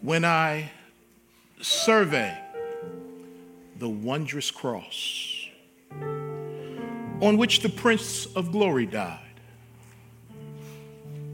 when 0.00 0.24
I 0.24 0.70
survey 1.60 2.36
the 3.78 3.88
wondrous 3.88 4.50
cross 4.50 5.46
on 7.20 7.36
which 7.36 7.60
the 7.60 7.68
Prince 7.68 8.26
of 8.26 8.52
Glory 8.52 8.86
died. 8.86 9.20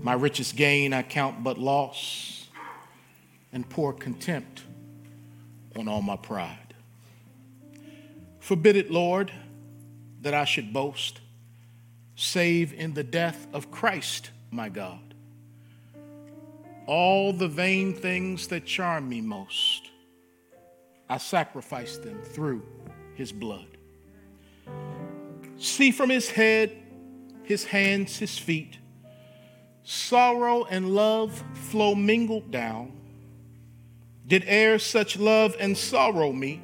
My 0.02 0.14
richest 0.14 0.56
gain 0.56 0.92
I 0.92 1.02
count 1.02 1.42
but 1.42 1.58
loss 1.58 2.48
and 3.52 3.68
pour 3.68 3.92
contempt 3.92 4.62
on 5.76 5.88
all 5.88 6.02
my 6.02 6.16
pride. 6.16 6.74
Forbid 8.40 8.76
it, 8.76 8.90
Lord, 8.90 9.32
that 10.20 10.34
I 10.34 10.44
should 10.44 10.72
boast, 10.72 11.20
save 12.16 12.72
in 12.72 12.94
the 12.94 13.04
death 13.04 13.46
of 13.52 13.70
Christ, 13.70 14.30
my 14.50 14.68
God. 14.68 15.13
All 16.86 17.32
the 17.32 17.48
vain 17.48 17.94
things 17.94 18.46
that 18.48 18.66
charm 18.66 19.08
me 19.08 19.20
most, 19.20 19.90
I 21.08 21.18
sacrifice 21.18 21.96
them 21.96 22.20
through 22.22 22.62
his 23.14 23.32
blood. 23.32 23.66
See 25.56 25.90
from 25.90 26.10
his 26.10 26.28
head, 26.30 26.76
his 27.44 27.64
hands, 27.64 28.18
his 28.18 28.38
feet, 28.38 28.78
sorrow 29.82 30.64
and 30.64 30.94
love 30.94 31.42
flow 31.54 31.94
mingled 31.94 32.50
down. 32.50 32.92
Did 34.26 34.44
e'er 34.44 34.78
such 34.78 35.18
love 35.18 35.54
and 35.60 35.76
sorrow 35.76 36.32
meet, 36.32 36.62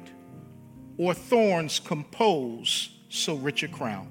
or 0.97 1.13
thorns 1.13 1.79
compose 1.79 2.89
so 3.09 3.35
rich 3.35 3.63
a 3.63 3.67
crown? 3.67 4.07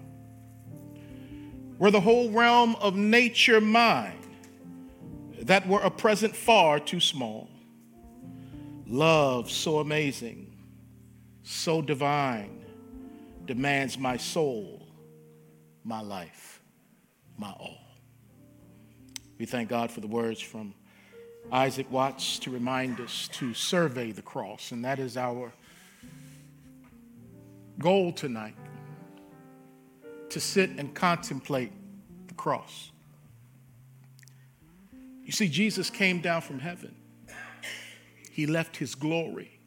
Were 1.78 1.90
the 1.90 2.00
whole 2.00 2.30
realm 2.30 2.76
of 2.76 2.94
nature 2.96 3.60
mine, 3.60 4.19
that 5.40 5.66
were 5.66 5.80
a 5.80 5.90
present 5.90 6.36
far 6.36 6.78
too 6.78 7.00
small. 7.00 7.48
Love 8.86 9.50
so 9.50 9.78
amazing, 9.78 10.52
so 11.42 11.80
divine, 11.80 12.64
demands 13.46 13.96
my 13.96 14.16
soul, 14.16 14.86
my 15.84 16.00
life, 16.00 16.60
my 17.38 17.50
all. 17.50 17.78
We 19.38 19.46
thank 19.46 19.68
God 19.68 19.90
for 19.90 20.00
the 20.00 20.06
words 20.06 20.40
from 20.40 20.74
Isaac 21.50 21.90
Watts 21.90 22.38
to 22.40 22.50
remind 22.50 23.00
us 23.00 23.28
to 23.34 23.54
survey 23.54 24.12
the 24.12 24.22
cross, 24.22 24.72
and 24.72 24.84
that 24.84 24.98
is 24.98 25.16
our 25.16 25.52
goal 27.78 28.12
tonight 28.12 28.56
to 30.28 30.40
sit 30.40 30.70
and 30.70 30.94
contemplate 30.94 31.72
the 32.28 32.34
cross. 32.34 32.90
You 35.30 35.32
see, 35.32 35.48
Jesus 35.48 35.90
came 35.90 36.20
down 36.20 36.40
from 36.40 36.58
heaven, 36.58 36.92
He 38.32 38.46
left 38.46 38.76
His 38.76 38.96
glory. 38.96 39.60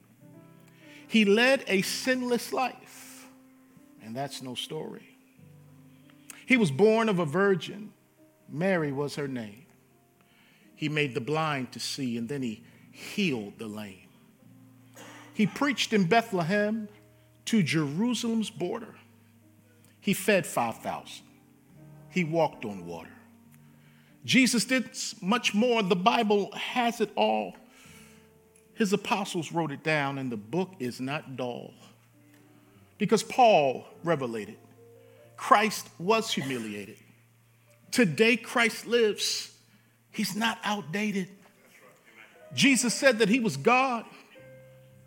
He 1.08 1.24
led 1.24 1.64
a 1.68 1.82
sinless 1.84 2.52
life, 2.52 3.30
and 4.04 4.14
that's 4.14 4.42
no 4.42 4.56
story. 4.56 5.16
He 6.46 6.58
was 6.58 6.70
born 6.70 7.08
of 7.08 7.20
a 7.20 7.26
virgin, 7.26 7.94
Mary 8.50 8.92
was 8.92 9.16
her 9.16 9.30
name. 9.30 9.66
He 10.76 10.90
made 10.90 11.14
the 11.14 11.22
blind 11.22 11.72
to 11.72 11.80
see, 11.80 12.18
and 12.18 12.28
then 12.28 12.42
He 12.42 12.66
healed 12.92 13.58
the 13.58 13.68
lame. 13.68 14.10
He 15.34 15.48
preached 15.48 15.94
in 15.94 16.04
Bethlehem 16.10 16.90
to 17.46 17.64
Jerusalem's 17.64 18.50
border. 18.50 18.96
He 20.02 20.14
fed 20.14 20.46
5,000. 20.46 21.24
He 22.10 22.26
walked 22.26 22.66
on 22.66 22.86
water. 22.86 23.13
Jesus 24.26 24.66
did 24.66 24.90
much 25.22 25.54
more. 25.54 25.84
The 25.84 25.96
Bible 25.96 26.52
has 26.54 27.02
it 27.02 27.12
all. 27.16 27.56
His 28.76 28.94
apostles 28.94 29.52
wrote 29.52 29.72
it 29.72 29.84
down, 29.84 30.18
and 30.18 30.32
the 30.32 30.38
book 30.38 30.72
is 30.80 31.00
not 31.00 31.36
dull. 31.36 31.74
Because 32.98 33.24
Paul 33.24 33.86
revelated 34.04 34.58
Christ 35.36 35.90
was 36.00 36.32
humiliated. 36.32 36.98
Today, 37.92 38.38
Christ 38.38 38.88
lives. 38.88 39.52
He's 40.12 40.36
not 40.36 40.58
outdated. 40.64 41.28
Jesus 42.54 42.94
said 42.94 43.20
that 43.20 43.30
he 43.30 43.40
was 43.40 43.58
God, 43.58 44.06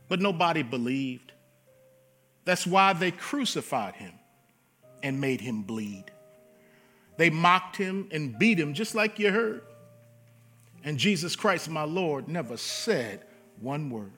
but 0.08 0.20
nobody 0.20 0.62
believed. 0.62 1.32
That's 2.44 2.66
why 2.66 2.92
they 2.92 3.12
crucified 3.12 3.94
him 3.94 4.12
and 5.02 5.20
made 5.20 5.40
him 5.40 5.62
bleed. 5.62 6.04
They 7.16 7.30
mocked 7.30 7.76
him 7.76 8.08
and 8.10 8.38
beat 8.38 8.58
him, 8.58 8.74
just 8.74 8.94
like 8.94 9.18
you 9.18 9.32
heard. 9.32 9.62
And 10.84 10.98
Jesus 10.98 11.34
Christ, 11.34 11.68
my 11.68 11.84
Lord, 11.84 12.28
never 12.28 12.56
said 12.56 13.24
one 13.60 13.90
word 13.90 14.12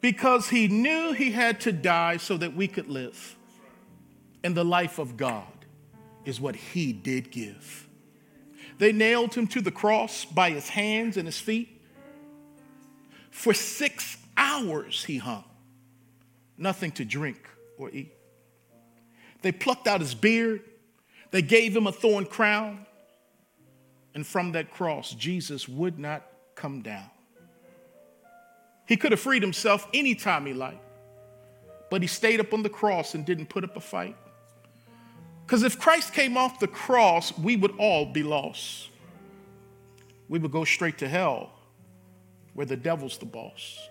because 0.00 0.48
he 0.48 0.68
knew 0.68 1.12
he 1.12 1.30
had 1.30 1.60
to 1.60 1.72
die 1.72 2.16
so 2.16 2.36
that 2.36 2.54
we 2.54 2.66
could 2.66 2.88
live. 2.88 3.36
And 4.42 4.54
the 4.54 4.64
life 4.64 4.98
of 4.98 5.16
God 5.16 5.46
is 6.24 6.40
what 6.40 6.56
he 6.56 6.92
did 6.92 7.30
give. 7.30 7.88
They 8.78 8.92
nailed 8.92 9.34
him 9.34 9.46
to 9.48 9.60
the 9.60 9.70
cross 9.70 10.24
by 10.24 10.50
his 10.50 10.70
hands 10.70 11.16
and 11.18 11.26
his 11.26 11.38
feet. 11.38 11.82
For 13.30 13.52
six 13.52 14.16
hours 14.36 15.04
he 15.04 15.18
hung, 15.18 15.44
nothing 16.56 16.90
to 16.92 17.04
drink 17.04 17.46
or 17.76 17.90
eat. 17.90 18.12
They 19.42 19.52
plucked 19.52 19.86
out 19.86 20.00
his 20.00 20.14
beard, 20.14 20.62
they 21.30 21.42
gave 21.42 21.76
him 21.76 21.86
a 21.86 21.92
thorn 21.92 22.26
crown, 22.26 22.86
and 24.14 24.26
from 24.26 24.52
that 24.52 24.72
cross, 24.72 25.12
Jesus 25.14 25.68
would 25.68 25.98
not 25.98 26.26
come 26.54 26.82
down. 26.82 27.08
He 28.86 28.96
could 28.96 29.12
have 29.12 29.20
freed 29.20 29.42
himself 29.42 29.86
anytime 29.94 30.46
he 30.46 30.52
liked, 30.52 30.82
but 31.90 32.02
he 32.02 32.08
stayed 32.08 32.40
up 32.40 32.52
on 32.52 32.62
the 32.62 32.68
cross 32.68 33.14
and 33.14 33.24
didn't 33.24 33.48
put 33.48 33.62
up 33.62 33.76
a 33.76 33.80
fight. 33.80 34.16
Because 35.46 35.62
if 35.62 35.78
Christ 35.78 36.12
came 36.12 36.36
off 36.36 36.58
the 36.58 36.66
cross, 36.66 37.36
we 37.38 37.56
would 37.56 37.72
all 37.78 38.06
be 38.06 38.22
lost. 38.22 38.88
We 40.28 40.38
would 40.38 40.52
go 40.52 40.64
straight 40.64 40.98
to 40.98 41.08
hell, 41.08 41.52
where 42.54 42.66
the 42.66 42.76
devil's 42.76 43.18
the 43.18 43.26
boss. 43.26 43.88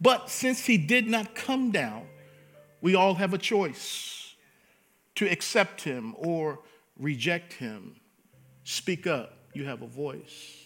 But 0.00 0.28
since 0.28 0.64
he 0.66 0.76
did 0.76 1.06
not 1.06 1.34
come 1.34 1.70
down, 1.70 2.06
we 2.82 2.94
all 2.94 3.14
have 3.14 3.32
a 3.32 3.38
choice 3.38 4.13
to 5.16 5.30
accept 5.30 5.82
him 5.82 6.14
or 6.16 6.60
reject 6.98 7.54
him. 7.54 7.96
Speak 8.64 9.06
up, 9.06 9.36
you 9.52 9.64
have 9.64 9.82
a 9.82 9.86
voice. 9.86 10.64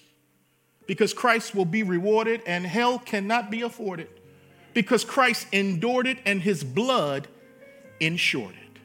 Because 0.87 1.13
Christ 1.13 1.55
will 1.55 1.65
be 1.65 1.83
rewarded 1.83 2.43
and 2.47 2.65
hell 2.65 2.99
cannot 2.99 3.51
be 3.51 3.63
afforded. 3.63 4.09
Because 4.73 5.05
Christ 5.05 5.47
endured 5.53 6.07
it 6.07 6.19
and 6.25 6.41
his 6.41 6.65
blood 6.65 7.29
ensured 8.01 8.55
it. 8.55 8.81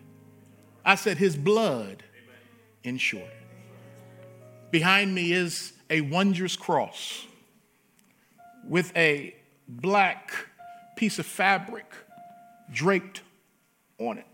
I 0.84 0.96
said, 0.96 1.18
his 1.18 1.36
blood 1.38 2.04
ensured 2.84 3.24
it. 3.24 3.48
Behind 4.72 5.14
me 5.14 5.32
is 5.32 5.74
a 5.90 6.02
wondrous 6.02 6.56
cross 6.56 7.26
with 8.68 8.96
a 8.98 9.36
black 9.68 10.34
piece 10.96 11.20
of 11.20 11.26
fabric 11.26 11.86
draped 12.72 13.22
on 14.00 14.18
it, 14.18 14.26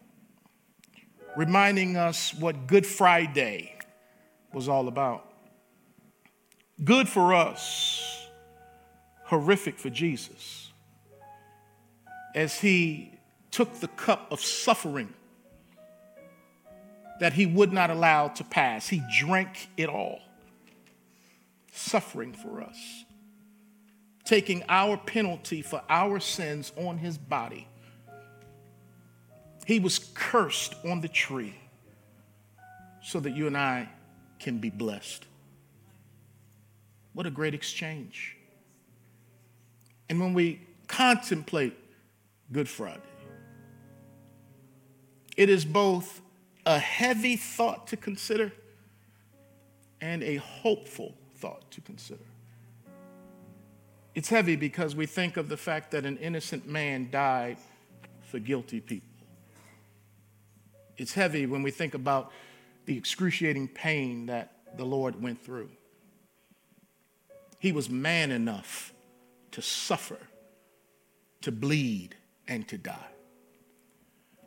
reminding 1.35 1.95
us 1.95 2.33
what 2.33 2.67
Good 2.67 2.85
Friday 2.85 3.77
was 4.53 4.67
all 4.67 4.87
about. 4.87 5.25
Good 6.83 7.09
for 7.09 7.33
us, 7.33 8.27
horrific 9.25 9.77
for 9.77 9.89
Jesus, 9.89 10.71
as 12.33 12.59
he 12.59 13.13
took 13.51 13.79
the 13.79 13.87
cup 13.89 14.31
of 14.31 14.39
suffering 14.39 15.13
that 17.19 17.33
he 17.33 17.45
would 17.45 17.73
not 17.73 17.89
allow 17.89 18.29
to 18.29 18.43
pass. 18.43 18.87
He 18.87 19.03
drank 19.19 19.69
it 19.75 19.89
all, 19.89 20.19
suffering 21.71 22.33
for 22.33 22.61
us, 22.61 23.03
taking 24.23 24.63
our 24.69 24.95
penalty 24.95 25.61
for 25.61 25.81
our 25.89 26.19
sins 26.19 26.71
on 26.77 26.97
his 26.97 27.17
body 27.17 27.67
he 29.69 29.79
was 29.79 29.99
cursed 30.15 30.73
on 30.83 30.99
the 30.99 31.07
tree 31.07 31.53
so 33.03 33.19
that 33.19 33.35
you 33.35 33.45
and 33.45 33.55
I 33.55 33.87
can 34.39 34.57
be 34.57 34.71
blessed. 34.71 35.27
What 37.13 37.27
a 37.27 37.29
great 37.29 37.53
exchange. 37.53 38.35
And 40.09 40.19
when 40.19 40.33
we 40.33 40.61
contemplate 40.87 41.77
Good 42.51 42.67
Friday, 42.67 42.99
it 45.37 45.49
is 45.49 45.65
both 45.65 46.19
a 46.65 46.79
heavy 46.79 47.35
thought 47.35 47.85
to 47.89 47.95
consider 47.95 48.51
and 50.01 50.23
a 50.23 50.37
hopeful 50.37 51.13
thought 51.35 51.69
to 51.69 51.81
consider. 51.81 52.25
It's 54.15 54.29
heavy 54.29 54.55
because 54.55 54.95
we 54.95 55.05
think 55.05 55.37
of 55.37 55.47
the 55.47 55.57
fact 55.57 55.91
that 55.91 56.07
an 56.07 56.17
innocent 56.17 56.67
man 56.67 57.09
died 57.11 57.57
for 58.23 58.39
guilty 58.39 58.79
people 58.79 59.08
it's 60.99 61.13
heavy 61.13 61.45
when 61.45 61.63
we 61.63 61.71
think 61.71 61.93
about 61.93 62.31
the 62.85 62.97
excruciating 62.97 63.67
pain 63.67 64.27
that 64.27 64.53
the 64.77 64.85
Lord 64.85 65.21
went 65.21 65.43
through. 65.43 65.69
He 67.59 67.71
was 67.71 67.89
man 67.89 68.31
enough 68.31 68.93
to 69.51 69.61
suffer, 69.61 70.19
to 71.41 71.51
bleed, 71.51 72.15
and 72.47 72.67
to 72.67 72.77
die. 72.77 73.11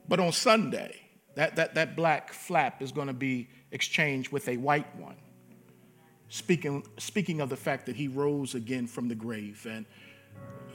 But 0.08 0.20
on 0.20 0.32
Sunday, 0.32 0.96
that, 1.34 1.56
that, 1.56 1.74
that 1.74 1.96
black 1.96 2.32
flap 2.32 2.82
is 2.82 2.92
going 2.92 3.06
to 3.06 3.12
be 3.12 3.48
exchanged 3.70 4.32
with 4.32 4.48
a 4.48 4.56
white 4.56 4.94
one. 4.96 5.16
Speaking, 6.28 6.84
speaking 6.98 7.40
of 7.40 7.50
the 7.50 7.56
fact 7.56 7.86
that 7.86 7.96
he 7.96 8.08
rose 8.08 8.54
again 8.54 8.86
from 8.86 9.08
the 9.08 9.14
grave, 9.14 9.66
and 9.68 9.84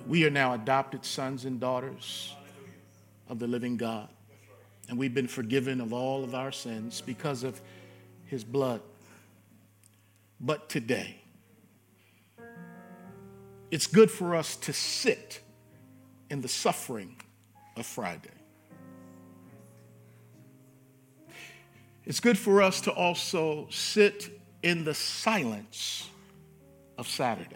we 0.07 0.25
are 0.25 0.30
now 0.30 0.53
adopted 0.53 1.03
sons 1.03 1.45
and 1.45 1.59
daughters 1.59 2.33
of 3.27 3.39
the 3.39 3.47
living 3.47 3.75
God. 3.75 4.09
And 4.89 4.98
we've 4.98 5.13
been 5.13 5.28
forgiven 5.28 5.81
of 5.81 5.94
all 5.94 6.24
of 6.24 6.34
our 6.34 6.51
sins 6.51 7.01
because 7.01 7.44
of 7.44 7.60
his 8.25 8.44
blood. 8.44 8.81
But 10.39 10.69
today, 10.69 11.22
it's 13.69 13.88
good 13.88 14.10
for 14.10 14.36
us 14.36 14.56
to 14.57 14.74
sit 14.74 15.42
in 16.30 16.42
the 16.42 16.48
suffering 16.48 17.16
of 17.75 17.86
Friday. 17.86 18.30
It's 22.06 22.22
good 22.22 22.38
for 22.38 22.62
us 22.62 22.80
to 22.81 22.92
also 22.92 23.68
sit 23.69 24.40
in 24.63 24.86
the 24.86 24.94
silence 24.94 26.10
of 26.98 27.07
Saturday 27.07 27.56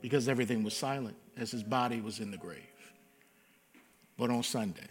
because 0.00 0.28
everything 0.28 0.62
was 0.62 0.74
silent 0.74 1.16
as 1.36 1.50
his 1.50 1.62
body 1.62 2.00
was 2.00 2.20
in 2.20 2.30
the 2.30 2.38
grave. 2.38 2.65
But 4.18 4.30
on 4.30 4.42
Sunday, 4.42 4.88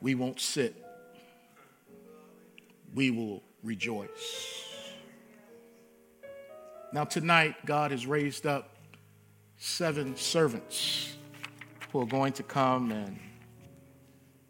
we 0.00 0.14
won't 0.14 0.40
sit, 0.40 0.74
we 2.94 3.10
will 3.10 3.42
rejoice. 3.62 4.64
Now, 6.92 7.04
tonight, 7.04 7.54
God 7.66 7.90
has 7.90 8.06
raised 8.06 8.46
up 8.46 8.76
seven 9.56 10.16
servants 10.16 11.16
who 11.92 12.00
are 12.00 12.06
going 12.06 12.32
to 12.34 12.42
come 12.42 12.92
and 12.92 13.18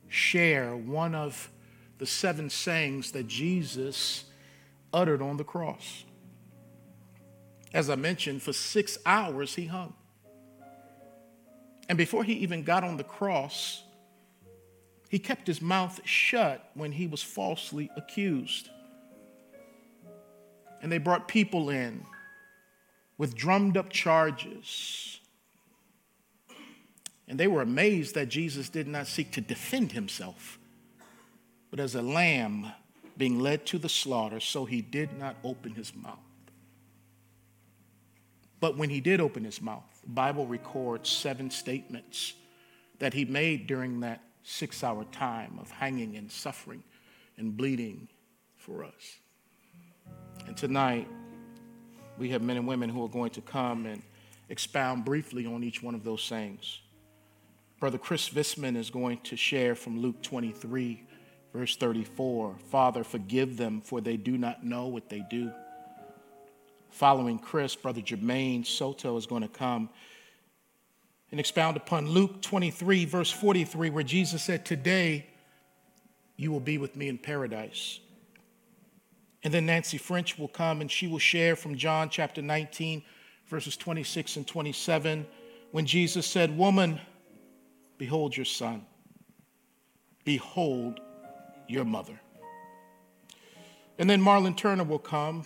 share 0.08 0.76
one 0.76 1.14
of 1.14 1.50
the 1.98 2.06
seven 2.06 2.50
sayings 2.50 3.12
that 3.12 3.26
Jesus 3.26 4.24
uttered 4.92 5.22
on 5.22 5.36
the 5.36 5.44
cross. 5.44 6.04
As 7.72 7.88
I 7.88 7.94
mentioned, 7.94 8.42
for 8.42 8.52
six 8.52 8.98
hours 9.06 9.54
he 9.54 9.66
hung. 9.66 9.94
And 11.90 11.98
before 11.98 12.22
he 12.22 12.34
even 12.34 12.62
got 12.62 12.84
on 12.84 12.96
the 12.96 13.02
cross, 13.02 13.82
he 15.08 15.18
kept 15.18 15.48
his 15.48 15.60
mouth 15.60 16.00
shut 16.04 16.70
when 16.74 16.92
he 16.92 17.08
was 17.08 17.20
falsely 17.20 17.90
accused. 17.96 18.70
And 20.80 20.92
they 20.92 20.98
brought 20.98 21.26
people 21.26 21.68
in 21.68 22.06
with 23.18 23.34
drummed 23.34 23.76
up 23.76 23.90
charges. 23.90 25.18
And 27.26 27.40
they 27.40 27.48
were 27.48 27.60
amazed 27.60 28.14
that 28.14 28.28
Jesus 28.28 28.68
did 28.68 28.86
not 28.86 29.08
seek 29.08 29.32
to 29.32 29.40
defend 29.40 29.90
himself, 29.90 30.60
but 31.72 31.80
as 31.80 31.96
a 31.96 32.02
lamb 32.02 32.70
being 33.16 33.40
led 33.40 33.66
to 33.66 33.78
the 33.78 33.88
slaughter, 33.88 34.38
so 34.38 34.64
he 34.64 34.80
did 34.80 35.18
not 35.18 35.34
open 35.42 35.74
his 35.74 35.92
mouth. 35.92 36.18
But 38.60 38.76
when 38.76 38.90
he 38.90 39.00
did 39.00 39.20
open 39.20 39.42
his 39.42 39.60
mouth, 39.60 39.99
Bible 40.14 40.46
records 40.46 41.08
seven 41.08 41.50
statements 41.50 42.34
that 42.98 43.14
he 43.14 43.24
made 43.24 43.66
during 43.66 44.00
that 44.00 44.22
six 44.42 44.82
hour 44.82 45.04
time 45.12 45.58
of 45.60 45.70
hanging 45.70 46.16
and 46.16 46.30
suffering 46.30 46.82
and 47.36 47.56
bleeding 47.56 48.08
for 48.56 48.84
us. 48.84 49.18
And 50.46 50.56
tonight, 50.56 51.08
we 52.18 52.30
have 52.30 52.42
men 52.42 52.56
and 52.56 52.66
women 52.66 52.90
who 52.90 53.04
are 53.04 53.08
going 53.08 53.30
to 53.30 53.40
come 53.40 53.86
and 53.86 54.02
expound 54.48 55.04
briefly 55.04 55.46
on 55.46 55.62
each 55.62 55.82
one 55.82 55.94
of 55.94 56.04
those 56.04 56.22
sayings. 56.22 56.80
Brother 57.78 57.98
Chris 57.98 58.28
Visman 58.28 58.76
is 58.76 58.90
going 58.90 59.20
to 59.20 59.36
share 59.36 59.74
from 59.74 60.00
Luke 60.00 60.20
23, 60.22 61.02
verse 61.54 61.76
34 61.76 62.56
Father, 62.70 63.04
forgive 63.04 63.56
them, 63.56 63.80
for 63.80 64.00
they 64.00 64.16
do 64.16 64.36
not 64.36 64.64
know 64.64 64.86
what 64.86 65.08
they 65.08 65.24
do. 65.30 65.50
Following 66.90 67.38
Chris, 67.38 67.76
Brother 67.76 68.00
Jermaine 68.00 68.66
Soto 68.66 69.16
is 69.16 69.26
going 69.26 69.42
to 69.42 69.48
come 69.48 69.88
and 71.30 71.38
expound 71.38 71.76
upon 71.76 72.08
Luke 72.08 72.42
23, 72.42 73.04
verse 73.04 73.30
43, 73.30 73.90
where 73.90 74.02
Jesus 74.02 74.42
said, 74.42 74.64
Today 74.64 75.26
you 76.36 76.50
will 76.50 76.60
be 76.60 76.78
with 76.78 76.96
me 76.96 77.08
in 77.08 77.18
paradise. 77.18 78.00
And 79.42 79.54
then 79.54 79.66
Nancy 79.66 79.98
French 79.98 80.38
will 80.38 80.48
come 80.48 80.80
and 80.80 80.90
she 80.90 81.06
will 81.06 81.18
share 81.18 81.56
from 81.56 81.76
John 81.76 82.10
chapter 82.10 82.42
19, 82.42 83.02
verses 83.46 83.76
26 83.76 84.36
and 84.36 84.46
27, 84.46 85.26
when 85.70 85.86
Jesus 85.86 86.26
said, 86.26 86.56
Woman, 86.58 87.00
behold 87.96 88.36
your 88.36 88.44
son, 88.44 88.84
behold 90.24 91.00
your 91.68 91.84
mother. 91.84 92.20
And 93.98 94.10
then 94.10 94.20
Marlon 94.20 94.56
Turner 94.56 94.84
will 94.84 94.98
come 94.98 95.44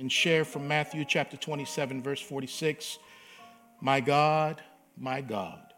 and 0.00 0.10
share 0.10 0.44
from 0.44 0.66
Matthew 0.66 1.04
chapter 1.04 1.36
27, 1.36 2.02
verse 2.02 2.20
46 2.20 2.98
My 3.80 4.00
God, 4.00 4.62
my 4.96 5.20
God, 5.20 5.74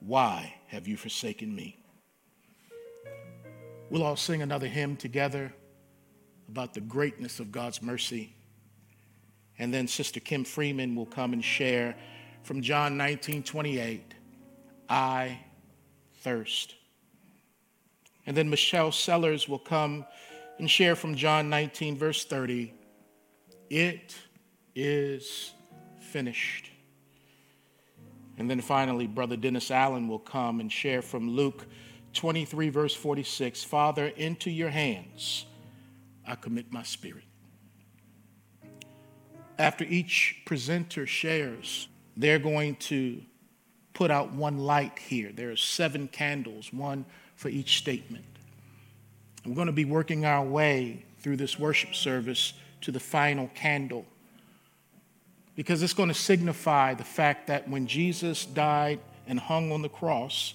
why 0.00 0.54
have 0.66 0.88
you 0.88 0.96
forsaken 0.96 1.54
me? 1.54 1.78
We'll 3.88 4.02
all 4.02 4.16
sing 4.16 4.42
another 4.42 4.66
hymn 4.66 4.96
together 4.96 5.54
about 6.48 6.74
the 6.74 6.80
greatness 6.80 7.38
of 7.38 7.52
God's 7.52 7.80
mercy. 7.80 8.34
And 9.58 9.72
then 9.72 9.86
Sister 9.86 10.20
Kim 10.20 10.44
Freeman 10.44 10.94
will 10.96 11.06
come 11.06 11.32
and 11.32 11.42
share 11.42 11.96
from 12.42 12.62
John 12.62 12.96
19 12.96 13.44
28, 13.44 14.14
I 14.88 15.38
thirst. 16.18 16.74
And 18.26 18.36
then 18.36 18.50
Michelle 18.50 18.90
Sellers 18.90 19.48
will 19.48 19.60
come 19.60 20.04
and 20.58 20.68
share 20.68 20.96
from 20.96 21.14
John 21.14 21.48
19, 21.48 21.96
verse 21.96 22.24
30, 22.24 22.72
It 23.70 24.16
is 24.74 25.52
finished. 26.00 26.70
And 28.38 28.50
then 28.50 28.60
finally, 28.60 29.06
Brother 29.06 29.36
Dennis 29.36 29.70
Allen 29.70 30.08
will 30.08 30.18
come 30.18 30.60
and 30.60 30.70
share 30.70 31.02
from 31.02 31.30
Luke 31.30 31.66
23, 32.12 32.68
verse 32.68 32.94
46, 32.94 33.64
Father, 33.64 34.06
into 34.06 34.50
your 34.50 34.70
hands 34.70 35.46
I 36.26 36.34
commit 36.34 36.72
my 36.72 36.82
spirit. 36.82 37.24
After 39.58 39.84
each 39.84 40.42
presenter 40.44 41.06
shares, 41.06 41.88
they're 42.16 42.38
going 42.38 42.76
to 42.76 43.22
put 43.94 44.10
out 44.10 44.32
one 44.32 44.58
light 44.58 44.98
here. 44.98 45.32
There 45.32 45.50
are 45.50 45.56
seven 45.56 46.08
candles, 46.08 46.72
one 46.72 47.06
for 47.36 47.48
each 47.48 47.78
statement. 47.78 48.24
We're 49.44 49.54
going 49.54 49.68
to 49.68 49.72
be 49.72 49.84
working 49.84 50.26
our 50.26 50.44
way 50.44 51.04
through 51.20 51.36
this 51.36 51.58
worship 51.58 51.94
service 51.94 52.52
to 52.82 52.92
the 52.92 53.00
final 53.00 53.48
candle 53.54 54.04
because 55.56 55.82
it's 55.82 55.94
going 55.94 56.10
to 56.10 56.14
signify 56.14 56.94
the 56.94 57.04
fact 57.04 57.46
that 57.48 57.68
when 57.68 57.86
Jesus 57.86 58.44
died 58.44 59.00
and 59.26 59.40
hung 59.40 59.72
on 59.72 59.82
the 59.82 59.88
cross, 59.88 60.54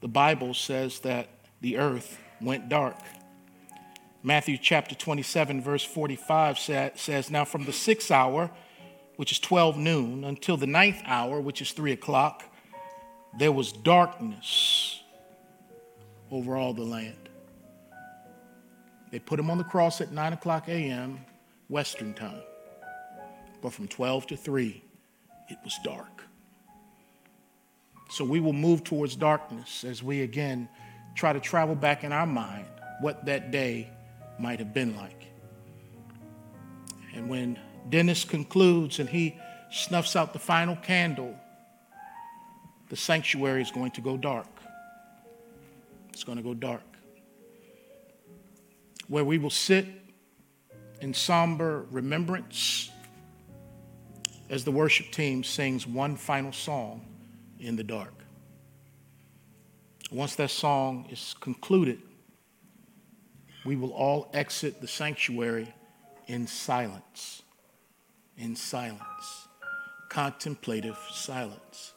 the 0.00 0.08
Bible 0.08 0.54
says 0.54 1.00
that 1.00 1.28
the 1.60 1.76
earth 1.76 2.18
went 2.40 2.68
dark. 2.68 2.96
Matthew 4.22 4.56
chapter 4.56 4.94
27, 4.94 5.60
verse 5.60 5.84
45 5.84 6.58
says, 6.58 7.30
Now 7.30 7.44
from 7.44 7.66
the 7.66 7.72
sixth 7.72 8.10
hour, 8.10 8.50
which 9.16 9.30
is 9.30 9.38
12 9.38 9.76
noon, 9.76 10.24
until 10.24 10.56
the 10.56 10.66
ninth 10.66 11.02
hour, 11.04 11.40
which 11.40 11.60
is 11.60 11.72
3 11.72 11.92
o'clock, 11.92 12.42
there 13.38 13.52
was 13.52 13.70
darkness 13.72 15.02
over 16.30 16.56
all 16.56 16.72
the 16.72 16.82
land. 16.82 17.28
They 19.10 19.18
put 19.18 19.38
him 19.38 19.50
on 19.50 19.58
the 19.58 19.64
cross 19.64 20.00
at 20.00 20.10
9 20.10 20.32
o'clock 20.32 20.68
a.m., 20.68 21.20
Western 21.74 22.14
time. 22.14 22.40
But 23.60 23.72
from 23.72 23.88
12 23.88 24.28
to 24.28 24.36
3, 24.36 24.80
it 25.48 25.58
was 25.64 25.76
dark. 25.82 26.22
So 28.10 28.24
we 28.24 28.38
will 28.38 28.52
move 28.52 28.84
towards 28.84 29.16
darkness 29.16 29.82
as 29.82 30.00
we 30.00 30.22
again 30.22 30.68
try 31.16 31.32
to 31.32 31.40
travel 31.40 31.74
back 31.74 32.04
in 32.04 32.12
our 32.12 32.26
mind 32.26 32.66
what 33.00 33.24
that 33.26 33.50
day 33.50 33.90
might 34.38 34.60
have 34.60 34.72
been 34.72 34.94
like. 34.96 35.24
And 37.12 37.28
when 37.28 37.58
Dennis 37.90 38.22
concludes 38.22 39.00
and 39.00 39.08
he 39.08 39.36
snuffs 39.72 40.14
out 40.14 40.32
the 40.32 40.38
final 40.38 40.76
candle, 40.76 41.34
the 42.88 42.96
sanctuary 42.96 43.62
is 43.62 43.72
going 43.72 43.90
to 43.92 44.00
go 44.00 44.16
dark. 44.16 44.46
It's 46.12 46.22
going 46.22 46.38
to 46.38 46.44
go 46.44 46.54
dark. 46.54 46.84
Where 49.08 49.24
we 49.24 49.38
will 49.38 49.50
sit 49.50 50.03
in 51.04 51.12
somber 51.12 51.84
remembrance 51.90 52.90
as 54.48 54.64
the 54.64 54.70
worship 54.70 55.10
team 55.10 55.44
sings 55.44 55.86
one 55.86 56.16
final 56.16 56.50
song 56.50 57.02
in 57.60 57.76
the 57.76 57.84
dark. 57.84 58.14
Once 60.10 60.34
that 60.34 60.48
song 60.48 61.06
is 61.10 61.34
concluded, 61.40 62.00
we 63.66 63.76
will 63.76 63.92
all 63.92 64.30
exit 64.32 64.80
the 64.80 64.88
sanctuary 64.88 65.68
in 66.26 66.46
silence. 66.46 67.42
in 68.38 68.56
silence, 68.56 69.46
contemplative 70.08 70.98
silence. 71.12 71.92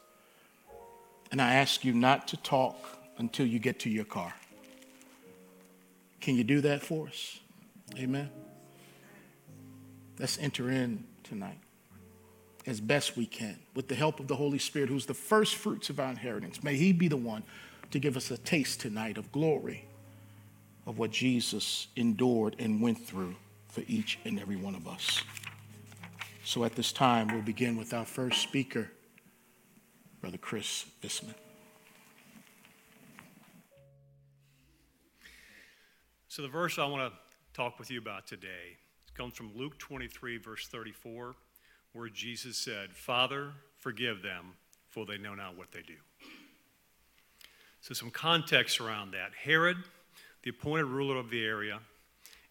And 1.31 1.41
I 1.41 1.55
ask 1.55 1.85
you 1.85 1.93
not 1.93 2.27
to 2.27 2.37
talk 2.37 2.75
until 3.17 3.47
you 3.47 3.57
get 3.57 3.79
to 3.79 3.89
your 3.89 4.05
car. 4.05 4.33
Can 6.19 6.35
you 6.35 6.43
do 6.43 6.59
that 6.59 6.81
for 6.83 7.07
us? 7.07 7.39
Amen. 7.97 8.29
Let's 10.19 10.37
enter 10.39 10.69
in 10.69 11.03
tonight 11.23 11.59
as 12.65 12.81
best 12.81 13.15
we 13.15 13.25
can 13.25 13.59
with 13.75 13.87
the 13.87 13.95
help 13.95 14.19
of 14.19 14.27
the 14.27 14.35
Holy 14.35 14.59
Spirit, 14.59 14.89
who's 14.89 15.05
the 15.05 15.13
first 15.13 15.55
fruits 15.55 15.89
of 15.89 15.99
our 15.99 16.09
inheritance. 16.09 16.63
May 16.63 16.75
He 16.75 16.91
be 16.91 17.07
the 17.07 17.17
one 17.17 17.43
to 17.91 17.99
give 17.99 18.17
us 18.17 18.31
a 18.31 18.37
taste 18.37 18.81
tonight 18.81 19.17
of 19.17 19.31
glory 19.31 19.85
of 20.85 20.97
what 20.97 21.11
Jesus 21.11 21.87
endured 21.95 22.55
and 22.59 22.81
went 22.81 23.05
through 23.05 23.35
for 23.69 23.83
each 23.87 24.19
and 24.25 24.39
every 24.39 24.55
one 24.55 24.73
of 24.73 24.87
us. 24.87 25.21
So 26.43 26.63
at 26.63 26.73
this 26.75 26.91
time, 26.91 27.27
we'll 27.27 27.41
begin 27.41 27.77
with 27.77 27.93
our 27.93 28.05
first 28.05 28.41
speaker, 28.41 28.89
Brother 30.21 30.37
Chris 30.37 30.85
Visman. 31.03 31.35
So, 36.29 36.41
the 36.41 36.47
verse 36.47 36.77
I 36.77 36.85
want 36.85 37.11
to 37.11 37.19
talk 37.53 37.79
with 37.79 37.89
you 37.89 37.99
about 37.99 38.27
today 38.27 38.77
comes 39.17 39.33
from 39.33 39.51
Luke 39.55 39.79
23, 39.79 40.37
verse 40.37 40.67
34, 40.67 41.35
where 41.93 42.07
Jesus 42.07 42.55
said, 42.55 42.93
Father, 42.93 43.51
forgive 43.79 44.21
them, 44.21 44.53
for 44.89 45.05
they 45.05 45.17
know 45.17 45.33
not 45.33 45.57
what 45.57 45.71
they 45.71 45.81
do. 45.81 45.95
So, 47.81 47.95
some 47.95 48.11
context 48.11 48.79
around 48.79 49.11
that. 49.11 49.31
Herod, 49.43 49.77
the 50.43 50.51
appointed 50.51 50.85
ruler 50.85 51.17
of 51.17 51.31
the 51.31 51.43
area, 51.43 51.79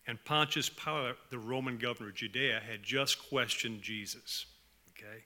and 0.09 0.23
Pontius 0.25 0.69
Pilate, 0.69 1.17
the 1.31 1.39
Roman 1.39 1.79
governor 1.79 2.09
of 2.09 2.17
Judea, 2.17 2.61
had 2.69 2.83
just 2.83 3.29
questioned 3.29 3.83
Jesus. 3.83 4.47
Okay? 4.91 5.25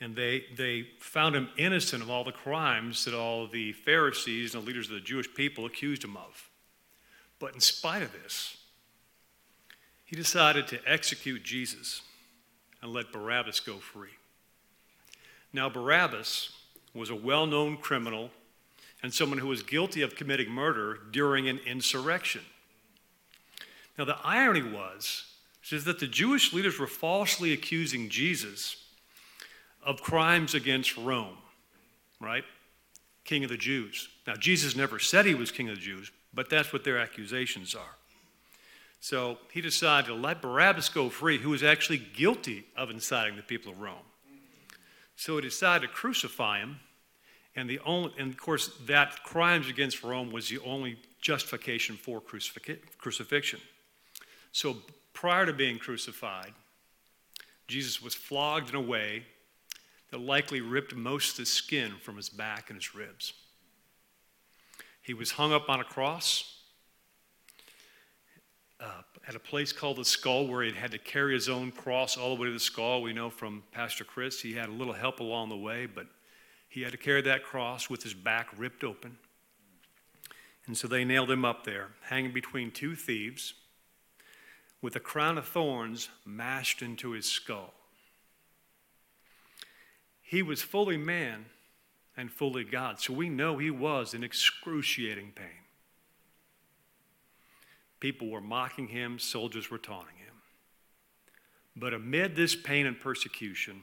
And 0.00 0.14
they, 0.14 0.44
they 0.56 0.88
found 1.00 1.34
him 1.34 1.48
innocent 1.56 2.02
of 2.02 2.10
all 2.10 2.24
the 2.24 2.32
crimes 2.32 3.06
that 3.06 3.14
all 3.14 3.46
the 3.46 3.72
Pharisees 3.72 4.54
and 4.54 4.62
the 4.62 4.66
leaders 4.66 4.88
of 4.88 4.94
the 4.94 5.00
Jewish 5.00 5.32
people 5.34 5.64
accused 5.64 6.04
him 6.04 6.16
of. 6.18 6.50
But 7.38 7.54
in 7.54 7.60
spite 7.60 8.02
of 8.02 8.12
this, 8.12 8.58
he 10.06 10.16
decided 10.16 10.66
to 10.68 10.80
execute 10.86 11.42
Jesus 11.42 12.00
and 12.80 12.92
let 12.92 13.12
Barabbas 13.12 13.60
go 13.60 13.76
free. 13.76 14.16
Now, 15.52 15.68
Barabbas 15.68 16.52
was 16.94 17.10
a 17.10 17.14
well 17.14 17.46
known 17.46 17.76
criminal 17.76 18.30
and 19.02 19.12
someone 19.12 19.38
who 19.38 19.48
was 19.48 19.62
guilty 19.62 20.02
of 20.02 20.16
committing 20.16 20.50
murder 20.50 21.00
during 21.10 21.48
an 21.48 21.60
insurrection. 21.66 22.42
Now, 23.98 24.04
the 24.04 24.18
irony 24.24 24.62
was 24.62 25.24
is 25.72 25.84
that 25.84 25.98
the 25.98 26.06
Jewish 26.06 26.52
leaders 26.52 26.78
were 26.78 26.86
falsely 26.86 27.52
accusing 27.52 28.08
Jesus 28.08 28.76
of 29.82 30.00
crimes 30.00 30.54
against 30.54 30.96
Rome, 30.96 31.36
right? 32.20 32.44
King 33.24 33.42
of 33.42 33.50
the 33.50 33.56
Jews. 33.56 34.08
Now, 34.26 34.34
Jesus 34.34 34.76
never 34.76 34.98
said 34.98 35.26
he 35.26 35.34
was 35.34 35.50
king 35.50 35.68
of 35.68 35.76
the 35.76 35.80
Jews, 35.80 36.12
but 36.32 36.48
that's 36.48 36.72
what 36.72 36.84
their 36.84 36.98
accusations 36.98 37.74
are. 37.74 37.96
So 39.06 39.38
he 39.52 39.60
decided 39.60 40.08
to 40.08 40.14
let 40.14 40.42
Barabbas 40.42 40.88
go 40.88 41.10
free, 41.10 41.38
who 41.38 41.50
was 41.50 41.62
actually 41.62 41.98
guilty 41.98 42.66
of 42.76 42.90
inciting 42.90 43.36
the 43.36 43.42
people 43.42 43.70
of 43.70 43.80
Rome. 43.80 44.02
So 45.14 45.36
he 45.36 45.42
decided 45.42 45.86
to 45.86 45.94
crucify 45.94 46.58
him, 46.58 46.80
and 47.54 47.70
the 47.70 47.78
only, 47.86 48.12
and 48.18 48.32
of 48.32 48.36
course, 48.36 48.76
that 48.86 49.22
crimes 49.22 49.68
against 49.68 50.02
Rome 50.02 50.32
was 50.32 50.48
the 50.48 50.58
only 50.58 50.98
justification 51.20 51.96
for 51.96 52.20
crucifixion. 52.20 53.60
So 54.50 54.78
prior 55.12 55.46
to 55.46 55.52
being 55.52 55.78
crucified, 55.78 56.52
Jesus 57.68 58.02
was 58.02 58.16
flogged 58.16 58.70
in 58.70 58.74
a 58.74 58.80
way 58.80 59.22
that 60.10 60.18
likely 60.18 60.60
ripped 60.60 60.96
most 60.96 61.30
of 61.30 61.36
the 61.36 61.46
skin 61.46 61.92
from 62.02 62.16
his 62.16 62.28
back 62.28 62.70
and 62.70 62.76
his 62.76 62.92
ribs. 62.92 63.34
He 65.00 65.14
was 65.14 65.30
hung 65.30 65.52
up 65.52 65.68
on 65.68 65.78
a 65.78 65.84
cross 65.84 66.55
uh, 68.80 69.02
at 69.26 69.34
a 69.34 69.38
place 69.38 69.72
called 69.72 69.96
the 69.96 70.04
skull 70.04 70.46
where 70.46 70.62
he 70.62 70.72
had 70.72 70.90
to 70.92 70.98
carry 70.98 71.34
his 71.34 71.48
own 71.48 71.72
cross 71.72 72.16
all 72.16 72.34
the 72.34 72.40
way 72.40 72.46
to 72.48 72.52
the 72.52 72.60
skull. 72.60 73.02
We 73.02 73.12
know 73.12 73.30
from 73.30 73.62
Pastor 73.72 74.04
Chris 74.04 74.40
he 74.40 74.54
had 74.54 74.68
a 74.68 74.72
little 74.72 74.92
help 74.92 75.20
along 75.20 75.48
the 75.48 75.56
way, 75.56 75.86
but 75.86 76.06
he 76.68 76.82
had 76.82 76.92
to 76.92 76.98
carry 76.98 77.22
that 77.22 77.42
cross 77.42 77.88
with 77.88 78.02
his 78.02 78.14
back 78.14 78.48
ripped 78.56 78.84
open. 78.84 79.18
And 80.66 80.76
so 80.76 80.88
they 80.88 81.04
nailed 81.04 81.30
him 81.30 81.44
up 81.44 81.64
there, 81.64 81.90
hanging 82.02 82.32
between 82.32 82.70
two 82.70 82.96
thieves, 82.96 83.54
with 84.82 84.96
a 84.96 85.00
crown 85.00 85.38
of 85.38 85.46
thorns 85.46 86.08
mashed 86.24 86.82
into 86.82 87.12
his 87.12 87.24
skull. 87.24 87.72
He 90.20 90.42
was 90.42 90.60
fully 90.62 90.96
man 90.96 91.46
and 92.16 92.32
fully 92.32 92.64
God. 92.64 93.00
So 93.00 93.12
we 93.12 93.28
know 93.28 93.58
he 93.58 93.70
was 93.70 94.12
in 94.12 94.24
excruciating 94.24 95.32
pain. 95.36 95.65
People 98.00 98.30
were 98.30 98.40
mocking 98.40 98.88
him, 98.88 99.18
soldiers 99.18 99.70
were 99.70 99.78
taunting 99.78 100.16
him. 100.16 100.34
But 101.74 101.94
amid 101.94 102.36
this 102.36 102.54
pain 102.54 102.86
and 102.86 102.98
persecution, 102.98 103.82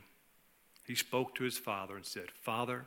he 0.85 0.95
spoke 0.95 1.35
to 1.35 1.43
his 1.43 1.57
father 1.57 1.95
and 1.95 2.05
said, 2.05 2.31
Father, 2.31 2.85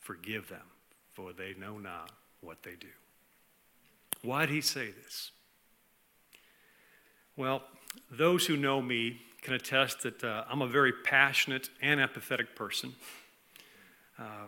forgive 0.00 0.48
them, 0.48 0.66
for 1.12 1.32
they 1.32 1.54
know 1.54 1.78
not 1.78 2.12
what 2.40 2.62
they 2.62 2.74
do. 2.74 2.88
Why 4.22 4.46
did 4.46 4.54
he 4.54 4.60
say 4.60 4.90
this? 4.90 5.30
Well, 7.36 7.62
those 8.10 8.46
who 8.46 8.56
know 8.56 8.82
me 8.82 9.22
can 9.42 9.54
attest 9.54 10.02
that 10.02 10.24
uh, 10.24 10.44
I'm 10.50 10.62
a 10.62 10.66
very 10.66 10.92
passionate 10.92 11.70
and 11.80 12.00
empathetic 12.00 12.54
person. 12.56 12.94
Uh, 14.18 14.46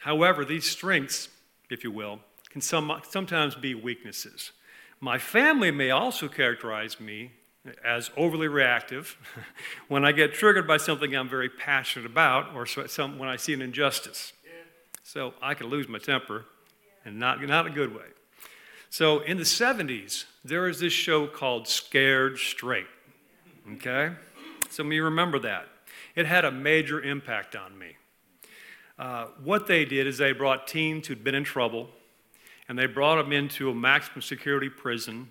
However, 0.00 0.46
these 0.46 0.64
strengths, 0.64 1.28
if 1.68 1.84
you 1.84 1.90
will, 1.90 2.20
can 2.48 2.62
some, 2.62 3.00
sometimes 3.08 3.54
be 3.54 3.74
weaknesses. 3.74 4.52
My 5.00 5.18
family 5.18 5.70
may 5.70 5.90
also 5.90 6.28
characterize 6.28 7.00
me 7.00 7.32
as 7.84 8.10
overly 8.16 8.48
reactive 8.48 9.16
when 9.88 10.04
I 10.04 10.12
get 10.12 10.34
triggered 10.34 10.66
by 10.66 10.76
something 10.76 11.14
I'm 11.14 11.28
very 11.28 11.48
passionate 11.48 12.04
about 12.04 12.54
or 12.54 12.66
some, 12.66 13.18
when 13.18 13.28
I 13.28 13.36
see 13.36 13.54
an 13.54 13.62
injustice. 13.62 14.34
So 15.02 15.34
I 15.42 15.54
can 15.54 15.68
lose 15.68 15.88
my 15.88 15.98
temper, 15.98 16.44
and 17.04 17.18
not, 17.18 17.42
not 17.42 17.66
a 17.66 17.70
good 17.70 17.94
way. 17.94 18.04
So 18.90 19.20
in 19.20 19.38
the 19.38 19.44
70s, 19.44 20.24
there 20.44 20.62
was 20.62 20.80
this 20.80 20.92
show 20.92 21.26
called 21.26 21.66
Scared 21.66 22.38
Straight. 22.38 22.86
Okay? 23.74 24.10
Some 24.68 24.86
of 24.88 24.92
you 24.92 25.04
remember 25.04 25.38
that. 25.40 25.66
It 26.14 26.26
had 26.26 26.44
a 26.44 26.50
major 26.50 27.00
impact 27.00 27.56
on 27.56 27.78
me. 27.78 27.96
Uh, 28.98 29.26
what 29.42 29.66
they 29.66 29.84
did 29.84 30.06
is 30.06 30.18
they 30.18 30.32
brought 30.32 30.68
teens 30.68 31.06
who'd 31.06 31.24
been 31.24 31.34
in 31.34 31.44
trouble 31.44 31.88
and 32.70 32.78
they 32.78 32.86
brought 32.86 33.16
them 33.16 33.32
into 33.32 33.68
a 33.68 33.74
maximum 33.74 34.22
security 34.22 34.68
prison 34.68 35.28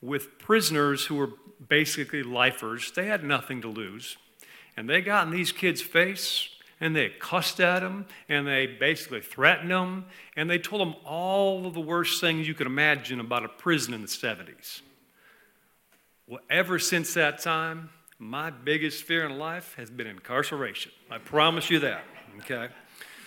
with 0.00 0.36
prisoners 0.40 1.04
who 1.04 1.14
were 1.14 1.30
basically 1.68 2.24
lifers. 2.24 2.90
They 2.90 3.06
had 3.06 3.22
nothing 3.22 3.62
to 3.62 3.68
lose. 3.68 4.16
And 4.76 4.90
they 4.90 5.00
got 5.00 5.28
in 5.28 5.32
these 5.32 5.52
kids' 5.52 5.80
face 5.80 6.48
and 6.80 6.96
they 6.96 7.10
cussed 7.10 7.60
at 7.60 7.82
them 7.82 8.06
and 8.28 8.48
they 8.48 8.66
basically 8.66 9.20
threatened 9.20 9.70
them 9.70 10.06
and 10.34 10.50
they 10.50 10.58
told 10.58 10.80
them 10.80 10.96
all 11.04 11.68
of 11.68 11.74
the 11.74 11.80
worst 11.80 12.20
things 12.20 12.48
you 12.48 12.54
could 12.54 12.66
imagine 12.66 13.20
about 13.20 13.44
a 13.44 13.48
prison 13.48 13.94
in 13.94 14.02
the 14.02 14.08
70s. 14.08 14.80
Well, 16.26 16.40
ever 16.50 16.80
since 16.80 17.14
that 17.14 17.40
time, 17.40 17.90
my 18.18 18.50
biggest 18.50 19.04
fear 19.04 19.24
in 19.24 19.38
life 19.38 19.76
has 19.76 19.88
been 19.88 20.08
incarceration. 20.08 20.90
I 21.12 21.18
promise 21.18 21.70
you 21.70 21.78
that, 21.78 22.02
okay? 22.40 22.74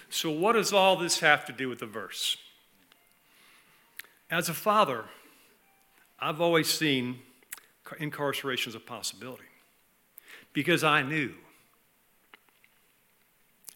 So, 0.10 0.30
what 0.30 0.54
does 0.54 0.74
all 0.74 0.98
this 0.98 1.22
have 1.22 1.46
to 1.46 1.54
do 1.54 1.70
with 1.70 1.80
the 1.80 1.86
verse? 1.86 2.36
As 4.30 4.50
a 4.50 4.54
father, 4.54 5.06
I've 6.20 6.42
always 6.42 6.68
seen 6.68 7.20
incarceration 8.00 8.72
as 8.72 8.76
a 8.76 8.80
possibility 8.80 9.44
because 10.54 10.84
I 10.84 11.04
knew 11.04 11.34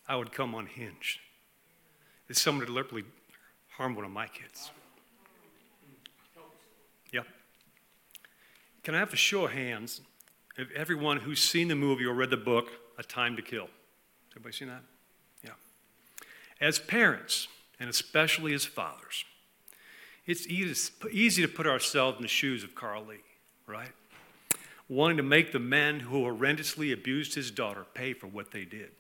I 0.07 0.15
would 0.15 0.31
come 0.31 0.55
unhinged 0.55 1.19
if 2.27 2.37
someone 2.37 2.65
deliberately 2.65 3.03
harmed 3.77 3.95
one 3.95 4.05
of 4.05 4.11
my 4.11 4.27
kids. 4.27 4.71
Yep. 7.13 7.27
Can 8.83 8.95
I 8.95 8.99
have 8.99 9.13
a 9.13 9.17
show 9.17 9.45
of 9.45 9.51
hands 9.51 10.01
of 10.57 10.71
everyone 10.71 11.17
who's 11.17 11.41
seen 11.41 11.67
the 11.67 11.75
movie 11.75 12.05
or 12.05 12.13
read 12.13 12.31
the 12.31 12.37
book, 12.37 12.69
A 12.97 13.03
Time 13.03 13.35
to 13.35 13.41
Kill? 13.41 13.69
Everybody 14.31 14.55
seen 14.55 14.67
that? 14.69 14.81
Yeah. 15.43 15.51
As 16.59 16.79
parents, 16.79 17.47
and 17.79 17.89
especially 17.89 18.53
as 18.53 18.65
fathers, 18.65 19.25
it's 20.29 20.45
easy 20.45 21.41
to 21.41 21.48
put 21.48 21.65
ourselves 21.65 22.17
in 22.17 22.21
the 22.21 22.27
shoes 22.27 22.63
of 22.63 22.75
Carl 22.75 23.03
Lee, 23.03 23.17
right? 23.65 23.89
Wanting 24.88 25.17
to 25.17 25.24
make 25.24 25.51
the 25.51 25.59
men 25.59 26.01
who 26.01 26.21
horrendously 26.21 26.93
abused 26.93 27.33
his 27.33 27.50
daughter 27.50 27.83
pay 27.95 28.13
for 28.13 28.27
what 28.27 28.51
they 28.51 28.63
did. 28.63 28.91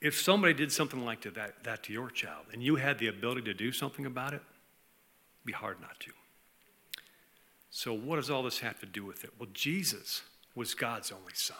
If 0.00 0.18
somebody 0.20 0.54
did 0.54 0.70
something 0.70 1.04
like 1.04 1.22
that, 1.22 1.64
that 1.64 1.82
to 1.82 1.92
your 1.92 2.10
child 2.10 2.46
and 2.52 2.62
you 2.62 2.76
had 2.76 3.00
the 3.00 3.08
ability 3.08 3.42
to 3.42 3.54
do 3.54 3.72
something 3.72 4.06
about 4.06 4.34
it, 4.34 4.36
it'd 4.36 5.46
be 5.46 5.52
hard 5.52 5.80
not 5.80 5.98
to. 5.98 6.12
So, 7.70 7.92
what 7.92 8.16
does 8.16 8.30
all 8.30 8.44
this 8.44 8.60
have 8.60 8.78
to 8.80 8.86
do 8.86 9.04
with 9.04 9.24
it? 9.24 9.30
Well, 9.36 9.48
Jesus 9.52 10.22
was 10.54 10.74
God's 10.74 11.10
only 11.10 11.34
Son. 11.34 11.56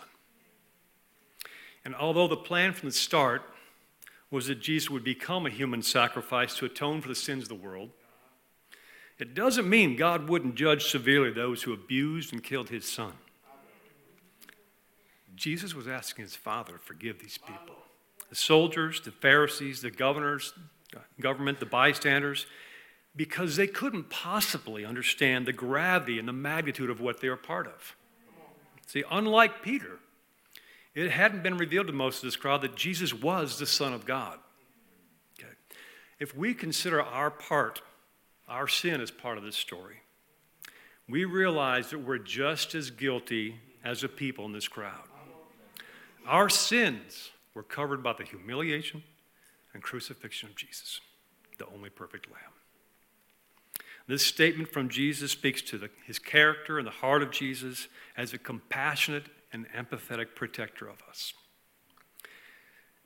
And 1.85 1.95
although 1.97 2.29
the 2.29 2.37
plan 2.37 2.73
from 2.73 2.89
the 2.89 2.95
start 2.95 3.43
was 4.31 4.47
that 4.47 4.61
Jesus 4.61 4.91
would 4.91 5.05
become 5.05 5.47
a 5.47 5.51
human 5.51 5.83
sacrifice 5.83 6.57
to 6.57 6.65
atone 6.65 7.01
for 7.01 7.09
the 7.09 7.15
sins 7.15 7.45
of 7.45 7.49
the 7.49 7.55
world, 7.55 7.91
it 9.19 9.35
doesn't 9.35 9.69
mean 9.69 9.97
God 9.97 10.29
wouldn't 10.29 10.55
judge 10.55 10.87
severely 10.87 11.31
those 11.31 11.63
who 11.63 11.75
abused 11.75 12.33
and 12.33 12.43
killed 12.43 12.71
his 12.71 12.89
son. 12.89 13.13
Jesus 15.37 15.75
was 15.75 15.87
asking 15.87 16.25
his 16.25 16.37
Father 16.37 16.75
to 16.75 16.79
forgive 16.79 17.19
these 17.19 17.39
people 17.39 17.77
the 18.29 18.37
soldiers, 18.37 19.01
the 19.01 19.11
Pharisees, 19.11 19.83
the 19.83 19.91
governors, 19.91 20.53
government, 21.21 21.59
the 21.59 21.67
bystanders, 21.67 22.47
because 23.17 23.57
they 23.57 23.67
couldn't 23.67 24.09
possibly 24.09 24.85
understand 24.85 25.47
the 25.47 25.53
gravity 25.53 26.19
and 26.19 26.29
the 26.29 26.33
magnitude 26.33 26.91
of 26.91 27.01
what 27.01 27.21
they 27.21 27.29
were 27.29 27.37
part 27.37 27.67
of. 27.67 27.97
See, 28.87 29.03
unlike 29.11 29.63
Peter, 29.63 29.99
it 30.95 31.11
hadn't 31.11 31.43
been 31.43 31.57
revealed 31.57 31.87
to 31.87 31.93
most 31.93 32.17
of 32.17 32.23
this 32.23 32.37
crowd 32.37 32.63
that 32.63 32.75
Jesus 32.75 33.15
was 33.15 33.59
the 33.59 33.67
Son 33.67 33.93
of 33.93 34.05
God. 34.05 34.39
Okay. 35.39 35.53
If 36.19 36.37
we 36.37 36.53
consider 36.53 37.01
our 37.01 37.31
part, 37.31 37.81
our 38.49 38.67
sin 38.67 39.01
as 39.01 39.11
part 39.11 39.39
of 39.39 39.45
this 39.45 39.57
story, 39.57 40.01
we 41.09 41.25
realize 41.25 41.91
that 41.91 41.99
we're 41.99 42.19
just 42.19 42.75
as 42.75 42.91
guilty 42.91 43.57
as 43.85 44.05
a 44.05 44.09
people 44.09 44.45
in 44.45 44.53
this 44.53 44.69
crowd. 44.69 45.09
Our 46.27 46.49
sins 46.49 47.31
were 47.55 47.63
covered 47.63 48.03
by 48.03 48.13
the 48.13 48.25
humiliation 48.25 49.03
and 49.75 49.83
crucifixion 49.83 50.49
of 50.49 50.57
Jesus, 50.57 51.01
the 51.59 51.67
only 51.75 51.91
perfect 51.91 52.31
Lamb. 52.31 52.53
This 54.07 54.27
statement 54.27 54.69
from 54.73 54.89
Jesus 54.89 55.31
speaks 55.31 55.63
to 55.63 55.79
the, 55.79 55.91
his 56.05 56.19
character 56.19 56.79
and 56.79 56.87
the 56.87 56.93
heart 56.93 57.23
of 57.23 57.31
Jesus 57.31 57.87
as 58.17 58.33
a 58.33 58.39
compassionate 58.39 59.27
and 59.53 59.67
empathetic 59.71 60.35
protector 60.35 60.89
of 60.89 61.03
us. 61.09 61.33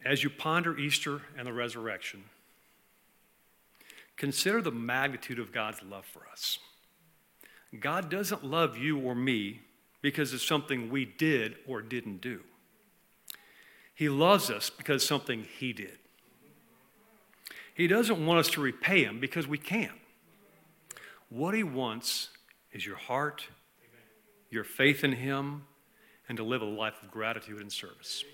As 0.04 0.22
you 0.22 0.30
ponder 0.30 0.76
Easter 0.78 1.22
and 1.36 1.46
the 1.46 1.52
resurrection, 1.52 2.24
consider 4.16 4.60
the 4.60 4.70
magnitude 4.70 5.38
of 5.38 5.52
God's 5.52 5.82
love 5.82 6.04
for 6.04 6.22
us. 6.30 6.58
God 7.80 8.10
doesn't 8.10 8.44
love 8.44 8.76
you 8.76 8.98
or 8.98 9.14
me 9.14 9.60
because 10.02 10.32
of 10.32 10.42
something 10.42 10.90
we 10.90 11.04
did 11.04 11.56
or 11.66 11.80
didn't 11.80 12.20
do. 12.20 12.40
He 13.94 14.08
loves 14.08 14.50
us 14.50 14.70
because 14.70 15.06
something 15.06 15.46
He 15.58 15.72
did. 15.72 15.98
He 17.74 17.86
doesn't 17.86 18.24
want 18.24 18.40
us 18.40 18.48
to 18.50 18.60
repay 18.60 19.04
Him 19.04 19.18
because 19.18 19.48
we 19.48 19.58
can't. 19.58 19.98
What 21.30 21.54
He 21.54 21.62
wants 21.62 22.28
is 22.72 22.84
your 22.84 22.96
heart, 22.96 23.46
your 24.50 24.64
faith 24.64 25.02
in 25.02 25.12
Him, 25.12 25.62
and 26.28 26.36
to 26.38 26.44
live 26.44 26.62
a 26.62 26.66
life 26.66 26.94
of 27.02 27.10
gratitude 27.10 27.60
and 27.60 27.72
service. 27.72 28.24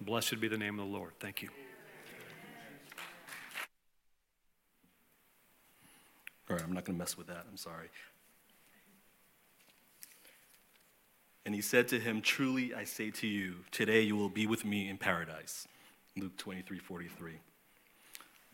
Blessed 0.00 0.40
be 0.40 0.48
the 0.48 0.58
name 0.58 0.78
of 0.78 0.86
the 0.86 0.92
Lord. 0.92 1.12
Thank 1.20 1.42
you. 1.42 1.48
All 6.48 6.56
right, 6.56 6.64
I'm 6.64 6.72
not 6.72 6.84
going 6.84 6.96
to 6.96 6.98
mess 6.98 7.16
with 7.16 7.26
that. 7.26 7.44
I'm 7.50 7.56
sorry. 7.56 7.88
And 11.44 11.54
he 11.54 11.60
said 11.60 11.88
to 11.88 11.98
him, 11.98 12.20
Truly 12.20 12.74
I 12.74 12.84
say 12.84 13.10
to 13.10 13.26
you, 13.26 13.56
today 13.70 14.02
you 14.02 14.16
will 14.16 14.28
be 14.28 14.46
with 14.46 14.64
me 14.64 14.88
in 14.88 14.98
paradise. 14.98 15.66
Luke 16.16 16.36
23 16.36 16.78
43. 16.78 17.32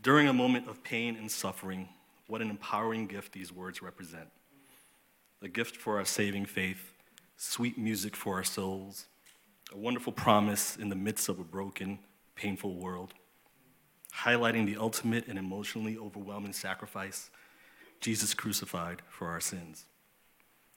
During 0.01 0.29
a 0.29 0.33
moment 0.33 0.69
of 0.69 0.83
pain 0.83 1.17
and 1.17 1.31
suffering, 1.31 1.89
what 2.27 2.41
an 2.41 2.51
empowering 2.51 3.07
gift 3.07 3.33
these 3.33 3.53
words 3.53 3.83
represent. 3.83 4.29
The 5.41 5.49
gift 5.49 5.77
for 5.77 5.99
our 5.99 6.05
saving 6.05 6.47
faith, 6.47 6.94
sweet 7.37 7.79
music 7.79 8.17
for 8.17 8.35
our 8.35 8.45
souls, 8.45 9.07
a 9.73 9.77
wonderful 9.77 10.13
promise 10.13 10.77
in 10.77 10.89
the 10.89 10.97
midst 10.97 11.29
of 11.29 11.39
a 11.39 11.45
broken, 11.45 11.99
painful 12.35 12.75
world, 12.75 13.15
highlighting 14.15 14.67
the 14.67 14.77
ultimate 14.77 15.27
and 15.27 15.39
emotionally 15.39 15.97
overwhelming 15.99 16.53
sacrifice 16.53 17.31
Jesus 18.05 18.35
crucified 18.35 19.01
for 19.09 19.29
our 19.29 19.41
sins. 19.41 19.87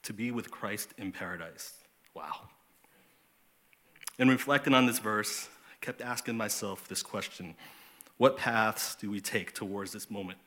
To 0.04 0.14
be 0.14 0.32
with 0.32 0.50
Christ 0.50 0.94
in 0.98 1.12
paradise. 1.12 1.74
Wow. 2.14 2.48
In 4.18 4.30
reflecting 4.30 4.74
on 4.74 4.86
this 4.86 5.00
verse, 5.00 5.50
I 5.70 5.86
kept 5.86 6.02
asking 6.02 6.38
myself 6.38 6.88
this 6.88 7.04
question 7.04 7.54
What 8.16 8.38
paths 8.38 8.96
do 8.96 9.12
we 9.12 9.20
take 9.20 9.54
towards 9.54 9.92
this 9.92 10.10
moment 10.10 10.40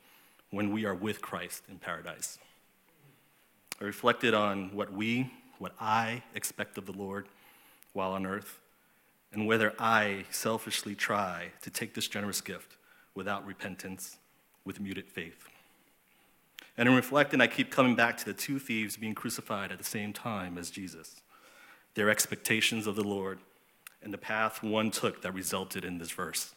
when 0.48 0.72
we 0.72 0.86
are 0.86 0.94
with 0.94 1.20
Christ 1.20 1.64
in 1.68 1.78
paradise? 1.78 2.38
I 3.78 3.84
reflected 3.84 4.32
on 4.32 4.74
what 4.74 4.90
we, 4.90 5.30
what 5.60 5.74
I 5.78 6.22
expect 6.34 6.78
of 6.78 6.86
the 6.86 6.92
Lord 6.92 7.28
while 7.92 8.12
on 8.12 8.24
earth, 8.24 8.58
and 9.32 9.46
whether 9.46 9.74
I 9.78 10.24
selfishly 10.30 10.94
try 10.94 11.52
to 11.62 11.70
take 11.70 11.94
this 11.94 12.08
generous 12.08 12.40
gift 12.40 12.76
without 13.14 13.46
repentance, 13.46 14.16
with 14.64 14.80
muted 14.80 15.08
faith. 15.08 15.48
And 16.78 16.88
in 16.88 16.94
reflecting, 16.94 17.40
I 17.40 17.46
keep 17.46 17.70
coming 17.70 17.94
back 17.94 18.16
to 18.18 18.24
the 18.24 18.32
two 18.32 18.58
thieves 18.58 18.96
being 18.96 19.14
crucified 19.14 19.70
at 19.70 19.78
the 19.78 19.84
same 19.84 20.12
time 20.12 20.56
as 20.58 20.70
Jesus 20.70 21.20
their 21.94 22.08
expectations 22.08 22.86
of 22.86 22.94
the 22.94 23.02
Lord, 23.02 23.40
and 24.00 24.14
the 24.14 24.18
path 24.18 24.62
one 24.62 24.92
took 24.92 25.22
that 25.22 25.34
resulted 25.34 25.84
in 25.84 25.98
this 25.98 26.12
verse. 26.12 26.54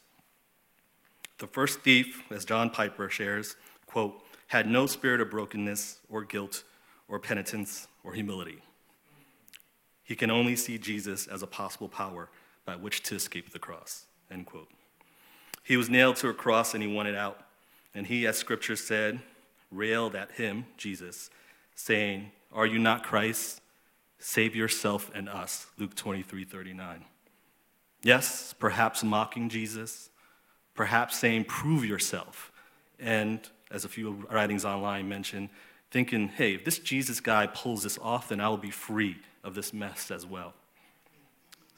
The 1.40 1.48
first 1.48 1.82
thief, 1.82 2.22
as 2.30 2.46
John 2.46 2.70
Piper 2.70 3.10
shares, 3.10 3.56
quote, 3.88 4.24
had 4.48 4.70
no 4.70 4.86
spirit 4.86 5.22
of 5.22 5.32
brokenness 5.32 6.00
or 6.08 6.24
guilt 6.24 6.64
or 7.08 7.20
penitence 7.20 7.88
or 8.04 8.14
humility. 8.14 8.62
He 10.04 10.16
can 10.16 10.30
only 10.30 10.56
see 10.56 10.78
Jesus 10.78 11.28
as 11.28 11.42
a 11.42 11.48
possible 11.48 11.90
power 11.90 12.30
by 12.66 12.76
which 12.76 13.04
to 13.04 13.16
escape 13.16 13.52
the 13.52 13.60
cross, 13.60 14.06
end 14.30 14.46
quote. 14.46 14.70
He 15.64 15.78
was 15.78 15.90
nailed 15.90 16.18
to 16.18 16.30
a 16.30 16.34
cross 16.34 16.74
and 16.74 16.84
he 16.84 16.94
wanted 16.94 17.16
out. 17.16 17.40
And 17.96 18.08
he, 18.08 18.28
as 18.28 18.38
scripture 18.38 18.76
said, 18.76 19.22
railed 19.72 20.16
at 20.16 20.32
him, 20.32 20.66
Jesus, 20.78 21.30
saying, 21.76 22.32
Are 22.52 22.66
you 22.66 22.80
not 22.80 23.04
Christ? 23.04 23.62
Save 24.20 24.56
yourself 24.56 25.12
and 25.14 25.30
us. 25.30 25.68
Luke 25.78 25.96
23 25.96 26.44
39. 26.44 27.06
Yes, 28.04 28.54
perhaps 28.60 29.04
mocking 29.04 29.48
Jesus, 29.48 30.10
perhaps 30.76 31.18
saying, 31.18 31.46
prove 31.46 31.86
yourself. 31.86 32.52
And 33.00 33.40
as 33.72 33.86
a 33.86 33.90
few 33.90 34.26
writings 34.30 34.66
online 34.66 35.08
mention, 35.08 35.50
thinking, 35.90 36.28
hey, 36.28 36.56
if 36.56 36.66
this 36.66 36.80
Jesus 36.80 37.22
guy 37.22 37.48
pulls 37.48 37.84
this 37.84 37.98
off, 38.02 38.30
then 38.30 38.42
I 38.42 38.50
will 38.50 38.58
be 38.58 38.72
free 38.72 39.18
of 39.44 39.56
this 39.56 39.74
mess 39.74 40.12
as 40.12 40.26
well. 40.26 40.54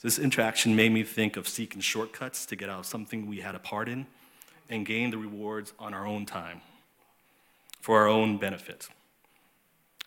This 0.02 0.20
interaction 0.20 0.76
made 0.76 0.92
me 0.92 1.04
think 1.04 1.38
of 1.38 1.48
seeking 1.48 1.82
shortcuts 1.82 2.46
to 2.48 2.56
get 2.56 2.70
out 2.70 2.80
of 2.80 2.86
something 2.86 3.28
we 3.28 3.40
had 3.40 3.56
a 3.56 3.60
part 3.60 3.90
in 3.90 4.06
and 4.70 4.86
gain 4.86 5.10
the 5.10 5.18
rewards 5.18 5.74
on 5.80 5.94
our 5.94 6.06
own 6.06 6.26
time 6.26 6.62
for 7.82 8.00
our 8.00 8.08
own 8.08 8.38
benefit 8.38 8.88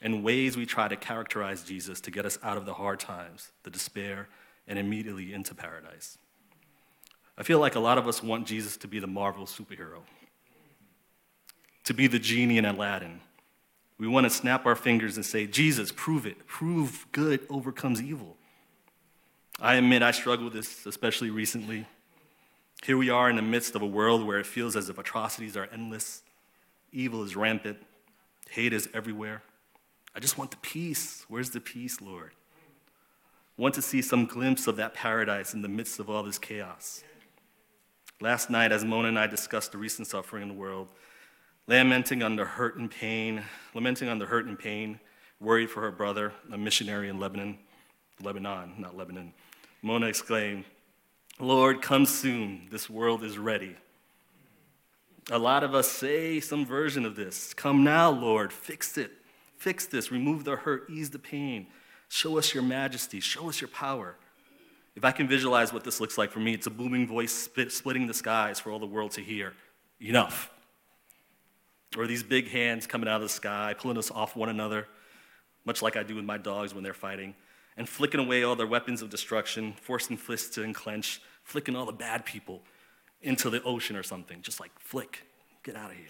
and 0.00 0.22
ways 0.22 0.56
we 0.56 0.66
try 0.66 0.88
to 0.88 0.96
characterize 0.96 1.62
Jesus 1.62 2.00
to 2.02 2.10
get 2.10 2.24
us 2.24 2.38
out 2.42 2.56
of 2.56 2.66
the 2.66 2.74
hard 2.74 3.00
times, 3.00 3.50
the 3.64 3.70
despair, 3.70 4.28
and 4.66 4.78
immediately 4.78 5.32
into 5.32 5.54
paradise. 5.54 6.18
I 7.36 7.42
feel 7.42 7.58
like 7.58 7.74
a 7.74 7.80
lot 7.80 7.98
of 7.98 8.06
us 8.06 8.22
want 8.22 8.46
Jesus 8.46 8.76
to 8.78 8.88
be 8.88 8.98
the 8.98 9.06
Marvel 9.06 9.46
superhero, 9.46 10.00
to 11.84 11.94
be 11.94 12.06
the 12.06 12.18
genie 12.18 12.58
in 12.58 12.64
Aladdin. 12.64 13.20
We 13.98 14.06
want 14.06 14.24
to 14.24 14.30
snap 14.30 14.64
our 14.64 14.76
fingers 14.76 15.16
and 15.16 15.26
say, 15.26 15.46
Jesus, 15.46 15.92
prove 15.94 16.24
it. 16.24 16.46
Prove 16.46 17.06
good 17.12 17.40
overcomes 17.50 18.00
evil. 18.00 18.36
I 19.60 19.74
admit 19.74 20.02
I 20.02 20.12
struggle 20.12 20.44
with 20.44 20.54
this, 20.54 20.86
especially 20.86 21.30
recently. 21.30 21.84
Here 22.84 22.96
we 22.96 23.10
are 23.10 23.28
in 23.28 23.34
the 23.34 23.42
midst 23.42 23.74
of 23.74 23.82
a 23.82 23.86
world 23.86 24.24
where 24.24 24.38
it 24.38 24.46
feels 24.46 24.76
as 24.76 24.88
if 24.88 24.98
atrocities 24.98 25.56
are 25.56 25.68
endless, 25.72 26.22
evil 26.92 27.24
is 27.24 27.34
rampant, 27.34 27.78
hate 28.50 28.72
is 28.72 28.88
everywhere. 28.94 29.42
I 30.14 30.20
just 30.20 30.38
want 30.38 30.52
the 30.52 30.56
peace. 30.58 31.24
Where's 31.28 31.50
the 31.50 31.60
peace, 31.60 32.00
Lord? 32.00 32.32
Want 33.56 33.74
to 33.74 33.82
see 33.82 34.00
some 34.00 34.26
glimpse 34.26 34.68
of 34.68 34.76
that 34.76 34.94
paradise 34.94 35.54
in 35.54 35.62
the 35.62 35.68
midst 35.68 35.98
of 35.98 36.08
all 36.08 36.22
this 36.22 36.38
chaos. 36.38 37.02
Last 38.20 38.48
night, 38.48 38.70
as 38.70 38.84
Mona 38.84 39.08
and 39.08 39.18
I 39.18 39.26
discussed 39.26 39.72
the 39.72 39.78
recent 39.78 40.06
suffering 40.06 40.42
in 40.42 40.48
the 40.48 40.54
world, 40.54 40.88
lamenting 41.68 42.18
the 42.36 42.44
hurt 42.44 42.76
and 42.76 42.90
pain, 42.90 43.44
lamenting 43.74 44.18
the 44.18 44.26
hurt 44.26 44.46
and 44.46 44.58
pain, 44.58 44.98
worried 45.38 45.70
for 45.70 45.82
her 45.82 45.92
brother, 45.92 46.32
a 46.50 46.58
missionary 46.58 47.08
in 47.08 47.20
Lebanon, 47.20 47.58
Lebanon, 48.22 48.74
not 48.78 48.96
Lebanon, 48.96 49.32
Mona 49.82 50.06
exclaimed, 50.06 50.64
Lord, 51.38 51.82
come 51.82 52.04
soon. 52.04 52.66
This 52.70 52.90
world 52.90 53.22
is 53.22 53.38
ready. 53.38 53.76
A 55.30 55.38
lot 55.38 55.62
of 55.62 55.74
us 55.74 55.88
say 55.88 56.40
some 56.40 56.66
version 56.66 57.04
of 57.04 57.14
this. 57.14 57.54
Come 57.54 57.84
now, 57.84 58.10
Lord, 58.10 58.52
fix 58.52 58.98
it. 58.98 59.12
Fix 59.56 59.86
this, 59.86 60.10
remove 60.10 60.44
the 60.44 60.56
hurt, 60.56 60.88
ease 60.88 61.10
the 61.10 61.18
pain. 61.18 61.66
Show 62.08 62.38
us 62.38 62.54
your 62.54 62.62
majesty, 62.62 63.20
show 63.20 63.48
us 63.48 63.60
your 63.60 63.68
power. 63.68 64.16
If 64.96 65.04
I 65.04 65.12
can 65.12 65.28
visualize 65.28 65.72
what 65.72 65.84
this 65.84 66.00
looks 66.00 66.18
like 66.18 66.32
for 66.32 66.40
me, 66.40 66.54
it's 66.54 66.66
a 66.66 66.70
booming 66.70 67.06
voice 67.06 67.32
split, 67.32 67.70
splitting 67.70 68.06
the 68.06 68.14
skies 68.14 68.58
for 68.58 68.72
all 68.72 68.78
the 68.78 68.86
world 68.86 69.12
to 69.12 69.20
hear. 69.20 69.52
Enough. 70.00 70.50
Or 71.96 72.06
these 72.06 72.22
big 72.22 72.48
hands 72.48 72.86
coming 72.86 73.08
out 73.08 73.16
of 73.16 73.22
the 73.22 73.28
sky, 73.28 73.74
pulling 73.78 73.98
us 73.98 74.10
off 74.10 74.36
one 74.36 74.48
another, 74.48 74.86
much 75.64 75.82
like 75.82 75.96
I 75.96 76.02
do 76.02 76.14
with 76.14 76.24
my 76.24 76.38
dogs 76.38 76.74
when 76.74 76.84
they're 76.84 76.94
fighting, 76.94 77.34
and 77.76 77.88
flicking 77.88 78.20
away 78.20 78.42
all 78.42 78.56
their 78.56 78.66
weapons 78.66 79.02
of 79.02 79.10
destruction, 79.10 79.74
forcing 79.80 80.16
fists 80.16 80.54
to 80.56 80.62
unclench, 80.62 81.20
flicking 81.44 81.76
all 81.76 81.86
the 81.86 81.92
bad 81.92 82.26
people 82.26 82.62
into 83.22 83.50
the 83.50 83.62
ocean 83.62 83.96
or 83.96 84.02
something. 84.02 84.42
Just 84.42 84.60
like 84.60 84.70
flick, 84.78 85.24
get 85.62 85.76
out 85.76 85.90
of 85.90 85.96
here. 85.96 86.06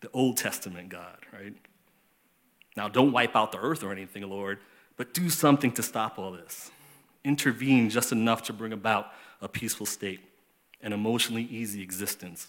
The 0.00 0.10
Old 0.12 0.36
Testament 0.36 0.88
God, 0.88 1.18
right? 1.32 1.54
Now, 2.76 2.88
don't 2.88 3.12
wipe 3.12 3.34
out 3.34 3.52
the 3.52 3.58
earth 3.58 3.82
or 3.82 3.90
anything, 3.92 4.22
Lord, 4.28 4.58
but 4.96 5.12
do 5.12 5.28
something 5.28 5.72
to 5.72 5.82
stop 5.82 6.18
all 6.18 6.30
this. 6.30 6.70
Intervene 7.24 7.90
just 7.90 8.12
enough 8.12 8.44
to 8.44 8.52
bring 8.52 8.72
about 8.72 9.08
a 9.42 9.48
peaceful 9.48 9.86
state, 9.86 10.20
an 10.80 10.92
emotionally 10.92 11.42
easy 11.42 11.82
existence. 11.82 12.48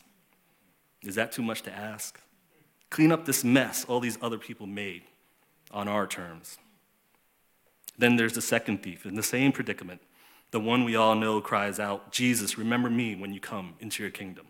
Is 1.01 1.15
that 1.15 1.31
too 1.31 1.41
much 1.41 1.63
to 1.63 1.71
ask? 1.71 2.19
Clean 2.89 3.11
up 3.11 3.25
this 3.25 3.43
mess 3.43 3.85
all 3.85 3.99
these 3.99 4.17
other 4.21 4.37
people 4.37 4.65
made 4.65 5.03
on 5.71 5.87
our 5.87 6.07
terms. 6.07 6.57
Then 7.97 8.15
there's 8.15 8.33
the 8.33 8.41
second 8.41 8.81
thief 8.81 9.05
in 9.05 9.15
the 9.15 9.23
same 9.23 9.51
predicament. 9.51 10.01
The 10.51 10.59
one 10.59 10.83
we 10.83 10.95
all 10.95 11.15
know 11.15 11.41
cries 11.41 11.79
out, 11.79 12.11
Jesus, 12.11 12.57
remember 12.57 12.89
me 12.89 13.15
when 13.15 13.33
you 13.33 13.39
come 13.39 13.75
into 13.79 14.01
your 14.01 14.11
kingdom. 14.11 14.47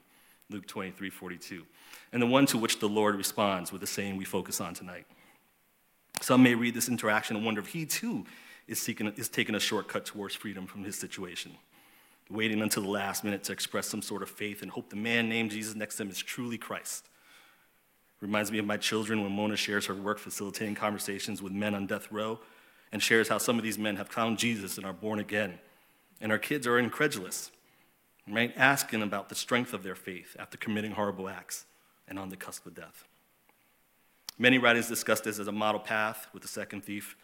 Luke 0.49 0.65
23 0.67 1.09
42. 1.09 1.63
And 2.11 2.21
the 2.21 2.27
one 2.27 2.45
to 2.47 2.57
which 2.57 2.79
the 2.79 2.89
Lord 2.89 3.15
responds 3.15 3.71
with 3.71 3.81
the 3.81 3.87
saying 3.87 4.17
we 4.17 4.25
focus 4.25 4.61
on 4.61 4.73
tonight. 4.73 5.05
Some 6.21 6.43
may 6.43 6.55
read 6.55 6.73
this 6.73 6.89
interaction 6.89 7.35
and 7.35 7.45
wonder 7.45 7.61
if 7.61 7.67
he 7.67 7.85
too 7.85 8.25
is, 8.67 8.79
seeking, 8.79 9.07
is 9.15 9.29
taking 9.29 9.55
a 9.55 9.59
shortcut 9.59 10.05
towards 10.05 10.35
freedom 10.35 10.65
from 10.67 10.83
his 10.83 10.95
situation, 10.95 11.51
waiting 12.29 12.61
until 12.61 12.83
the 12.83 12.89
last 12.89 13.23
minute 13.23 13.43
to 13.45 13.51
express 13.51 13.87
some 13.87 14.01
sort 14.01 14.23
of 14.23 14.29
faith 14.29 14.61
and 14.61 14.71
hope 14.71 14.89
the 14.89 14.95
man 14.95 15.29
named 15.29 15.51
Jesus 15.51 15.75
next 15.75 15.97
to 15.97 16.03
him 16.03 16.09
is 16.09 16.17
truly 16.17 16.57
Christ. 16.57 17.07
Reminds 18.21 18.51
me 18.51 18.57
of 18.59 18.65
my 18.65 18.77
children 18.77 19.21
when 19.21 19.31
Mona 19.31 19.55
shares 19.55 19.85
her 19.85 19.93
work 19.93 20.19
facilitating 20.19 20.75
conversations 20.75 21.41
with 21.41 21.53
men 21.53 21.73
on 21.73 21.85
death 21.85 22.11
row 22.11 22.39
and 22.91 23.01
shares 23.01 23.29
how 23.29 23.37
some 23.37 23.57
of 23.57 23.63
these 23.63 23.77
men 23.77 23.95
have 23.95 24.09
found 24.09 24.37
Jesus 24.37 24.77
and 24.77 24.85
are 24.85 24.93
born 24.93 25.19
again. 25.19 25.59
And 26.19 26.31
our 26.31 26.37
kids 26.37 26.67
are 26.67 26.77
incredulous, 26.77 27.51
right? 28.27 28.51
Asking 28.57 29.01
about 29.01 29.29
the 29.29 29.35
strength 29.35 29.73
of 29.73 29.83
their 29.83 29.95
faith 29.95 30.35
after 30.37 30.57
committing 30.57 30.91
horrible 30.91 31.29
acts 31.29 31.65
and 32.07 32.19
on 32.19 32.29
the 32.29 32.35
cusp 32.35 32.65
of 32.65 32.75
death. 32.75 33.05
Many 34.37 34.57
writers 34.57 34.87
discuss 34.87 35.21
this 35.21 35.39
as 35.39 35.47
a 35.47 35.51
model 35.51 35.79
path 35.79 36.27
with 36.33 36.41
the 36.41 36.47
second 36.47 36.83
thief 36.83 37.15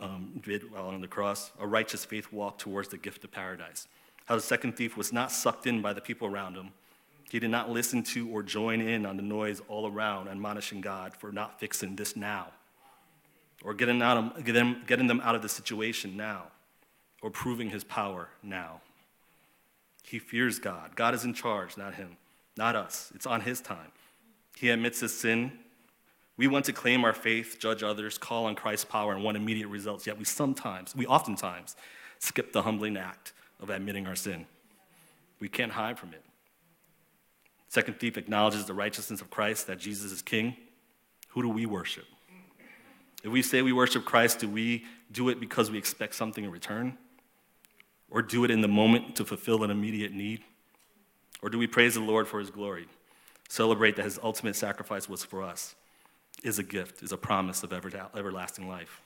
um, 0.00 0.40
did 0.42 0.70
while 0.70 0.88
on 0.88 1.00
the 1.00 1.08
cross, 1.08 1.52
a 1.58 1.66
righteous 1.66 2.04
faith 2.04 2.32
walk 2.32 2.58
towards 2.58 2.88
the 2.88 2.98
gift 2.98 3.24
of 3.24 3.30
paradise. 3.30 3.88
How 4.26 4.36
the 4.36 4.42
second 4.42 4.76
thief 4.76 4.96
was 4.96 5.12
not 5.12 5.32
sucked 5.32 5.66
in 5.66 5.82
by 5.82 5.92
the 5.92 6.00
people 6.00 6.28
around 6.28 6.54
him. 6.54 6.70
He 7.32 7.40
did 7.40 7.48
not 7.48 7.70
listen 7.70 8.02
to 8.02 8.28
or 8.28 8.42
join 8.42 8.82
in 8.82 9.06
on 9.06 9.16
the 9.16 9.22
noise 9.22 9.62
all 9.66 9.90
around, 9.90 10.28
admonishing 10.28 10.82
God 10.82 11.14
for 11.14 11.32
not 11.32 11.58
fixing 11.58 11.96
this 11.96 12.14
now, 12.14 12.48
or 13.64 13.72
getting, 13.72 14.02
out 14.02 14.18
of, 14.18 14.44
getting, 14.44 15.06
them 15.06 15.18
out 15.24 15.34
of 15.34 15.40
the 15.40 15.48
situation 15.48 16.14
now, 16.14 16.48
or 17.22 17.30
proving 17.30 17.70
his 17.70 17.84
power 17.84 18.28
now. 18.42 18.82
He 20.02 20.18
fears 20.18 20.58
God. 20.58 20.94
God 20.94 21.14
is 21.14 21.24
in 21.24 21.32
charge, 21.32 21.78
not 21.78 21.94
him, 21.94 22.18
not 22.58 22.76
us. 22.76 23.10
It's 23.14 23.24
on 23.24 23.40
his 23.40 23.62
time. 23.62 23.92
He 24.58 24.68
admits 24.68 25.00
his 25.00 25.18
sin 25.18 25.52
we 26.36 26.48
want 26.48 26.64
to 26.66 26.72
claim 26.72 27.04
our 27.04 27.12
faith, 27.12 27.58
judge 27.58 27.82
others, 27.82 28.18
call 28.18 28.46
on 28.46 28.56
Christ's 28.56 28.86
power, 28.86 29.14
and 29.14 29.22
want 29.22 29.38
immediate 29.38 29.68
results, 29.68 30.06
yet 30.06 30.18
we 30.18 30.24
sometimes, 30.24 30.94
we 30.96 31.06
oftentimes, 31.06 31.76
skip 32.18 32.52
the 32.52 32.62
humbling 32.62 32.96
act 32.96 33.32
of 33.60 33.70
admitting 33.70 34.06
our 34.06 34.16
sin. 34.16 34.46
We 35.40 35.48
can't 35.48 35.72
hide 35.72 35.98
from 35.98 36.12
it. 36.14 36.22
Second 37.72 37.98
thief 37.98 38.18
acknowledges 38.18 38.66
the 38.66 38.74
righteousness 38.74 39.22
of 39.22 39.30
Christ, 39.30 39.66
that 39.66 39.78
Jesus 39.78 40.12
is 40.12 40.20
king. 40.20 40.58
Who 41.28 41.40
do 41.40 41.48
we 41.48 41.64
worship? 41.64 42.04
If 43.24 43.32
we 43.32 43.40
say 43.40 43.62
we 43.62 43.72
worship 43.72 44.04
Christ, 44.04 44.40
do 44.40 44.48
we 44.50 44.84
do 45.10 45.30
it 45.30 45.40
because 45.40 45.70
we 45.70 45.78
expect 45.78 46.14
something 46.14 46.44
in 46.44 46.50
return? 46.50 46.98
Or 48.10 48.20
do 48.20 48.44
it 48.44 48.50
in 48.50 48.60
the 48.60 48.68
moment 48.68 49.16
to 49.16 49.24
fulfill 49.24 49.64
an 49.64 49.70
immediate 49.70 50.12
need? 50.12 50.42
Or 51.40 51.48
do 51.48 51.56
we 51.56 51.66
praise 51.66 51.94
the 51.94 52.02
Lord 52.02 52.28
for 52.28 52.40
his 52.40 52.50
glory? 52.50 52.88
Celebrate 53.48 53.96
that 53.96 54.04
his 54.04 54.18
ultimate 54.22 54.54
sacrifice 54.54 55.08
was 55.08 55.24
for 55.24 55.42
us 55.42 55.74
is 56.44 56.58
a 56.58 56.62
gift, 56.62 57.02
is 57.02 57.10
a 57.10 57.16
promise 57.16 57.62
of 57.62 57.72
ever, 57.72 57.90
everlasting 58.14 58.68
life. 58.68 59.00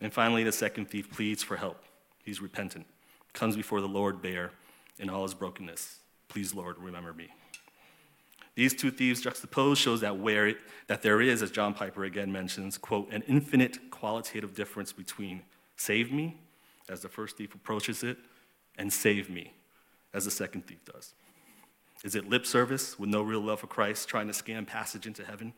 And 0.00 0.12
finally, 0.12 0.44
the 0.44 0.52
second 0.52 0.90
thief 0.90 1.10
pleads 1.10 1.42
for 1.42 1.56
help. 1.56 1.82
He's 2.24 2.40
repentant, 2.40 2.86
comes 3.32 3.56
before 3.56 3.80
the 3.80 3.88
Lord 3.88 4.22
bare 4.22 4.52
in 5.00 5.10
all 5.10 5.24
his 5.24 5.34
brokenness. 5.34 5.98
Please, 6.28 6.54
Lord, 6.54 6.78
remember 6.78 7.12
me. 7.12 7.30
These 8.54 8.74
two 8.74 8.90
thieves 8.90 9.20
juxtaposed 9.20 9.80
shows 9.80 10.00
that 10.02 10.18
where 10.18 10.46
it, 10.46 10.58
that 10.86 11.02
there 11.02 11.20
is, 11.20 11.42
as 11.42 11.50
John 11.50 11.74
Piper 11.74 12.04
again 12.04 12.30
mentions, 12.30 12.78
quote, 12.78 13.10
an 13.12 13.22
infinite 13.26 13.90
qualitative 13.90 14.54
difference 14.54 14.92
between 14.92 15.42
save 15.76 16.12
me, 16.12 16.40
as 16.88 17.00
the 17.00 17.08
first 17.08 17.36
thief 17.36 17.54
approaches 17.54 18.04
it, 18.04 18.16
and 18.78 18.92
save 18.92 19.28
me, 19.28 19.54
as 20.12 20.24
the 20.24 20.30
second 20.30 20.66
thief 20.66 20.84
does. 20.84 21.14
Is 22.04 22.14
it 22.14 22.28
lip 22.28 22.46
service 22.46 22.98
with 22.98 23.08
no 23.08 23.22
real 23.22 23.40
love 23.40 23.60
for 23.60 23.66
Christ, 23.66 24.08
trying 24.08 24.28
to 24.28 24.32
scam 24.32 24.66
passage 24.66 25.06
into 25.06 25.24
heaven? 25.24 25.52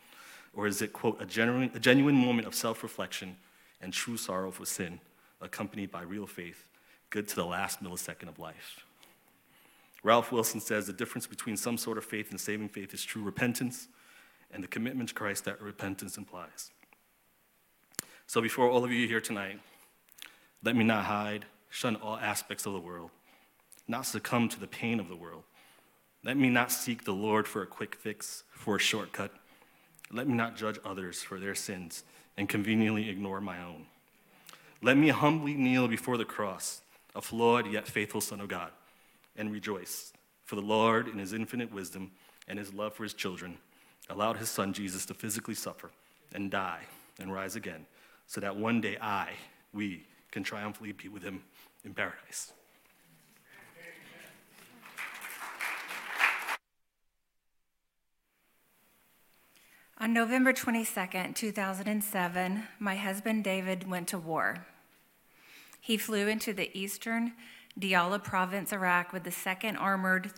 Or 0.55 0.67
is 0.67 0.81
it, 0.81 0.93
quote, 0.93 1.21
a 1.21 1.27
genuine, 1.27 1.71
a 1.75 1.81
genuine 1.81 2.15
moment 2.15 2.47
of 2.47 2.55
self 2.55 2.83
reflection 2.83 3.37
and 3.83 3.93
true 3.93 4.17
sorrow 4.17 4.51
for 4.51 4.65
sin, 4.65 5.01
accompanied 5.43 5.91
by 5.91 6.03
real 6.03 6.27
faith, 6.27 6.65
good 7.11 7.29
to 7.29 7.37
the 7.37 7.45
last 7.45 7.83
millisecond 7.83 8.29
of 8.29 8.39
life? 8.39 8.86
Ralph 10.07 10.31
Wilson 10.31 10.61
says 10.61 10.87
the 10.87 10.93
difference 10.93 11.27
between 11.27 11.57
some 11.57 11.77
sort 11.77 11.99
of 11.99 12.05
faith 12.05 12.31
and 12.31 12.41
saving 12.41 12.69
faith 12.69 12.95
is 12.95 13.05
true 13.05 13.23
repentance 13.23 13.89
and 14.53 14.63
the 14.63 14.69
commitment 14.69 15.09
to 15.09 15.15
Christ 15.17 15.45
that 15.47 15.61
repentance 15.61 16.17
implies. 16.17 16.71
So, 18.29 18.41
before 18.41 18.71
all 18.71 18.85
of 18.85 18.93
you 18.93 19.09
here 19.09 19.21
tonight, 19.21 19.59
let 20.63 20.77
me 20.77 20.85
not 20.85 21.07
hide, 21.07 21.47
shun 21.71 21.97
all 21.97 22.17
aspects 22.17 22.67
of 22.67 22.73
the 22.73 22.79
world, 22.79 23.11
not 23.89 24.07
succumb 24.07 24.49
to 24.51 24.61
the 24.61 24.69
pain 24.69 25.01
of 25.01 25.09
the 25.09 25.17
world. 25.17 25.43
Let 26.23 26.37
me 26.37 26.51
not 26.51 26.71
seek 26.71 27.05
the 27.05 27.13
Lord 27.13 27.49
for 27.49 27.63
a 27.63 27.67
quick 27.67 27.97
fix, 27.97 28.45
for 28.53 28.77
a 28.77 28.81
shortcut 28.81 29.33
let 30.13 30.29
me 30.29 30.35
not 30.35 30.57
judge 30.57 30.79
others 30.85 31.23
for 31.23 31.41
their 31.41 31.55
sins 31.55 32.05
and 32.37 32.49
conveniently 32.49 33.09
ignore 33.09 33.41
my 33.41 33.63
own. 33.63 33.87
Let 34.83 34.97
me 34.97 35.09
humbly 35.09 35.55
kneel 35.55 35.89
before 35.89 36.17
the 36.17 36.25
cross, 36.25 36.83
a 37.15 37.21
flawed 37.21 37.67
yet 37.67 37.89
faithful 37.89 38.21
Son 38.21 38.41
of 38.41 38.49
God, 38.49 38.71
and 39.37 39.53
rejoice. 39.53 40.13
For 40.45 40.57
the 40.57 40.63
Lord, 40.63 41.09
in 41.09 41.19
his 41.19 41.33
infinite 41.33 41.73
wisdom 41.73 42.13
and 42.49 42.59
his 42.59 42.73
love 42.73 42.95
for 42.95 43.03
his 43.03 43.15
children, 43.15 43.59
allowed 44.09 44.37
his 44.37 44.49
Son 44.49 44.73
Jesus 44.73 45.07
to 45.07 45.15
physically 45.15 45.55
suffer 45.55 45.91
and 46.35 46.51
die 46.51 46.83
and 47.19 47.33
rise 47.33 47.57
again, 47.57 47.87
so 48.27 48.41
that 48.41 48.57
one 48.57 48.81
day 48.81 48.97
I, 49.01 49.31
we, 49.73 50.05
can 50.31 50.43
triumphantly 50.43 50.93
be 50.93 51.09
with 51.09 51.23
him 51.23 51.43
in 51.85 51.95
paradise. 51.95 52.53
On 59.99 60.13
November 60.13 60.53
22nd, 60.53 61.35
2007, 61.35 62.65
my 62.79 62.97
husband 62.97 63.45
David 63.45 63.89
went 63.89 64.09
to 64.09 64.19
war. 64.19 64.67
He 65.81 65.97
flew 65.97 66.29
into 66.29 66.53
the 66.53 66.71
eastern 66.79 67.33
Diyala 67.79 68.23
province, 68.23 68.73
Iraq, 68.73 69.13
with 69.13 69.25
the 69.25 69.31
2nd 69.31 69.79
Armored, 69.79 70.31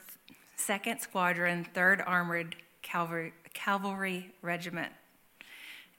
2nd 0.58 1.00
Squadron, 1.00 1.66
3rd 1.72 2.02
Armored 2.06 2.56
Cavalry, 2.82 3.32
Cavalry 3.54 4.32
Regiment. 4.42 4.92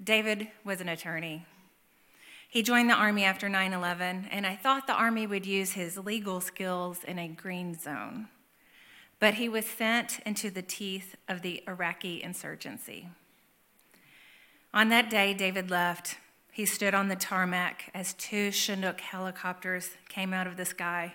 David 0.03 0.49
was 0.63 0.81
an 0.81 0.89
attorney. 0.89 1.45
He 2.49 2.63
joined 2.63 2.89
the 2.89 2.95
Army 2.95 3.23
after 3.23 3.47
9 3.47 3.73
11, 3.73 4.27
and 4.31 4.45
I 4.45 4.55
thought 4.55 4.87
the 4.87 4.93
Army 4.93 5.27
would 5.27 5.45
use 5.45 5.73
his 5.73 5.97
legal 5.97 6.41
skills 6.41 7.03
in 7.03 7.19
a 7.19 7.27
green 7.27 7.77
zone. 7.77 8.27
But 9.19 9.35
he 9.35 9.47
was 9.47 9.65
sent 9.65 10.19
into 10.25 10.49
the 10.49 10.61
teeth 10.61 11.15
of 11.27 11.41
the 11.41 11.63
Iraqi 11.67 12.23
insurgency. 12.23 13.09
On 14.73 14.89
that 14.89 15.09
day, 15.09 15.33
David 15.33 15.69
left. 15.69 16.17
He 16.59 16.65
stood 16.65 16.93
on 16.93 17.07
the 17.07 17.15
tarmac 17.15 17.89
as 17.93 18.13
two 18.15 18.51
Chinook 18.51 18.99
helicopters 18.99 19.91
came 20.09 20.33
out 20.33 20.45
of 20.45 20.57
the 20.57 20.65
sky. 20.65 21.13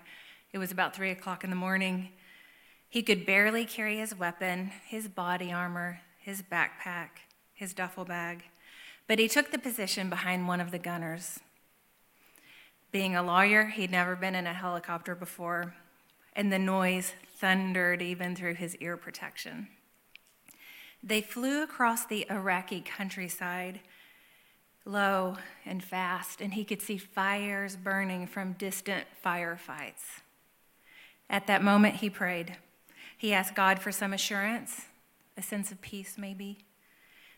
It 0.54 0.56
was 0.56 0.72
about 0.72 0.96
three 0.96 1.10
o'clock 1.10 1.44
in 1.44 1.50
the 1.50 1.54
morning. 1.54 2.08
He 2.88 3.02
could 3.02 3.26
barely 3.26 3.66
carry 3.66 3.98
his 3.98 4.14
weapon, 4.14 4.70
his 4.86 5.06
body 5.06 5.52
armor, 5.52 6.00
his 6.18 6.40
backpack, 6.40 7.08
his 7.52 7.74
duffel 7.74 8.06
bag, 8.06 8.44
but 9.06 9.18
he 9.18 9.28
took 9.28 9.50
the 9.50 9.58
position 9.58 10.08
behind 10.08 10.48
one 10.48 10.62
of 10.62 10.70
the 10.70 10.78
gunners. 10.78 11.40
Being 12.90 13.14
a 13.14 13.22
lawyer, 13.22 13.66
he'd 13.66 13.90
never 13.90 14.16
been 14.16 14.34
in 14.34 14.46
a 14.46 14.54
helicopter 14.54 15.14
before, 15.14 15.74
and 16.34 16.50
the 16.50 16.58
noise 16.58 17.12
thundered 17.36 18.00
even 18.00 18.34
through 18.34 18.54
his 18.54 18.76
ear 18.76 18.96
protection. 18.96 19.68
They 21.02 21.20
flew 21.20 21.62
across 21.62 22.06
the 22.06 22.24
Iraqi 22.30 22.80
countryside, 22.80 23.80
low 24.84 25.36
and 25.64 25.82
fast, 25.82 26.40
and 26.40 26.54
he 26.54 26.64
could 26.64 26.82
see 26.82 26.98
fires 26.98 27.76
burning 27.76 28.26
from 28.26 28.52
distant 28.52 29.04
firefights. 29.24 30.20
At 31.30 31.46
that 31.46 31.62
moment, 31.62 31.96
he 31.96 32.10
prayed. 32.10 32.56
He 33.16 33.32
asked 33.32 33.54
God 33.54 33.78
for 33.78 33.90
some 33.92 34.12
assurance, 34.12 34.82
a 35.36 35.42
sense 35.42 35.72
of 35.72 35.80
peace, 35.80 36.16
maybe, 36.18 36.58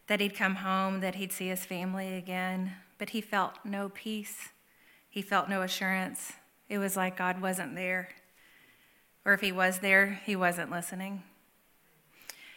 that 0.08 0.20
he'd 0.20 0.34
come 0.34 0.56
home, 0.56 1.00
that 1.00 1.16
he'd 1.16 1.32
see 1.32 1.48
his 1.48 1.64
family 1.64 2.14
again, 2.14 2.72
but 2.98 3.10
he 3.10 3.20
felt 3.20 3.54
no 3.64 3.88
peace. 3.88 4.48
He 5.08 5.22
felt 5.22 5.48
no 5.48 5.62
assurance. 5.62 6.32
It 6.68 6.78
was 6.78 6.96
like 6.96 7.16
God 7.16 7.40
wasn't 7.40 7.74
there. 7.74 8.08
Or 9.24 9.32
if 9.32 9.40
he 9.40 9.52
was 9.52 9.78
there, 9.78 10.20
he 10.24 10.36
wasn't 10.36 10.70
listening. 10.70 11.22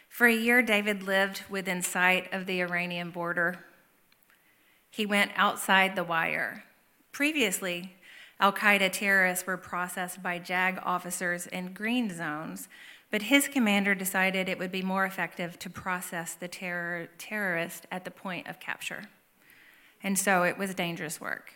For 0.07 0.27
a 0.27 0.35
year, 0.35 0.61
David 0.61 1.03
lived 1.03 1.43
within 1.49 1.81
sight 1.81 2.31
of 2.33 2.45
the 2.45 2.61
Iranian 2.61 3.11
border. 3.11 3.65
He 4.89 5.05
went 5.05 5.31
outside 5.35 5.95
the 5.95 6.03
wire. 6.03 6.63
Previously, 7.11 7.95
Al 8.39 8.53
Qaeda 8.53 8.91
terrorists 8.91 9.45
were 9.45 9.57
processed 9.57 10.23
by 10.23 10.39
JAG 10.39 10.79
officers 10.83 11.45
in 11.47 11.73
green 11.73 12.09
zones, 12.15 12.69
but 13.11 13.23
his 13.23 13.47
commander 13.47 13.95
decided 13.95 14.47
it 14.47 14.59
would 14.59 14.71
be 14.71 14.81
more 14.81 15.05
effective 15.05 15.59
to 15.59 15.69
process 15.69 16.33
the 16.35 16.47
terror, 16.47 17.09
terrorist 17.17 17.85
at 17.91 18.05
the 18.05 18.11
point 18.11 18.47
of 18.47 18.59
capture. 18.59 19.03
And 20.01 20.17
so 20.17 20.43
it 20.43 20.57
was 20.57 20.73
dangerous 20.73 21.19
work. 21.19 21.55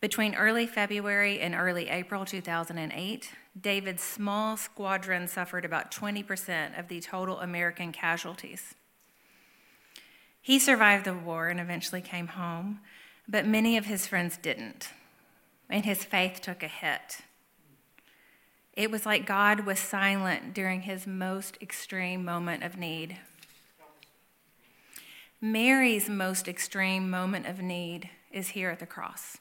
Between 0.00 0.34
early 0.34 0.66
February 0.66 1.40
and 1.40 1.54
early 1.54 1.88
April 1.88 2.24
2008, 2.24 3.30
David's 3.60 4.02
small 4.02 4.56
squadron 4.56 5.28
suffered 5.28 5.64
about 5.64 5.92
20% 5.92 6.78
of 6.78 6.88
the 6.88 7.00
total 7.00 7.38
American 7.40 7.92
casualties. 7.92 8.74
He 10.42 10.58
survived 10.58 11.06
the 11.06 11.14
war 11.14 11.48
and 11.48 11.58
eventually 11.58 12.02
came 12.02 12.26
home, 12.26 12.80
but 13.28 13.46
many 13.46 13.76
of 13.76 13.86
his 13.86 14.06
friends 14.06 14.36
didn't, 14.36 14.90
and 15.70 15.84
his 15.84 16.04
faith 16.04 16.40
took 16.42 16.62
a 16.62 16.68
hit. 16.68 17.22
It 18.74 18.90
was 18.90 19.06
like 19.06 19.24
God 19.24 19.60
was 19.60 19.78
silent 19.78 20.52
during 20.52 20.82
his 20.82 21.06
most 21.06 21.56
extreme 21.62 22.24
moment 22.24 22.64
of 22.64 22.76
need. 22.76 23.18
Mary's 25.40 26.08
most 26.08 26.48
extreme 26.48 27.08
moment 27.08 27.46
of 27.46 27.60
need 27.60 28.10
is 28.30 28.48
here 28.48 28.70
at 28.70 28.80
the 28.80 28.86
cross 28.86 29.38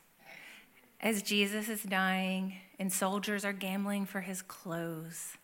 as 1.02 1.24
Jesus 1.24 1.68
is 1.68 1.82
dying 1.84 2.58
and 2.78 2.94
soldiers 2.94 3.44
are 3.44 3.54
gambling 3.54 4.06
for 4.06 4.22
his 4.22 4.42
clothes. 4.42 5.38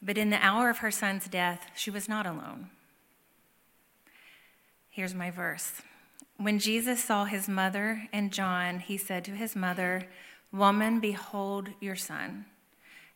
But 0.00 0.16
in 0.16 0.30
the 0.30 0.44
hour 0.44 0.70
of 0.70 0.78
her 0.78 0.90
son's 0.90 1.28
death, 1.28 1.66
she 1.74 1.90
was 1.90 2.08
not 2.08 2.26
alone. 2.26 2.70
Here's 4.92 5.14
my 5.14 5.30
verse. 5.30 5.80
When 6.36 6.58
Jesus 6.58 7.02
saw 7.02 7.24
his 7.24 7.48
mother 7.48 8.10
and 8.12 8.30
John, 8.30 8.78
he 8.78 8.98
said 8.98 9.24
to 9.24 9.30
his 9.30 9.56
mother, 9.56 10.02
Woman, 10.52 11.00
behold 11.00 11.70
your 11.80 11.96
son. 11.96 12.44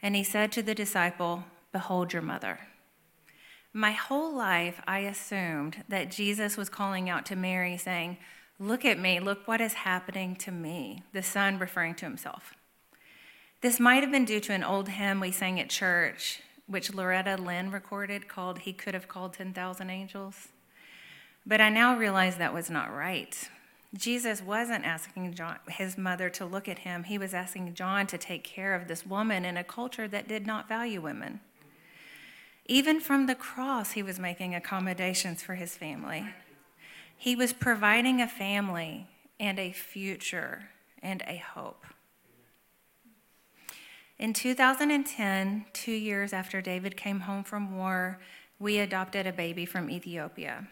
And 0.01 0.17
he 0.17 0.25
said 0.25 0.53
to 0.53 0.63
the 0.63 0.75
disciple, 0.75 1.45
Behold 1.73 2.15
your 2.15 2.23
mother. 2.23 2.61
My 3.75 3.91
whole 3.93 4.35
life, 4.35 4.81
I 4.89 5.01
assumed 5.01 5.85
that 5.91 6.11
Jesus 6.11 6.57
was 6.57 6.71
calling 6.71 7.11
out 7.11 7.27
to 7.27 7.37
Mary, 7.37 7.77
saying, 7.77 8.17
Look 8.59 8.87
at 8.87 8.99
me, 8.99 9.21
look 9.21 9.47
what 9.47 9.61
is 9.61 9.75
happening 9.75 10.35
to 10.37 10.51
me, 10.51 11.03
the 11.13 11.23
son 11.23 11.59
referring 11.59 11.95
to 11.97 12.07
himself. 12.07 12.55
This 13.61 13.79
might 13.79 14.03
have 14.03 14.11
been 14.11 14.25
due 14.25 14.41
to 14.41 14.55
an 14.55 14.65
old 14.65 14.89
hymn 14.89 15.21
we 15.21 15.31
sang 15.31 15.61
at 15.61 15.69
church, 15.69 16.41
which 16.67 16.95
Loretta 16.95 17.37
Lynn 17.37 17.71
recorded 17.71 18.29
called 18.29 18.61
He 18.61 18.73
Could 18.73 18.95
Have 18.95 19.09
Called 19.09 19.35
10,000 19.35 19.91
Angels. 19.91 20.49
But 21.47 21.61
I 21.61 21.69
now 21.69 21.97
realize 21.97 22.37
that 22.37 22.53
was 22.53 22.69
not 22.69 22.93
right. 22.93 23.49
Jesus 23.95 24.43
wasn't 24.43 24.85
asking 24.85 25.35
John, 25.35 25.59
his 25.69 25.97
mother 25.97 26.29
to 26.31 26.45
look 26.45 26.69
at 26.69 26.81
him. 26.81 27.05
He 27.05 27.19
was 27.19 27.33
asking 27.33 27.75
John 27.75 28.07
to 28.09 28.19
take 28.19 28.43
care 28.43 28.75
of 28.75 28.89
this 28.89 29.07
woman 29.07 29.45
in 29.45 29.57
a 29.57 29.65
culture 29.65 30.09
that 30.09 30.29
did 30.29 30.47
not 30.47 30.69
value 30.69 31.01
women. 31.01 31.41
Even 32.67 33.01
from 33.01 33.27
the 33.27 33.37
cross, 33.37 33.93
he 33.93 34.03
was 34.03 34.19
making 34.19 34.55
accommodations 34.55 35.43
for 35.43 35.55
his 35.55 35.77
family. 35.77 36.27
He 37.17 37.37
was 37.37 37.53
providing 37.53 38.21
a 38.21 38.27
family 38.27 39.07
and 39.39 39.59
a 39.59 39.71
future 39.71 40.71
and 41.01 41.23
a 41.29 41.37
hope. 41.37 41.87
In 44.19 44.33
2010, 44.33 45.67
two 45.73 45.93
years 45.93 46.33
after 46.33 46.61
David 46.61 46.97
came 46.97 47.21
home 47.21 47.45
from 47.45 47.77
war, 47.77 48.19
we 48.59 48.79
adopted 48.79 49.27
a 49.27 49.33
baby 49.33 49.65
from 49.65 49.91
Ethiopia. 49.91 50.67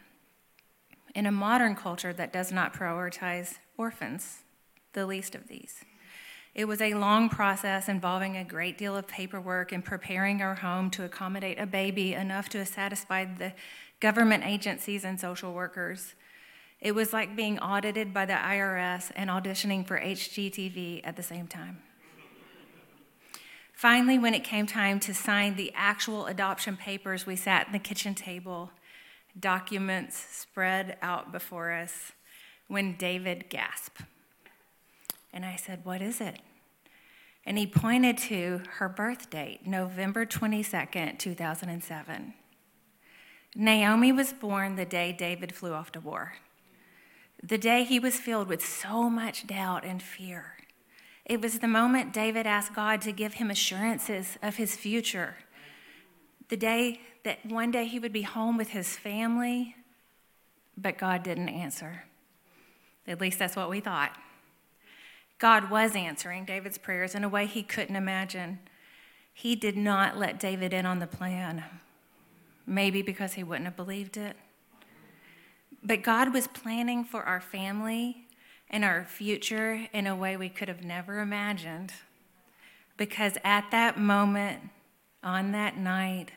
In 1.15 1.27
a 1.27 1.33
modern 1.33 1.77
culture 1.77 2.13
that 2.13 2.33
does 2.33 2.51
not 2.51 2.75
prioritize 2.75 3.59
orphans, 3.77 4.41
the 4.95 5.07
least 5.07 5.35
of 5.35 5.49
these. 5.49 5.85
It 6.55 6.67
was 6.67 6.81
a 6.81 6.95
long 6.95 7.29
process 7.29 7.89
involving 7.89 8.37
a 8.37 8.45
great 8.45 8.79
deal 8.79 8.97
of 8.97 9.09
paperwork 9.09 9.73
and 9.73 9.85
preparing 9.85 10.41
our 10.41 10.55
home 10.55 10.91
to 10.91 11.05
accommodate 11.05 11.59
a 11.59 11.67
baby 11.67 12.15
enough 12.15 12.49
to 12.51 12.65
satisfy 12.65 13.25
the 13.25 13.53
government 14.01 14.45
agencies 14.45 15.05
and 15.05 15.21
social 15.21 15.53
workers. 15.53 16.15
It 16.81 16.95
was 16.95 17.13
like 17.13 17.35
being 17.35 17.59
audited 17.59 18.13
by 18.13 18.27
the 18.27 18.35
IRS 18.35 19.11
and 19.17 19.31
auditioning 19.31 19.87
for 19.87 19.99
HGTV 19.99 21.01
at 21.03 21.17
the 21.17 21.23
same 21.23 21.49
time. 21.49 21.79
Finally, 23.73 24.19
when 24.19 24.35
it 24.35 24.45
came 24.45 24.67
time 24.67 25.01
to 25.01 25.13
sign 25.13 25.57
the 25.57 25.73
actual 25.75 26.27
adoption 26.27 26.77
papers, 26.77 27.27
we 27.27 27.35
sat 27.35 27.67
at 27.67 27.73
the 27.73 27.79
kitchen 27.79 28.15
table, 28.15 28.71
documents 29.39 30.17
spread 30.17 30.97
out 31.03 31.33
before 31.33 31.73
us, 31.73 32.13
when 32.69 32.97
David 32.97 33.49
gasped. 33.49 34.03
And 35.33 35.45
I 35.45 35.57
said, 35.57 35.85
What 35.85 36.01
is 36.01 36.21
it? 36.21 36.39
And 37.47 37.59
he 37.59 37.67
pointed 37.67 38.17
to 38.19 38.63
her 38.79 38.89
birth 38.89 39.29
date, 39.29 39.67
November 39.67 40.25
22nd, 40.25 41.19
2007. 41.19 42.35
Naomi 43.57 44.13
was 44.13 44.33
born 44.33 44.77
the 44.77 44.87
day 44.87 45.13
David 45.13 45.55
flew 45.55 45.75
off 45.75 45.93
to 45.93 46.01
war 46.01 46.35
the 47.47 47.59
day 47.59 47.85
he 47.85 47.99
was 47.99 48.17
filled 48.17 48.49
with 48.49 48.65
so 48.65 49.11
much 49.11 49.47
doubt 49.47 49.85
and 49.85 50.03
fear. 50.03 50.57
It 51.27 51.43
was 51.43 51.59
the 51.59 51.69
moment 51.69 52.13
David 52.13 52.47
asked 52.47 52.75
God 52.75 53.03
to 53.03 53.13
give 53.13 53.35
him 53.35 53.51
assurances 53.51 54.39
of 54.43 54.57
his 54.57 54.77
future. 54.77 55.37
The 56.49 56.57
day 56.57 57.01
that 57.25 57.45
one 57.47 57.71
day 57.71 57.87
he 57.87 57.99
would 57.99 58.13
be 58.13 58.23
home 58.23 58.57
with 58.57 58.71
his 58.71 58.97
family, 58.97 59.77
but 60.77 60.99
God 60.99 61.23
didn't 61.23 61.49
answer. 61.49 62.05
At 63.07 63.21
least 63.21 63.39
that's 63.39 63.57
what 63.57 63.71
we 63.71 63.81
thought. 63.81 64.17
God 65.39 65.71
was 65.71 65.95
answering 65.97 66.45
David's 66.45 66.79
prayers 66.79 67.15
in 67.15 67.25
a 67.25 67.29
way 67.29 67.47
he 67.47 67.63
couldn't 67.63 67.97
imagine. 67.97 68.61
He 69.33 69.57
did 69.57 69.77
not 69.77 70.17
let 70.17 70.39
David 70.39 70.73
in 70.73 70.87
on 70.87 71.01
the 71.01 71.07
plan, 71.07 71.65
maybe 72.67 73.03
because 73.03 73.35
he 73.35 73.43
wouldn't 73.43 73.67
have 73.67 73.77
believed 73.77 74.17
it. 74.17 74.37
But 75.83 76.03
God 76.03 76.33
was 76.33 76.47
planning 76.47 77.05
for 77.05 77.23
our 77.25 77.41
family 77.41 78.27
and 78.71 78.85
our 78.85 79.05
future 79.05 79.87
in 79.93 80.07
a 80.07 80.17
way 80.17 80.37
we 80.37 80.49
could 80.49 80.69
have 80.69 80.83
never 80.83 81.21
imagined. 81.21 81.93
Because 82.97 83.37
at 83.45 83.71
that 83.71 83.99
moment, 83.99 84.71
on 85.25 85.53
that 85.53 85.77
night, 85.77 86.33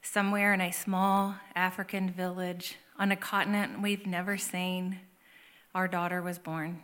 somewhere 0.00 0.54
in 0.54 0.60
a 0.60 0.72
small 0.72 1.36
African 1.54 2.10
village 2.10 2.76
on 2.98 3.12
a 3.12 3.16
continent 3.16 3.82
we've 3.82 4.06
never 4.06 4.36
seen, 4.36 5.00
our 5.74 5.86
daughter 5.86 6.22
was 6.22 6.38
born. 6.38 6.82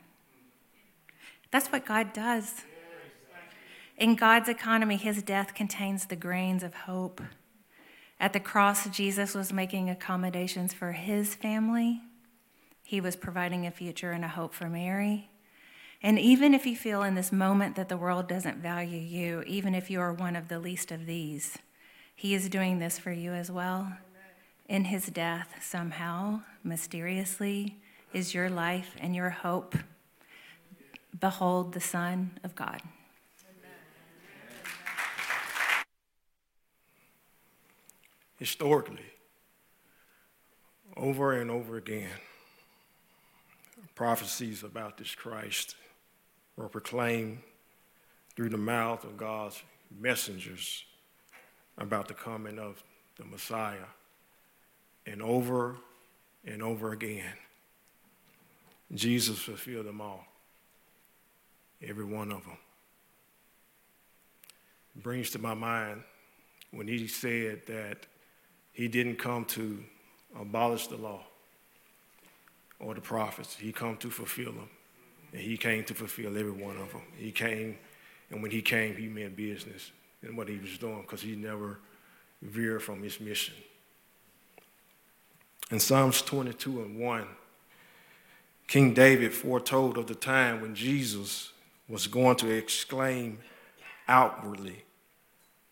That's 1.50 1.68
what 1.68 1.87
God 1.87 2.12
does. 2.12 2.62
In 3.96 4.14
God's 4.14 4.48
economy, 4.48 4.96
his 4.96 5.22
death 5.22 5.54
contains 5.54 6.06
the 6.06 6.16
grains 6.16 6.62
of 6.62 6.74
hope. 6.74 7.20
At 8.20 8.32
the 8.32 8.40
cross, 8.40 8.88
Jesus 8.90 9.34
was 9.34 9.52
making 9.52 9.90
accommodations 9.90 10.72
for 10.72 10.92
his 10.92 11.34
family. 11.34 12.00
He 12.84 13.00
was 13.00 13.16
providing 13.16 13.66
a 13.66 13.70
future 13.70 14.12
and 14.12 14.24
a 14.24 14.28
hope 14.28 14.54
for 14.54 14.68
Mary. 14.68 15.30
And 16.02 16.18
even 16.18 16.54
if 16.54 16.64
you 16.64 16.76
feel 16.76 17.02
in 17.02 17.14
this 17.14 17.32
moment 17.32 17.76
that 17.76 17.88
the 17.88 17.96
world 17.96 18.28
doesn't 18.28 18.58
value 18.58 19.00
you, 19.00 19.42
even 19.46 19.74
if 19.74 19.90
you 19.90 20.00
are 20.00 20.12
one 20.12 20.37
of 20.37 20.48
the 20.48 20.61
least 20.61 20.92
of 20.92 21.06
these, 21.06 21.58
he 22.14 22.34
is 22.34 22.48
doing 22.48 22.78
this 22.78 22.98
for 22.98 23.12
you 23.12 23.32
as 23.32 23.50
well. 23.50 23.92
In 24.68 24.84
his 24.84 25.06
death, 25.06 25.56
somehow, 25.62 26.42
mysteriously, 26.62 27.78
is 28.12 28.34
your 28.34 28.48
life 28.48 28.94
and 29.00 29.16
your 29.16 29.30
hope. 29.30 29.74
Behold 31.18 31.72
the 31.72 31.80
Son 31.80 32.38
of 32.44 32.54
God. 32.54 32.80
historically, 38.38 39.12
over 40.96 41.32
and 41.32 41.50
over 41.50 41.76
again, 41.76 42.08
prophecies 43.94 44.62
about 44.62 44.96
this 44.96 45.14
Christ 45.14 45.74
were 46.59 46.68
proclaimed 46.68 47.38
through 48.35 48.49
the 48.49 48.59
mouth 48.59 49.05
of 49.05 49.16
God's 49.16 49.62
messengers 50.01 50.85
about 51.79 52.09
the 52.09 52.14
coming 52.14 52.59
of 52.59 52.83
the 53.16 53.25
Messiah. 53.25 53.87
And 55.07 55.23
over 55.23 55.77
and 56.44 56.62
over 56.62 56.92
again, 56.92 57.33
Jesus 58.92 59.38
fulfilled 59.38 59.87
them 59.87 60.01
all, 60.01 60.27
every 61.81 62.05
one 62.05 62.33
of 62.33 62.42
them. 62.44 62.59
It 64.97 65.03
brings 65.03 65.31
to 65.31 65.38
my 65.38 65.55
mind 65.55 66.03
when 66.73 66.88
he 66.88 67.07
said 67.07 67.62
that 67.66 68.07
he 68.73 68.88
didn't 68.88 69.16
come 69.16 69.44
to 69.47 69.85
abolish 70.38 70.88
the 70.88 70.97
law 70.97 71.23
or 72.81 72.94
the 72.94 73.01
prophets. 73.01 73.57
He 73.57 73.73
come 73.73 73.97
to 73.99 74.11
fulfill 74.11 74.53
them. 74.53 74.68
And 75.32 75.40
he 75.40 75.56
came 75.56 75.84
to 75.84 75.94
fulfill 75.94 76.36
every 76.38 76.52
one 76.52 76.76
of 76.76 76.92
them. 76.92 77.02
He 77.16 77.32
came, 77.32 77.76
and 78.30 78.42
when 78.42 78.50
he 78.50 78.62
came, 78.62 78.96
he 78.96 79.08
meant 79.08 79.36
business 79.36 79.92
in 80.22 80.36
what 80.36 80.48
he 80.48 80.58
was 80.58 80.78
doing 80.78 81.02
because 81.02 81.22
he 81.22 81.36
never 81.36 81.78
veered 82.42 82.82
from 82.82 83.02
his 83.02 83.20
mission. 83.20 83.54
In 85.70 85.80
Psalms 85.80 86.22
22 86.22 86.82
and 86.82 86.98
1, 86.98 87.26
King 88.68 88.94
David 88.94 89.34
foretold 89.34 89.98
of 89.98 90.06
the 90.06 90.14
time 90.14 90.60
when 90.60 90.74
Jesus 90.74 91.52
was 91.88 92.06
going 92.06 92.36
to 92.36 92.50
exclaim 92.50 93.38
outwardly 94.06 94.84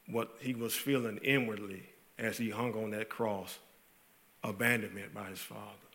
what 0.08 0.34
he 0.40 0.54
was 0.54 0.74
feeling 0.74 1.18
inwardly 1.18 1.82
as 2.18 2.38
he 2.38 2.50
hung 2.50 2.74
on 2.74 2.90
that 2.90 3.08
cross 3.08 3.58
abandonment 4.42 5.12
by 5.14 5.28
his 5.28 5.40
father. 5.40 5.85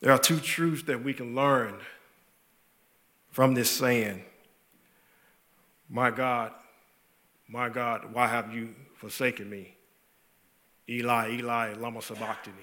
There 0.00 0.12
are 0.12 0.18
two 0.18 0.38
truths 0.38 0.84
that 0.84 1.02
we 1.02 1.12
can 1.12 1.34
learn 1.34 1.74
from 3.30 3.54
this 3.54 3.70
saying 3.70 4.24
My 5.88 6.10
God, 6.10 6.52
my 7.48 7.68
God, 7.68 8.12
why 8.12 8.28
have 8.28 8.54
you 8.54 8.74
forsaken 8.96 9.48
me? 9.48 9.74
Eli, 10.88 11.32
Eli, 11.32 11.74
lama 11.74 12.00
sabachthani 12.00 12.56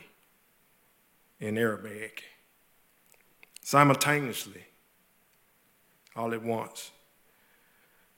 in 1.39 1.57
Arabic. 1.57 2.23
Simultaneously, 3.61 4.63
all 6.15 6.33
at 6.33 6.41
once. 6.41 6.91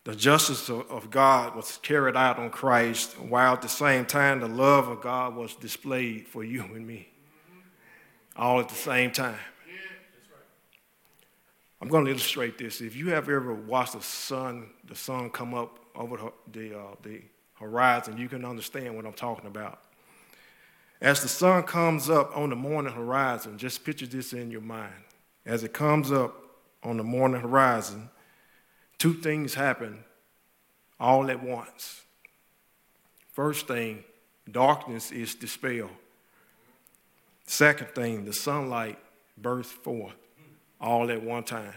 The 0.04 0.16
justice 0.16 0.70
of 0.70 1.10
God 1.10 1.56
was 1.56 1.80
carried 1.82 2.16
out 2.16 2.40
on 2.40 2.50
Christ, 2.50 3.20
while 3.20 3.54
at 3.54 3.62
the 3.62 3.68
same 3.68 4.06
time 4.06 4.40
the 4.40 4.48
love 4.48 4.88
of 4.88 5.02
God 5.02 5.36
was 5.36 5.56
displayed 5.56 6.28
for 6.28 6.44
you 6.44 6.64
and 6.64 6.88
me. 6.88 7.10
All 8.38 8.60
at 8.60 8.70
the 8.70 8.76
same 8.76 9.12
time. 9.12 9.40
I'm 11.82 11.90
going 11.90 12.06
to 12.06 12.12
illustrate 12.12 12.58
this. 12.58 12.82
If 12.82 12.96
you 12.96 13.10
have 13.10 13.30
ever 13.30 13.54
watched 13.54 13.94
the 13.94 14.02
sun, 14.02 14.68
the 14.86 14.96
sun 14.96 15.30
come 15.30 15.54
up 15.54 15.80
over 15.96 16.32
the, 16.52 16.78
uh, 16.78 16.96
the 17.04 17.22
horizon, 17.54 18.18
you 18.18 18.28
can 18.28 18.44
understand 18.46 18.96
what 18.96 19.06
I'm 19.06 19.14
talking 19.14 19.48
about. 19.48 19.82
As 21.02 21.22
the 21.22 21.28
sun 21.28 21.64
comes 21.64 22.10
up 22.10 22.36
on 22.36 22.50
the 22.50 22.56
morning 22.56 22.94
horizon, 22.94 23.58
just 23.58 23.84
picture 23.84 24.08
this 24.08 24.34
in 24.34 24.50
your 24.50 24.62
mind. 24.62 24.94
As 25.46 25.64
it 25.64 25.74
comes 25.74 26.12
up 26.12 26.36
on 26.84 26.98
the 26.98 27.04
morning 27.04 27.42
horizon, 27.42 28.10
two 28.98 29.14
things 29.14 29.54
happen 29.54 30.04
all 31.00 31.30
at 31.30 31.44
once. 31.44 32.02
First 33.34 33.68
thing, 33.68 34.04
darkness 34.50 35.12
is 35.12 35.36
dispelled. 35.36 35.92
Second 37.48 37.88
thing, 37.96 38.26
the 38.26 38.34
sunlight 38.34 39.00
burst 39.38 39.72
forth 39.72 40.16
all 40.80 41.10
at 41.10 41.24
one 41.24 41.44
time. 41.44 41.74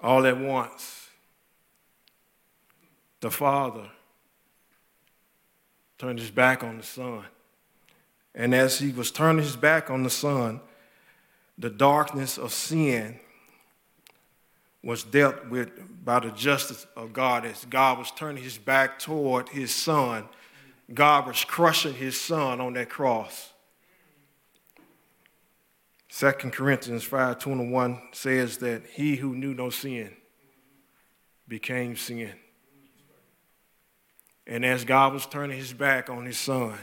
All 0.00 0.26
at 0.26 0.38
once, 0.38 1.08
the 3.20 3.30
Father 3.30 3.88
turned 5.98 6.18
his 6.18 6.30
back 6.30 6.62
on 6.62 6.78
the 6.78 6.82
Son. 6.82 7.24
And 8.34 8.54
as 8.54 8.78
he 8.78 8.92
was 8.92 9.10
turning 9.10 9.44
his 9.44 9.56
back 9.56 9.90
on 9.90 10.02
the 10.02 10.10
Son, 10.10 10.60
the 11.58 11.70
darkness 11.70 12.38
of 12.38 12.52
sin 12.52 13.18
was 14.82 15.02
dealt 15.02 15.48
with 15.48 15.70
by 16.04 16.20
the 16.20 16.30
justice 16.30 16.86
of 16.96 17.12
God 17.12 17.44
as 17.44 17.64
God 17.66 17.98
was 17.98 18.10
turning 18.12 18.42
his 18.42 18.56
back 18.56 18.98
toward 18.98 19.50
his 19.50 19.74
Son. 19.74 20.26
God 20.92 21.26
was 21.26 21.44
crushing 21.44 21.94
his 21.94 22.20
Son 22.20 22.60
on 22.60 22.72
that 22.74 22.90
cross. 22.90 23.52
2 26.10 26.32
Corinthians 26.50 27.04
5:21 27.04 28.00
says 28.12 28.58
that 28.58 28.84
he 28.86 29.16
who 29.16 29.34
knew 29.34 29.54
no 29.54 29.70
sin 29.70 30.14
became 31.46 31.96
sin. 31.96 32.34
And 34.46 34.64
as 34.64 34.84
God 34.84 35.12
was 35.12 35.26
turning 35.26 35.56
his 35.56 35.72
back 35.72 36.10
on 36.10 36.26
his 36.26 36.38
son, 36.38 36.76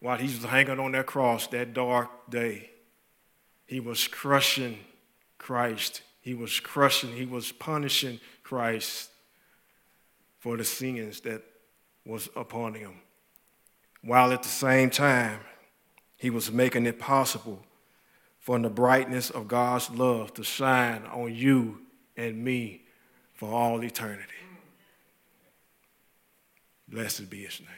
while 0.00 0.18
he 0.18 0.24
was 0.24 0.42
hanging 0.42 0.80
on 0.80 0.92
that 0.92 1.06
cross 1.06 1.46
that 1.48 1.72
dark 1.72 2.28
day, 2.28 2.70
he 3.66 3.78
was 3.78 4.08
crushing 4.08 4.78
Christ. 5.38 6.02
He 6.20 6.34
was 6.34 6.58
crushing, 6.58 7.12
he 7.12 7.26
was 7.26 7.52
punishing 7.52 8.18
Christ 8.42 9.10
for 10.40 10.56
the 10.56 10.64
sins 10.64 11.20
that 11.20 11.42
was 12.04 12.28
upon 12.36 12.74
him. 12.74 12.94
While 14.02 14.32
at 14.32 14.42
the 14.42 14.48
same 14.48 14.90
time, 14.90 15.40
he 16.16 16.30
was 16.30 16.50
making 16.50 16.86
it 16.86 16.98
possible 16.98 17.62
for 18.38 18.58
the 18.58 18.70
brightness 18.70 19.30
of 19.30 19.48
God's 19.48 19.90
love 19.90 20.32
to 20.34 20.42
shine 20.42 21.02
on 21.12 21.34
you 21.34 21.82
and 22.16 22.42
me 22.42 22.82
for 23.34 23.52
all 23.52 23.82
eternity. 23.84 24.24
Blessed 26.88 27.30
be 27.30 27.44
his 27.44 27.60
name. 27.60 27.68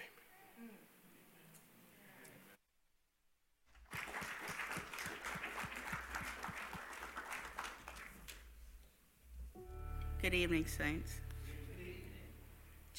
Good 10.22 10.34
evening, 10.34 10.66
Saints. 10.66 11.20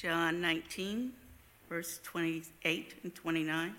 John 0.04 0.42
19, 0.42 1.14
verse 1.66 1.98
28 2.04 2.94
and 3.04 3.14
29. 3.14 3.74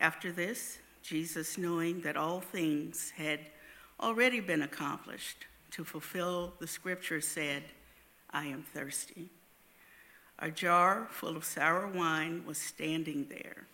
After 0.00 0.32
this, 0.32 0.78
Jesus, 1.04 1.56
knowing 1.56 2.00
that 2.00 2.16
all 2.16 2.40
things 2.40 3.12
had 3.16 3.38
already 4.00 4.40
been 4.40 4.62
accomplished 4.62 5.46
to 5.70 5.84
fulfill 5.84 6.54
the 6.58 6.66
scripture, 6.66 7.20
said, 7.20 7.62
I 8.32 8.46
am 8.46 8.64
thirsty. 8.64 9.28
A 10.40 10.50
jar 10.50 11.06
full 11.08 11.36
of 11.36 11.44
sour 11.44 11.86
wine 11.86 12.42
was 12.44 12.58
standing 12.58 13.28
there. 13.30 13.68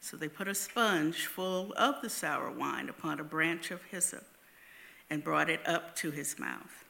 So 0.00 0.16
they 0.16 0.28
put 0.28 0.48
a 0.48 0.54
sponge 0.54 1.26
full 1.26 1.74
of 1.76 2.00
the 2.00 2.08
sour 2.08 2.50
wine 2.50 2.88
upon 2.88 3.20
a 3.20 3.24
branch 3.24 3.70
of 3.70 3.82
hyssop 3.90 4.24
and 5.10 5.22
brought 5.22 5.50
it 5.50 5.60
up 5.68 5.94
to 5.96 6.10
his 6.10 6.38
mouth. 6.38 6.86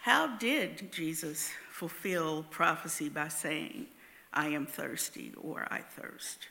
How 0.00 0.38
did 0.38 0.90
Jesus 0.90 1.50
fulfill 1.74 2.44
prophecy 2.50 3.08
by 3.08 3.26
saying, 3.26 3.84
I 4.32 4.46
am 4.46 4.64
thirsty 4.64 5.32
or 5.42 5.66
I 5.72 5.80
thirst? 5.80 6.46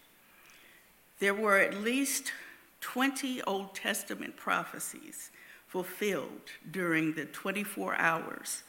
There 1.19 1.33
were 1.33 1.59
at 1.59 1.75
least 1.75 2.33
20 2.81 3.41
Old 3.43 3.73
Testament 3.73 4.35
prophecies 4.35 5.31
fulfilled 5.65 6.51
during 6.69 7.13
the 7.13 7.23
24 7.23 7.95
hours 7.95 8.63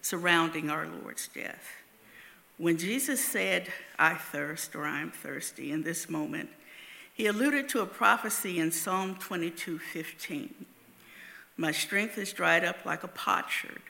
surrounding 0.00 0.70
our 0.70 0.88
Lord's 0.88 1.28
death. 1.28 1.66
When 2.56 2.78
Jesus 2.78 3.22
said, 3.22 3.68
I 3.98 4.14
thirst 4.14 4.74
or 4.74 4.86
I 4.86 5.02
am 5.02 5.10
thirsty 5.10 5.72
in 5.72 5.82
this 5.82 6.08
moment, 6.08 6.48
he 7.12 7.26
alluded 7.26 7.68
to 7.68 7.82
a 7.82 7.86
prophecy 7.86 8.58
in 8.58 8.72
Psalm 8.72 9.16
22 9.16 9.78
15. 9.78 10.54
My 11.58 11.70
strength 11.70 12.16
is 12.16 12.32
dried 12.32 12.64
up 12.64 12.86
like 12.86 13.04
a 13.04 13.08
potsherd, 13.08 13.82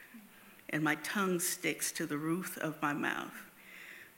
and 0.71 0.83
my 0.83 0.97
tongue 0.97 1.41
sticks 1.41 1.93
to 1.93 2.07
the 2.07 2.19
roof 2.19 2.59
of 2.59 2.81
my 2.83 2.93
mouth. 2.93 3.35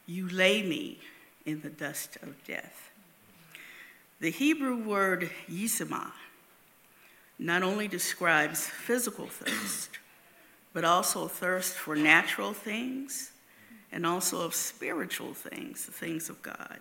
You 0.07 0.29
lay 0.29 0.63
me 0.63 0.99
in 1.47 1.61
the 1.61 1.71
dust 1.71 2.17
of 2.23 2.43
death. 2.45 2.91
The 4.21 4.31
Hebrew 4.31 4.77
word 4.77 5.31
yisama 5.49 6.11
not 7.39 7.63
only 7.63 7.89
describes 7.89 8.67
physical 8.67 9.27
thirst, 9.27 9.99
but 10.73 10.85
also 10.85 11.27
thirst 11.27 11.75
for 11.75 11.97
natural 11.97 12.53
things 12.53 13.33
and 13.91 14.07
also 14.07 14.43
of 14.43 14.55
spiritual 14.55 15.35
things, 15.35 15.87
the 15.87 15.93
things 15.93 16.29
of 16.29 16.43
God. 16.43 16.79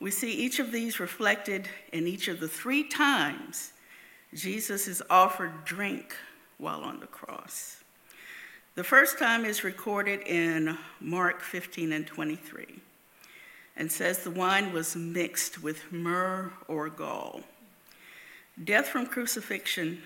We 0.00 0.10
see 0.10 0.32
each 0.32 0.60
of 0.60 0.70
these 0.70 1.00
reflected 1.00 1.68
in 1.92 2.06
each 2.06 2.28
of 2.28 2.40
the 2.40 2.48
three 2.48 2.84
times 2.84 3.72
Jesus 4.34 4.86
is 4.86 5.02
offered 5.08 5.64
drink 5.64 6.14
while 6.58 6.82
on 6.82 7.00
the 7.00 7.06
cross. 7.06 7.77
The 8.78 8.84
first 8.84 9.18
time 9.18 9.44
is 9.44 9.64
recorded 9.64 10.20
in 10.20 10.78
Mark 11.00 11.42
15 11.42 11.92
and 11.92 12.06
23 12.06 12.64
and 13.76 13.90
says 13.90 14.22
the 14.22 14.30
wine 14.30 14.72
was 14.72 14.94
mixed 14.94 15.60
with 15.60 15.92
myrrh 15.92 16.52
or 16.68 16.88
gall. 16.88 17.40
Death 18.62 18.86
from 18.86 19.06
crucifixion 19.06 20.00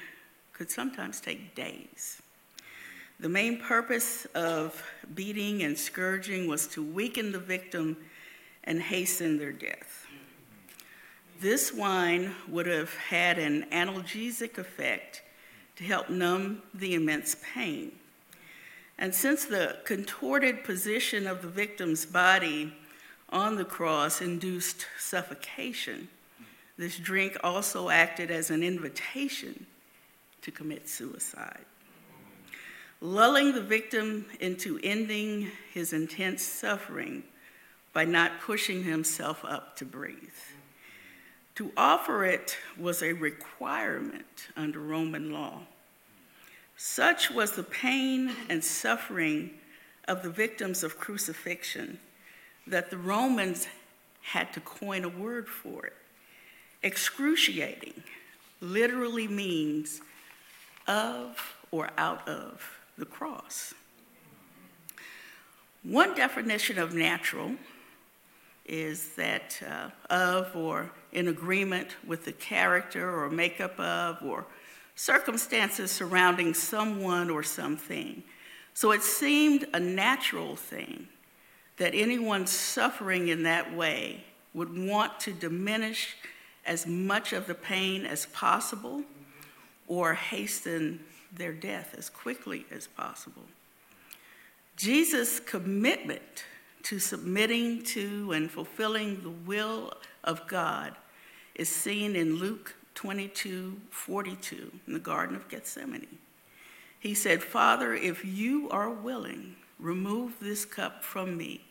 could 0.55 0.71
sometimes 0.71 1.21
take 1.21 1.55
days. 1.55 2.23
The 3.21 3.29
main 3.29 3.61
purpose 3.61 4.25
of 4.35 4.83
beating 5.15 5.63
and 5.65 5.79
scourging 5.79 6.49
was 6.49 6.67
to 6.69 6.83
weaken 6.83 7.31
the 7.31 7.41
victim 7.41 7.99
and 8.65 8.81
hasten 8.81 9.37
their 9.37 9.53
death. 9.53 10.07
This 11.43 11.75
wine 11.75 12.35
would 12.49 12.69
have 12.69 12.95
had 12.95 13.39
an 13.39 13.67
analgesic 13.71 14.57
effect 14.57 15.21
to 15.77 15.85
help 15.85 16.09
numb 16.09 16.63
the 16.73 16.95
immense 16.95 17.37
pain. 17.53 17.93
And 18.99 19.15
since 19.15 19.45
the 19.45 19.79
contorted 19.85 20.65
position 20.65 21.27
of 21.27 21.43
the 21.43 21.49
victim's 21.49 22.07
body 22.07 22.73
on 23.31 23.57
the 23.57 23.65
cross 23.65 24.21
induced 24.21 24.87
suffocation, 24.99 26.09
this 26.77 26.99
drink 26.99 27.37
also 27.43 27.89
acted 27.91 28.31
as 28.31 28.51
an 28.51 28.63
invitation 28.63 29.67
to 30.43 30.51
commit 30.51 30.89
suicide, 30.89 31.65
lulling 33.01 33.53
the 33.53 33.63
victim 33.63 34.27
into 34.41 34.79
ending 34.83 35.51
his 35.73 35.93
intense 35.93 36.43
suffering 36.43 37.23
by 37.93 38.05
not 38.05 38.41
pushing 38.41 38.85
himself 38.85 39.45
up 39.45 39.77
to 39.77 39.85
breathe. 39.85 40.17
To 41.57 41.71
offer 41.77 42.25
it 42.25 42.57
was 42.79 43.03
a 43.03 43.13
requirement 43.13 44.49
under 44.57 44.81
Roman 44.81 45.33
law. 45.33 45.61
Such 46.85 47.31
was 47.31 47.53
the 47.53 47.63
pain 47.63 48.33
and 48.49 48.63
suffering 48.63 49.51
of 50.09 50.25
the 50.25 50.31
victims 50.31 50.83
of 50.83 50.99
crucifixion 50.99 52.01
that 52.67 52.91
the 52.91 52.97
Romans 52.97 53.69
had 54.21 54.53
to 54.55 54.61
coin 54.61 55.05
a 55.05 55.09
word 55.09 55.49
for 55.49 55.87
it. 55.87 55.93
Excruciating 56.83 58.03
literally 58.61 59.29
means 59.29 60.01
of 60.89 61.55
or 61.71 61.91
out 61.97 62.27
of 62.29 62.81
the 62.99 63.07
cross. 63.07 63.75
One 65.85 66.17
definition 66.17 66.81
of 66.81 66.95
natural 66.95 67.53
is 68.67 69.11
that 69.15 69.63
uh, 69.65 69.91
of 70.13 70.57
or 70.57 70.91
in 71.13 71.29
agreement 71.29 71.91
with 72.05 72.25
the 72.25 72.33
character 72.33 73.23
or 73.23 73.31
makeup 73.31 73.79
of 73.79 74.21
or 74.21 74.47
circumstances 74.95 75.91
surrounding 75.91 76.55
someone 76.55 77.31
or 77.31 77.43
something. 77.43 78.23
So 78.75 78.93
it 78.93 79.03
seemed 79.03 79.67
a 79.73 79.81
natural 79.81 80.57
thing 80.57 81.09
that 81.77 81.95
anyone 81.95 82.47
suffering 82.47 83.29
in 83.29 83.43
that 83.45 83.75
way 83.75 84.25
would 84.55 84.77
want 84.77 85.19
to 85.21 85.33
diminish 85.33 86.17
as 86.65 86.87
much 86.87 87.33
of 87.33 87.47
the 87.47 87.55
pain 87.55 88.07
as 88.07 88.27
possible 88.27 89.03
or 89.89 90.15
hasten 90.15 91.01
their 91.35 91.53
death 91.53 91.95
as 91.97 92.09
quickly 92.09 92.67
as 92.71 92.87
possible. 92.87 93.43
Jesus' 94.77 95.41
commitment 95.41 96.45
to 96.85 96.99
submitting 96.99 97.83
to 97.85 98.33
and 98.33 98.51
fulfilling 98.51 99.23
the 99.23 99.31
will 99.31 99.93
of 100.25 100.47
God 100.47 100.95
is 101.55 101.69
seen 101.69 102.17
in 102.17 102.37
Luke 102.37 102.75
22 102.95 103.81
42 103.91 104.73
in 104.87 104.93
the 104.93 104.99
Garden 104.99 105.37
of 105.37 105.49
Gethsemane. 105.49 106.19
He 106.99 107.15
said, 107.15 107.43
Father, 107.43 107.95
if 107.95 108.25
you 108.25 108.71
are 108.71 108.91
willing, 108.91 109.57
remove 109.79 110.35
this 110.41 110.65
cup 110.65 111.03
from 111.03 111.37
me, 111.37 111.65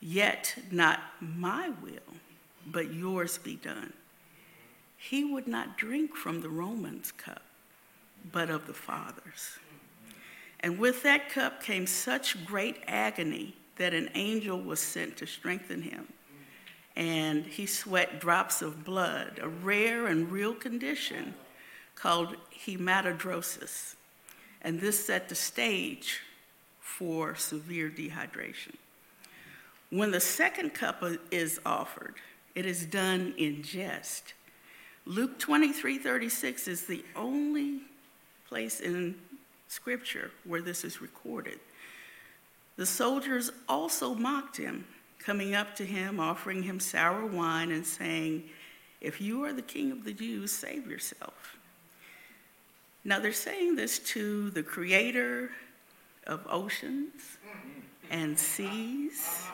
yet 0.00 0.56
not 0.70 1.00
my 1.20 1.70
will, 1.82 2.16
but 2.66 2.92
yours 2.92 3.38
be 3.38 3.56
done. 3.56 3.92
He 4.96 5.24
would 5.24 5.46
not 5.46 5.78
drink 5.78 6.16
from 6.16 6.40
the 6.40 6.48
Romans' 6.48 7.12
cup, 7.12 7.42
but 8.32 8.50
of 8.50 8.66
the 8.66 8.74
Father's. 8.74 9.58
And 10.60 10.78
with 10.78 11.02
that 11.04 11.30
cup 11.30 11.62
came 11.62 11.86
such 11.86 12.44
great 12.44 12.82
agony 12.86 13.54
that 13.76 13.94
an 13.94 14.10
angel 14.14 14.60
was 14.60 14.78
sent 14.78 15.16
to 15.16 15.26
strengthen 15.26 15.80
him. 15.80 16.06
And 16.96 17.46
he 17.46 17.66
sweat 17.66 18.20
drops 18.20 18.62
of 18.62 18.84
blood, 18.84 19.38
a 19.40 19.48
rare 19.48 20.06
and 20.06 20.30
real 20.30 20.54
condition 20.54 21.34
called 21.94 22.36
hematidrosis. 22.66 23.94
And 24.62 24.80
this 24.80 25.04
set 25.04 25.28
the 25.28 25.34
stage 25.34 26.20
for 26.80 27.34
severe 27.34 27.88
dehydration. 27.88 28.74
When 29.90 30.10
the 30.10 30.20
second 30.20 30.74
cup 30.74 31.02
is 31.30 31.60
offered, 31.64 32.14
it 32.54 32.66
is 32.66 32.84
done 32.84 33.34
in 33.38 33.62
jest. 33.62 34.34
Luke 35.06 35.38
23 35.38 35.98
36 35.98 36.68
is 36.68 36.84
the 36.84 37.04
only 37.16 37.80
place 38.48 38.80
in 38.80 39.14
Scripture 39.68 40.30
where 40.44 40.60
this 40.60 40.84
is 40.84 41.00
recorded. 41.00 41.58
The 42.76 42.86
soldiers 42.86 43.50
also 43.68 44.14
mocked 44.14 44.56
him, 44.56 44.84
coming 45.24 45.54
up 45.54 45.74
to 45.76 45.84
him, 45.84 46.18
offering 46.18 46.62
him 46.62 46.80
sour 46.80 47.26
wine, 47.26 47.70
and 47.70 47.86
saying, 47.86 48.44
If 49.00 49.20
you 49.20 49.44
are 49.44 49.52
the 49.52 49.62
king 49.62 49.92
of 49.92 50.04
the 50.04 50.12
Jews, 50.12 50.50
save 50.50 50.90
yourself. 50.90 51.56
Now 53.04 53.18
they're 53.18 53.32
saying 53.32 53.76
this 53.76 53.98
to 54.00 54.50
the 54.50 54.62
creator 54.62 55.50
of 56.26 56.46
oceans 56.48 57.38
and 58.10 58.38
seas 58.38 59.44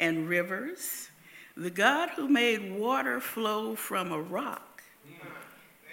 and 0.00 0.28
rivers, 0.28 1.08
the 1.56 1.70
God 1.70 2.10
who 2.10 2.28
made 2.28 2.72
water 2.78 3.20
flow 3.20 3.74
from 3.74 4.12
a 4.12 4.20
rock 4.20 4.68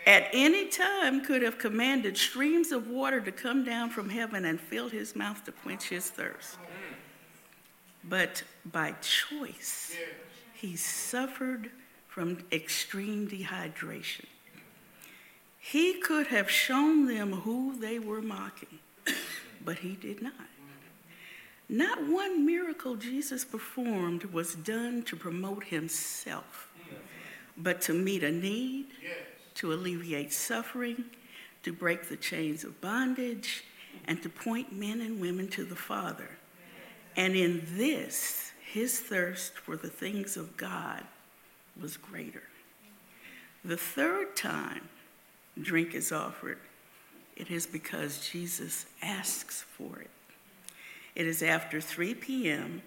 at 0.05 0.27
any 0.33 0.67
time 0.67 1.25
could 1.25 1.41
have 1.41 1.57
commanded 1.57 2.15
streams 2.15 2.71
of 2.71 2.89
water 2.89 3.19
to 3.21 3.31
come 3.31 3.63
down 3.63 3.89
from 3.89 4.09
heaven 4.09 4.45
and 4.45 4.59
fill 4.59 4.87
his 4.87 5.15
mouth 5.15 5.43
to 5.45 5.51
quench 5.51 5.89
his 5.89 6.09
thirst. 6.09 6.57
But 8.07 8.43
by 8.65 8.93
choice, 9.01 9.95
he 10.53 10.75
suffered 10.75 11.71
from 12.07 12.39
extreme 12.51 13.27
dehydration. 13.27 14.25
He 15.59 15.99
could 15.99 16.27
have 16.27 16.49
shown 16.49 17.07
them 17.07 17.31
who 17.31 17.75
they 17.79 17.97
were 17.97 18.21
mocking, 18.21 18.79
but 19.63 19.79
he 19.79 19.95
did 19.95 20.21
not. 20.21 20.33
Not 21.67 22.07
one 22.07 22.45
miracle 22.45 22.95
Jesus 22.95 23.43
performed 23.43 24.25
was 24.25 24.53
done 24.53 25.01
to 25.03 25.15
promote 25.15 25.63
himself, 25.63 26.71
but 27.57 27.81
to 27.81 27.93
meet 27.93 28.23
a 28.23 28.31
need 28.31 28.87
to 29.55 29.73
alleviate 29.73 30.31
suffering, 30.31 31.05
to 31.63 31.73
break 31.73 32.07
the 32.07 32.17
chains 32.17 32.63
of 32.63 32.79
bondage, 32.81 33.63
and 34.05 34.21
to 34.21 34.29
point 34.29 34.71
men 34.71 35.01
and 35.01 35.19
women 35.19 35.47
to 35.47 35.63
the 35.63 35.75
Father. 35.75 36.29
And 37.15 37.35
in 37.35 37.63
this, 37.71 38.51
his 38.71 38.99
thirst 38.99 39.53
for 39.57 39.77
the 39.77 39.89
things 39.89 40.35
of 40.35 40.57
God 40.57 41.03
was 41.79 41.97
greater. 41.97 42.43
The 43.63 43.77
third 43.77 44.35
time 44.35 44.89
drink 45.61 45.93
is 45.95 46.11
offered, 46.11 46.59
it 47.35 47.49
is 47.49 47.65
because 47.65 48.29
Jesus 48.29 48.85
asks 49.01 49.61
for 49.61 49.99
it. 49.99 50.09
It 51.15 51.25
is 51.25 51.41
after 51.41 51.79
3 51.79 52.13
p.m. 52.15 52.81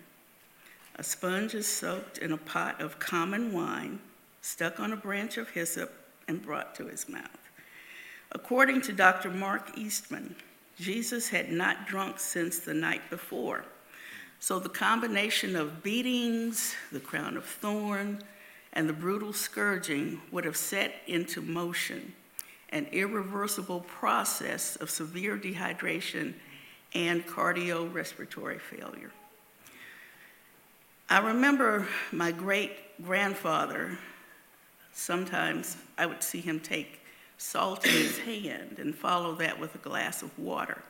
A 0.96 1.02
sponge 1.02 1.54
is 1.54 1.66
soaked 1.66 2.18
in 2.18 2.32
a 2.32 2.36
pot 2.36 2.80
of 2.80 2.98
common 2.98 3.52
wine, 3.52 4.00
stuck 4.42 4.80
on 4.80 4.92
a 4.92 4.96
branch 4.96 5.38
of 5.38 5.48
hyssop, 5.48 5.92
and 6.26 6.42
brought 6.42 6.74
to 6.74 6.86
his 6.86 7.08
mouth. 7.08 7.24
According 8.32 8.82
to 8.82 8.92
Dr. 8.92 9.30
Mark 9.30 9.78
Eastman, 9.78 10.36
Jesus 10.78 11.28
had 11.28 11.50
not 11.50 11.86
drunk 11.86 12.18
since 12.20 12.58
the 12.58 12.74
night 12.74 13.08
before. 13.08 13.64
So 14.40 14.58
the 14.58 14.68
combination 14.68 15.56
of 15.56 15.82
beatings, 15.82 16.74
the 16.92 17.00
crown 17.00 17.36
of 17.36 17.44
thorn, 17.44 18.20
and 18.72 18.88
the 18.88 18.92
brutal 18.92 19.32
scourging 19.32 20.20
would 20.30 20.44
have 20.44 20.56
set 20.56 20.94
into 21.06 21.40
motion 21.40 22.14
an 22.70 22.86
irreversible 22.92 23.80
process 23.80 24.76
of 24.76 24.90
severe 24.90 25.36
dehydration 25.36 26.34
and 26.94 27.26
cardiorespiratory 27.26 28.60
failure. 28.60 29.10
I 31.08 31.18
remember 31.20 31.88
my 32.12 32.30
great 32.30 32.72
grandfather 33.02 33.98
Sometimes 34.98 35.76
I 35.96 36.06
would 36.06 36.24
see 36.24 36.40
him 36.40 36.58
take 36.58 37.00
salt 37.36 37.86
in 37.86 37.92
his 37.92 38.18
hand 38.18 38.80
and 38.80 38.92
follow 38.92 39.36
that 39.36 39.60
with 39.60 39.72
a 39.76 39.78
glass 39.78 40.22
of 40.22 40.36
water. 40.36 40.82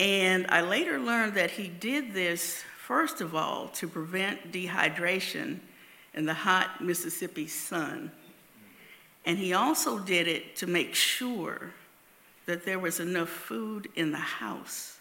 And 0.00 0.46
I 0.48 0.60
later 0.60 0.98
learned 0.98 1.34
that 1.34 1.52
he 1.52 1.68
did 1.68 2.12
this, 2.12 2.62
first 2.78 3.20
of 3.20 3.34
all, 3.34 3.68
to 3.68 3.88
prevent 3.88 4.52
dehydration 4.52 5.60
in 6.14 6.26
the 6.26 6.34
hot 6.34 6.82
Mississippi 6.82 7.46
sun. 7.46 8.10
And 9.24 9.38
he 9.38 9.52
also 9.52 9.98
did 9.98 10.28
it 10.28 10.56
to 10.56 10.66
make 10.66 10.94
sure 10.94 11.72
that 12.46 12.64
there 12.64 12.78
was 12.78 13.00
enough 13.00 13.28
food 13.28 13.88
in 13.94 14.12
the 14.12 14.18
house 14.18 14.98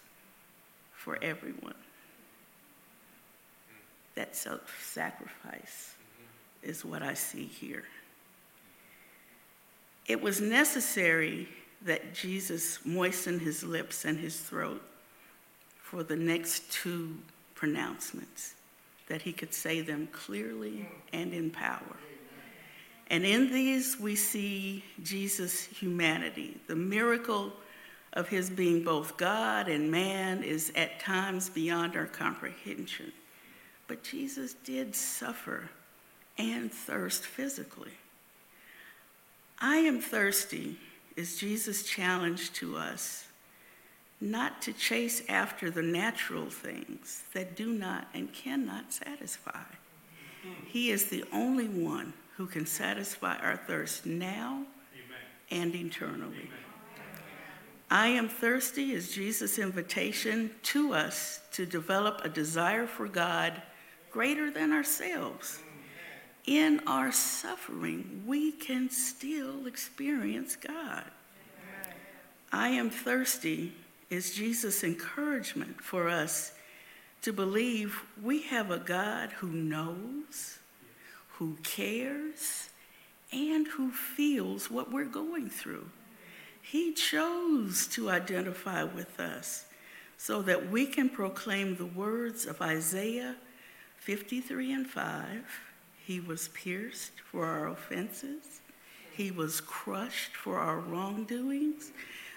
for 0.93 1.17
everyone. 1.21 1.75
That 4.15 4.35
self 4.35 4.61
sacrifice 4.81 5.95
is 6.61 6.85
what 6.85 7.01
I 7.01 7.15
see 7.15 7.45
here. 7.45 7.83
It 10.05 10.21
was 10.21 10.39
necessary 10.39 11.47
that 11.85 12.13
Jesus 12.13 12.79
moistened 12.85 13.41
his 13.41 13.63
lips 13.63 14.05
and 14.05 14.17
his 14.17 14.39
throat 14.39 14.81
for 15.81 16.03
the 16.03 16.15
next 16.15 16.71
two 16.71 17.17
pronouncements, 17.55 18.55
that 19.07 19.21
he 19.21 19.33
could 19.33 19.53
say 19.53 19.81
them 19.81 20.07
clearly 20.11 20.87
and 21.11 21.33
in 21.33 21.49
power. 21.49 21.97
And 23.09 23.25
in 23.25 23.51
these, 23.51 23.99
we 23.99 24.15
see 24.15 24.83
Jesus' 25.03 25.65
humanity. 25.65 26.57
The 26.67 26.75
miracle 26.75 27.51
of 28.13 28.27
his 28.27 28.49
being 28.49 28.83
both 28.83 29.17
God 29.17 29.67
and 29.67 29.91
man 29.91 30.43
is 30.43 30.71
at 30.75 30.99
times 30.99 31.49
beyond 31.49 31.95
our 31.95 32.05
comprehension. 32.05 33.11
But 33.87 34.03
Jesus 34.03 34.53
did 34.63 34.95
suffer 34.95 35.69
and 36.37 36.71
thirst 36.71 37.25
physically. 37.25 37.91
I 39.59 39.77
am 39.77 39.99
thirsty 39.99 40.77
is 41.15 41.37
Jesus' 41.37 41.83
challenge 41.83 42.53
to 42.53 42.77
us 42.77 43.27
not 44.19 44.61
to 44.61 44.71
chase 44.71 45.21
after 45.27 45.69
the 45.69 45.81
natural 45.81 46.49
things 46.49 47.23
that 47.33 47.55
do 47.55 47.73
not 47.73 48.07
and 48.13 48.31
cannot 48.31 48.93
satisfy. 48.93 49.63
He 50.65 50.91
is 50.91 51.05
the 51.05 51.25
only 51.33 51.67
one 51.67 52.13
who 52.37 52.47
can 52.47 52.65
satisfy 52.65 53.37
our 53.37 53.57
thirst 53.57 54.05
now 54.05 54.63
and 55.51 55.75
eternally. 55.75 56.49
I 57.91 58.07
am 58.07 58.27
thirsty 58.27 58.93
is 58.93 59.13
Jesus' 59.13 59.59
invitation 59.59 60.51
to 60.63 60.93
us 60.93 61.41
to 61.51 61.65
develop 61.65 62.21
a 62.23 62.29
desire 62.29 62.87
for 62.87 63.07
God 63.07 63.61
greater 64.09 64.49
than 64.49 64.71
ourselves. 64.71 65.59
In 66.45 66.81
our 66.85 67.11
suffering, 67.11 68.23
we 68.25 68.51
can 68.51 68.89
still 68.89 69.65
experience 69.65 70.55
God. 70.55 71.05
I 72.51 72.69
am 72.69 72.89
thirsty 72.89 73.73
is 74.09 74.35
Jesus' 74.35 74.83
encouragement 74.83 75.81
for 75.81 76.09
us 76.09 76.53
to 77.21 77.31
believe 77.31 78.03
we 78.21 78.43
have 78.43 78.69
a 78.69 78.77
God 78.77 79.31
who 79.31 79.47
knows, 79.47 80.59
who 81.37 81.57
cares, 81.63 82.69
and 83.31 83.65
who 83.67 83.89
feels 83.91 84.69
what 84.69 84.91
we're 84.91 85.05
going 85.05 85.49
through. 85.49 85.89
He 86.61 86.93
chose 86.93 87.87
to 87.87 88.09
identify 88.09 88.83
with 88.83 89.19
us 89.19 89.65
so 90.17 90.41
that 90.43 90.69
we 90.69 90.85
can 90.85 91.09
proclaim 91.09 91.75
the 91.75 91.85
words 91.85 92.45
of 92.45 92.61
Isaiah 92.61 93.35
53 93.97 94.73
and 94.73 94.87
5. 94.87 95.43
He 96.05 96.19
was 96.19 96.49
pierced 96.49 97.13
for 97.31 97.45
our 97.45 97.67
offenses, 97.69 98.61
he 99.11 99.31
was 99.31 99.61
crushed 99.61 100.35
for 100.35 100.57
our 100.57 100.79
wrongdoings. 100.79 101.91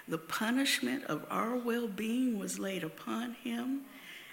The 0.07 0.17
punishment 0.17 1.03
of 1.05 1.25
our 1.29 1.57
well 1.57 1.87
being 1.87 2.39
was 2.39 2.59
laid 2.59 2.83
upon 2.83 3.33
him, 3.33 3.81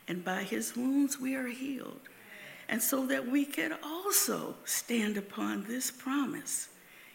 and 0.07 0.25
by 0.25 0.45
his 0.45 0.77
wounds 0.77 1.19
we 1.19 1.35
are 1.35 1.49
healed. 1.49 2.01
And 2.69 2.81
so 2.81 3.07
that 3.07 3.27
we 3.27 3.45
can 3.45 3.75
also 3.83 4.55
stand 4.65 5.17
upon 5.17 5.65
this 5.65 5.91
promise 5.91 6.69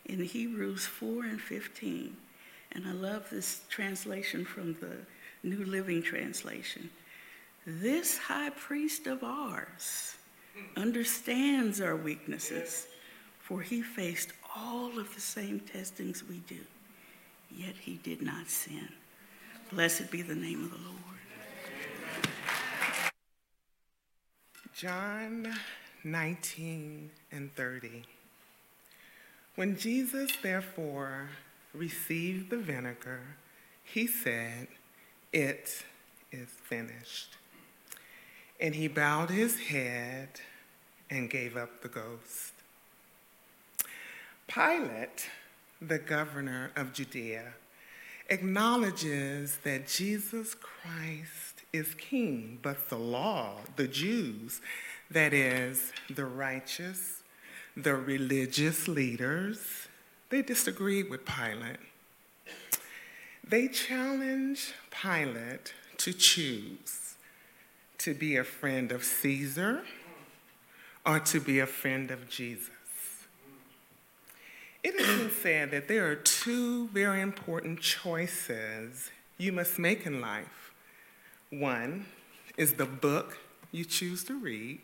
in 0.06 0.22
Hebrews 0.24 0.86
4 0.86 1.24
and 1.24 1.42
15. 1.42 2.18
And 2.74 2.86
I 2.86 2.92
love 2.92 3.30
this 3.30 3.62
translation 3.70 4.44
from 4.44 4.74
the 4.76 4.98
New 5.42 5.64
Living 5.64 6.04
Translation. 6.04 6.90
This 7.66 8.18
high 8.18 8.50
priest 8.50 9.08
of 9.08 9.24
ours 9.24 10.18
understands 10.78 11.82
our 11.82 11.96
weaknesses, 11.96 12.88
for 13.40 13.62
he 13.62 13.82
faced 13.82 14.34
all 14.56 14.98
of 15.00 15.14
the 15.16 15.22
same 15.22 15.60
testings 15.60 16.24
we 16.28 16.38
do, 16.48 16.60
yet 17.52 17.76
he 17.80 17.96
did 18.04 18.22
not 18.22 18.50
sin. 18.50 18.90
Blessed 19.72 20.10
be 20.12 20.22
the 20.22 20.36
name 20.36 20.64
of 20.64 20.72
the 20.72 20.78
Lord. 20.78 21.00
John 24.74 25.54
19 26.04 27.10
and 27.32 27.54
30. 27.56 28.04
When 29.56 29.78
Jesus, 29.78 30.32
therefore, 30.42 31.30
received 31.74 32.50
the 32.50 32.58
vinegar, 32.58 33.20
he 33.84 34.08
said, 34.08 34.68
It 35.34 35.84
is 36.32 36.48
finished. 36.64 37.36
And 38.60 38.76
he 38.76 38.88
bowed 38.88 39.30
his 39.30 39.60
head 39.60 40.42
and 41.10 41.30
gave 41.30 41.58
up 41.58 41.82
the 41.82 41.88
ghost. 41.88 42.54
Pilate, 44.48 45.30
the 45.82 46.00
governor 46.00 46.72
of 46.76 46.94
Judea, 46.94 47.54
acknowledges 48.30 49.58
that 49.64 49.88
Jesus 49.88 50.56
Christ 50.56 51.64
is 51.72 51.94
king, 51.96 52.60
but 52.62 52.90
the 52.90 52.98
law, 52.98 53.58
the 53.76 53.88
Jews, 53.88 54.62
that 55.12 55.34
is, 55.34 55.92
the 56.10 56.26
righteous, 56.26 57.24
the 57.76 57.96
religious 57.96 58.88
leaders, 58.88 59.88
they 60.30 60.42
disagreed 60.42 61.10
with 61.10 61.26
Pilate. 61.26 61.80
They 63.48 63.68
challenge 63.68 64.74
Pilate 64.92 65.74
to 65.98 66.14
choose 66.14 67.16
to 67.98 68.14
be 68.14 68.38
a 68.38 68.44
friend 68.44 68.92
of 68.92 69.04
Caesar 69.04 69.84
or 71.06 71.20
to 71.20 71.40
be 71.40 71.60
a 71.60 71.66
friend 71.66 72.12
of 72.12 72.30
Jesus. 72.30 72.70
It 74.84 75.00
has 75.00 75.20
been 75.20 75.32
said 75.32 75.72
that 75.72 75.88
there 75.88 76.10
are 76.10 76.16
two 76.16 76.88
very 76.90 77.22
important 77.22 77.82
choices 77.82 79.12
you 79.38 79.52
must 79.52 79.78
make 79.78 80.06
in 80.06 80.22
life. 80.22 80.72
One 81.50 82.06
is 82.58 82.74
the 82.74 82.86
book 82.86 83.38
you 83.72 83.86
choose 83.86 84.24
to 84.26 84.40
read, 84.40 84.80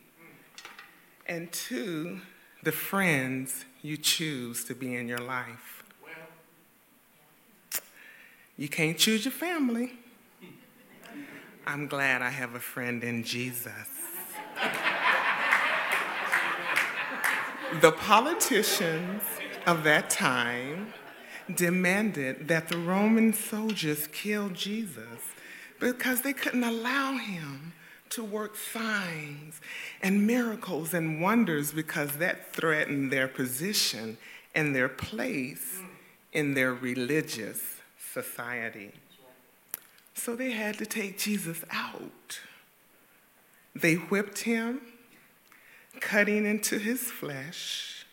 and 1.25 1.51
two, 1.51 2.21
the 2.63 2.71
friends 2.71 3.65
you 3.81 3.97
choose 3.97 4.63
to 4.65 4.75
be 4.75 4.95
in 4.95 5.07
your 5.07 5.19
life. 5.19 5.83
You 8.57 8.69
can't 8.69 8.97
choose 8.97 9.25
your 9.25 9.33
family. 9.33 9.93
I'm 11.67 11.87
glad 11.87 12.21
I 12.21 12.29
have 12.29 12.55
a 12.55 12.59
friend 12.59 13.03
in 13.03 13.23
Jesus. 13.23 13.87
The 17.81 17.91
politicians 17.91 19.23
of 19.65 19.83
that 19.83 20.09
time 20.09 20.93
demanded 21.53 22.47
that 22.47 22.69
the 22.69 22.77
Roman 22.77 23.33
soldiers 23.33 24.07
kill 24.07 24.49
Jesus 24.49 25.33
because 25.79 26.21
they 26.21 26.33
couldn't 26.33 26.63
allow 26.63 27.17
him 27.17 27.73
to 28.09 28.23
work 28.23 28.55
signs 28.55 29.59
and 30.01 30.25
miracles 30.25 30.93
and 30.93 31.21
wonders 31.21 31.71
because 31.71 32.17
that 32.17 32.53
threatened 32.53 33.11
their 33.11 33.27
position 33.27 34.17
and 34.53 34.75
their 34.75 34.87
place 34.87 35.79
in 36.31 36.53
their 36.53 36.73
religious 36.73 37.81
society. 38.13 38.91
So 40.13 40.35
they 40.35 40.51
had 40.51 40.77
to 40.77 40.85
take 40.85 41.17
Jesus 41.17 41.63
out. 41.71 42.39
They 43.75 43.95
whipped 43.95 44.39
him, 44.39 44.81
cutting 46.01 46.45
into 46.45 46.77
his 46.79 47.11
flesh. 47.11 48.05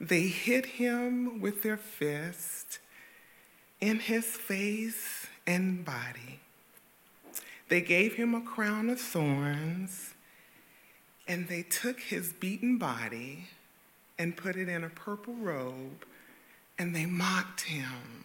They 0.00 0.22
hit 0.22 0.66
him 0.66 1.40
with 1.40 1.62
their 1.62 1.76
fist 1.76 2.78
in 3.80 3.98
his 3.98 4.24
face 4.24 5.26
and 5.46 5.84
body. 5.84 6.40
They 7.68 7.80
gave 7.80 8.14
him 8.14 8.34
a 8.34 8.40
crown 8.40 8.90
of 8.90 9.00
thorns, 9.00 10.14
and 11.28 11.48
they 11.48 11.62
took 11.62 12.00
his 12.00 12.32
beaten 12.32 12.78
body 12.78 13.48
and 14.18 14.36
put 14.36 14.56
it 14.56 14.68
in 14.68 14.84
a 14.84 14.90
purple 14.90 15.34
robe, 15.34 16.04
and 16.78 16.94
they 16.94 17.06
mocked 17.06 17.62
him. 17.62 18.24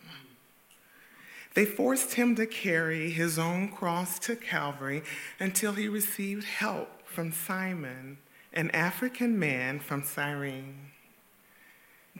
They 1.54 1.66
forced 1.66 2.16
him 2.16 2.36
to 2.36 2.46
carry 2.46 3.12
his 3.12 3.40
own 3.40 3.70
cross 3.70 4.20
to 4.20 4.36
Calvary 4.36 5.04
until 5.40 5.74
he 5.74 5.88
received 5.88 6.44
help 6.44 7.08
from 7.08 7.32
Simon, 7.32 8.18
an 8.56 8.72
African 8.72 9.38
man 9.38 9.80
from 9.80 10.04
Cyrene. 10.04 10.92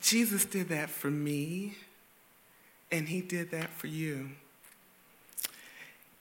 Jesus 0.02 0.46
did 0.46 0.70
that 0.70 0.90
for 0.90 1.10
me, 1.10 1.76
and 2.92 3.08
he 3.08 3.22
did 3.22 3.52
that 3.52 3.70
for 3.70 3.88
you. 3.88 4.32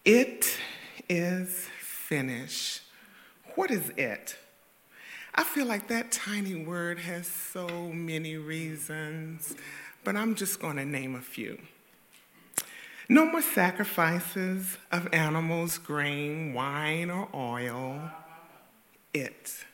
It 0.04 0.56
is 1.08 1.68
finished. 1.80 2.82
What 3.56 3.70
is 3.70 3.90
it? 3.96 4.36
I 5.34 5.42
feel 5.42 5.66
like 5.66 5.88
that 5.88 6.12
tiny 6.12 6.54
word 6.54 7.00
has 7.00 7.26
so 7.26 7.68
many 7.68 8.36
reasons, 8.36 9.56
but 10.04 10.14
I'm 10.14 10.36
just 10.36 10.60
going 10.60 10.76
to 10.76 10.84
name 10.84 11.16
a 11.16 11.20
few. 11.20 11.58
No 13.08 13.26
more 13.26 13.42
sacrifices 13.42 14.78
of 14.92 15.12
animals, 15.12 15.78
grain, 15.78 16.54
wine, 16.54 17.10
or 17.10 17.28
oil. 17.34 18.10
It. 19.12 19.64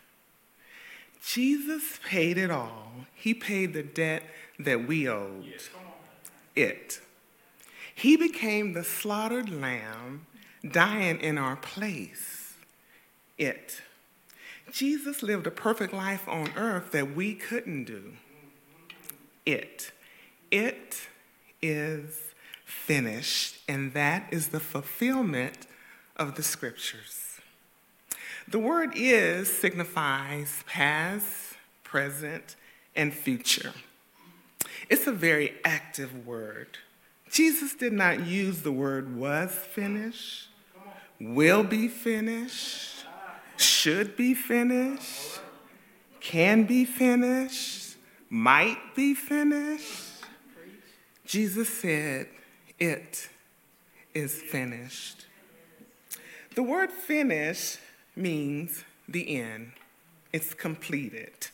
Jesus 1.25 2.01
paid 2.05 2.39
it 2.39 2.51
all. 2.51 2.93
He 3.15 3.35
paid 3.35 3.73
the 3.73 3.83
debt 3.83 4.23
that 4.59 4.87
we 4.87 5.09
owed. 5.09 5.45
It. 6.57 7.01
He 7.95 8.17
became 8.17 8.73
the 8.73 8.85
slaughtered 8.85 9.51
lamb 9.51 10.27
dying 10.67 11.21
in 11.21 11.39
our 11.39 11.57
place. 11.57 12.55
It. 13.37 13.83
Jesus 14.73 15.23
lived 15.23 15.47
a 15.47 15.51
perfect 15.51 15.93
life 15.93 16.29
on 16.29 16.51
earth 16.57 16.93
that 16.93 17.15
we 17.15 17.35
couldn't 17.35 17.85
do. 17.85 18.13
It. 19.45 19.93
It 20.51 21.09
is 21.61 22.35
finished, 22.65 23.59
and 23.69 23.93
that 23.95 24.29
is 24.31 24.49
the 24.49 24.61
fulfillment 24.61 25.67
of 26.17 26.37
the 26.37 26.43
scriptures. 26.43 27.20
The 28.51 28.59
word 28.59 28.95
is 28.97 29.49
signifies 29.49 30.65
past, 30.67 31.55
present, 31.85 32.57
and 32.97 33.15
future. 33.15 33.73
It's 34.89 35.07
a 35.07 35.13
very 35.13 35.55
active 35.65 36.27
word. 36.27 36.79
Jesus 37.31 37.77
did 37.77 37.93
not 37.93 38.27
use 38.27 38.63
the 38.63 38.73
word 38.73 39.17
was 39.17 39.53
finished, 39.53 40.49
will 41.21 41.63
be 41.63 41.87
finished, 41.87 43.05
should 43.57 44.17
be 44.17 44.35
finished, 44.35 45.39
can 46.19 46.65
be 46.65 46.85
finished, 46.85 47.95
might 48.31 48.97
be 48.97 49.15
finished. 49.15 50.25
Jesus 51.25 51.69
said, 51.69 52.27
It 52.81 53.29
is 54.13 54.43
finished. 54.43 55.27
The 56.57 56.65
word 56.65 56.91
finish 56.91 57.79
means 58.21 58.85
the 59.09 59.41
end, 59.41 59.73
it's 60.33 60.55
completed, 60.55 61.49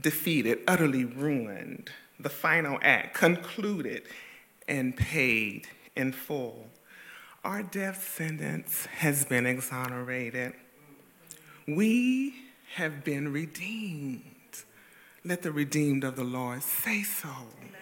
defeated, 0.00 0.58
utterly 0.66 1.04
ruined, 1.04 1.90
the 2.18 2.30
final 2.30 2.78
act, 2.82 3.14
concluded, 3.14 4.02
and 4.66 4.96
paid 4.96 5.68
in 5.94 6.12
full. 6.12 6.66
Our 7.44 7.62
death 7.62 8.12
sentence 8.16 8.86
has 8.86 9.24
been 9.24 9.46
exonerated. 9.46 10.54
We 11.68 12.34
have 12.74 13.04
been 13.04 13.32
redeemed. 13.32 14.24
Let 15.24 15.42
the 15.42 15.52
redeemed 15.52 16.04
of 16.04 16.16
the 16.16 16.24
Lord 16.24 16.62
say 16.62 17.02
so. 17.02 17.28
Amen. 17.28 17.76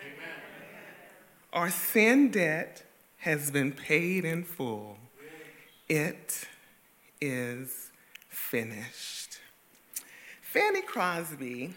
Our 1.53 1.71
sin 1.71 2.31
debt 2.31 2.83
has 3.19 3.51
been 3.51 3.73
paid 3.73 4.25
in 4.25 4.45
full. 4.45 4.99
It 5.89 6.47
is 7.21 7.84
finished. 8.55 9.41
Fanny 10.41 10.81
Crosby, 10.81 11.75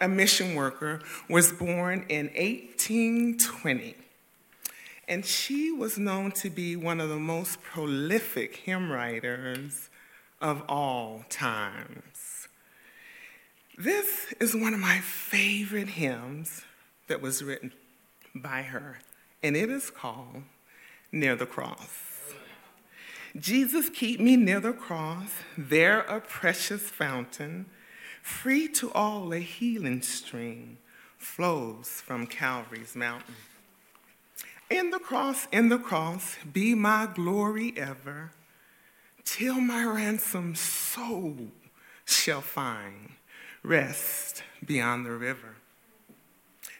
a 0.00 0.08
mission 0.08 0.56
worker, 0.56 1.00
was 1.30 1.52
born 1.52 2.04
in 2.08 2.26
1820, 2.34 3.94
and 5.06 5.24
she 5.24 5.70
was 5.70 5.98
known 5.98 6.32
to 6.32 6.50
be 6.50 6.74
one 6.74 7.00
of 7.00 7.10
the 7.10 7.20
most 7.20 7.62
prolific 7.62 8.56
hymn 8.56 8.90
writers 8.90 9.88
of 10.40 10.64
all 10.68 11.24
times. 11.30 12.48
This 13.78 14.34
is 14.40 14.52
one 14.52 14.74
of 14.74 14.80
my 14.80 14.98
favorite 14.98 15.90
hymns 15.90 16.62
that 17.06 17.22
was 17.22 17.44
written 17.44 17.70
by 18.34 18.62
her 18.62 18.98
and 19.44 19.56
it 19.56 19.70
is 19.70 19.90
called 19.90 20.42
Near 21.12 21.36
the 21.36 21.46
Cross. 21.46 22.05
Jesus, 23.38 23.90
keep 23.90 24.18
me 24.18 24.36
near 24.36 24.60
the 24.60 24.72
cross, 24.72 25.30
there 25.58 26.00
a 26.00 26.20
precious 26.20 26.82
fountain, 26.82 27.66
free 28.22 28.66
to 28.68 28.90
all 28.92 29.32
a 29.32 29.40
healing 29.40 30.00
stream, 30.00 30.78
flows 31.18 32.02
from 32.04 32.26
Calvary's 32.26 32.96
mountain. 32.96 33.34
In 34.70 34.90
the 34.90 34.98
cross, 34.98 35.48
in 35.52 35.68
the 35.68 35.78
cross, 35.78 36.36
be 36.50 36.74
my 36.74 37.08
glory 37.12 37.74
ever, 37.76 38.32
till 39.24 39.60
my 39.60 39.84
ransomed 39.84 40.56
soul 40.56 41.36
shall 42.06 42.40
find 42.40 43.10
rest 43.62 44.44
beyond 44.64 45.04
the 45.04 45.10
river. 45.10 45.56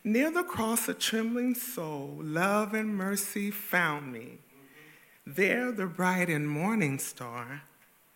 Near 0.02 0.30
the 0.30 0.44
cross, 0.44 0.88
a 0.88 0.94
trembling 0.94 1.54
soul, 1.54 2.16
love 2.20 2.72
and 2.72 2.96
mercy 2.96 3.50
found 3.50 4.12
me. 4.12 4.38
There, 5.26 5.72
the 5.72 5.86
bright 5.86 6.30
and 6.30 6.48
morning 6.48 7.00
star 7.00 7.62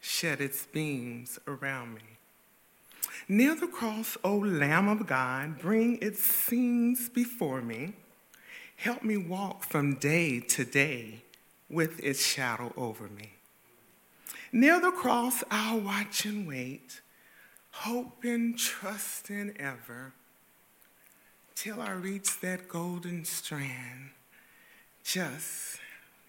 shed 0.00 0.40
its 0.40 0.66
beams 0.66 1.40
around 1.48 1.94
me. 1.94 2.02
Near 3.28 3.56
the 3.56 3.66
cross, 3.66 4.16
O 4.22 4.36
Lamb 4.36 4.86
of 4.86 5.08
God, 5.08 5.58
bring 5.58 5.98
its 6.00 6.22
scenes 6.22 7.08
before 7.08 7.62
me. 7.62 7.94
Help 8.76 9.02
me 9.02 9.16
walk 9.16 9.64
from 9.64 9.96
day 9.96 10.38
to 10.38 10.64
day 10.64 11.22
with 11.68 11.98
its 11.98 12.24
shadow 12.24 12.72
over 12.76 13.08
me. 13.08 13.32
Near 14.52 14.80
the 14.80 14.92
cross, 14.92 15.42
I'll 15.50 15.80
watch 15.80 16.24
and 16.24 16.46
wait, 16.46 17.00
hope 17.72 18.22
and 18.22 18.56
trust 18.56 19.30
in 19.30 19.60
ever 19.60 20.12
till 21.56 21.80
I 21.80 21.90
reach 21.90 22.40
that 22.40 22.68
golden 22.68 23.24
strand 23.24 24.10
just 25.02 25.80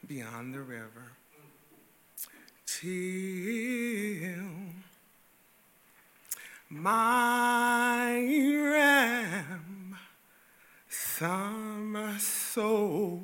beyond 0.07 0.53
the 0.53 0.61
river. 0.61 1.11
Till 2.65 4.39
my 6.69 8.09
ram, 8.73 9.97
some 10.89 12.17
soul 12.17 13.23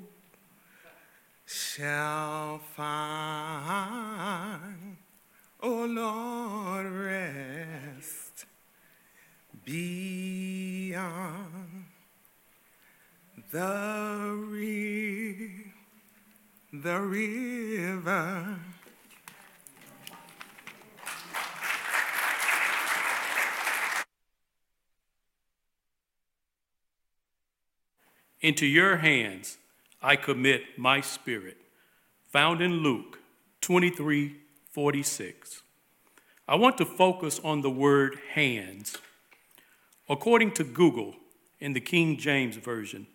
shall 1.45 2.59
find, 2.75 2.97
oh 5.61 5.85
Lord, 5.85 6.91
rest 6.91 8.45
beyond 9.63 10.25
the, 13.51 14.35
ri- 14.49 15.71
the 16.73 16.99
river. 16.99 18.59
Into 28.41 28.65
your 28.65 28.97
hands 28.97 29.57
I 30.01 30.15
commit 30.15 30.77
my 30.77 31.01
spirit, 31.01 31.57
found 32.27 32.61
in 32.61 32.83
Luke 32.83 33.19
23 33.61 34.35
46. 34.71 35.61
I 36.47 36.55
want 36.55 36.77
to 36.77 36.85
focus 36.85 37.39
on 37.43 37.61
the 37.61 37.69
word 37.69 38.19
hands. 38.33 38.97
According 40.07 40.51
to 40.53 40.63
Google, 40.63 41.15
in 41.59 41.73
the 41.73 41.81
King 41.81 42.17
James 42.17 42.55
Version, 42.55 43.07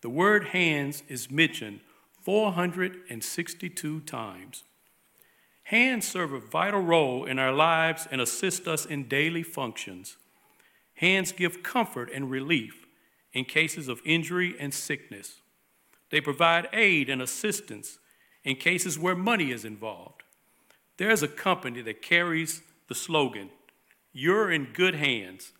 the 0.00 0.08
word 0.08 0.46
hands 0.46 1.02
is 1.08 1.30
mentioned 1.30 1.80
462 2.22 4.00
times. 4.00 4.64
Hands 5.64 6.06
serve 6.06 6.32
a 6.32 6.40
vital 6.40 6.80
role 6.80 7.24
in 7.24 7.38
our 7.38 7.52
lives 7.52 8.06
and 8.10 8.20
assist 8.20 8.66
us 8.66 8.84
in 8.84 9.08
daily 9.08 9.42
functions. 9.42 10.16
Hands 10.94 11.30
give 11.32 11.62
comfort 11.62 12.10
and 12.12 12.30
relief 12.30 12.86
in 13.32 13.44
cases 13.44 13.88
of 13.88 14.00
injury 14.04 14.54
and 14.58 14.74
sickness. 14.74 15.40
They 16.10 16.20
provide 16.20 16.68
aid 16.72 17.08
and 17.08 17.22
assistance 17.22 17.98
in 18.44 18.56
cases 18.56 18.98
where 18.98 19.14
money 19.14 19.50
is 19.50 19.64
involved. 19.64 20.22
There's 20.98 21.22
a 21.22 21.28
company 21.28 21.80
that 21.82 22.02
carries 22.02 22.62
the 22.88 22.94
slogan, 22.94 23.50
You're 24.12 24.52
in 24.52 24.72
good 24.74 24.96
hands, 24.96 25.52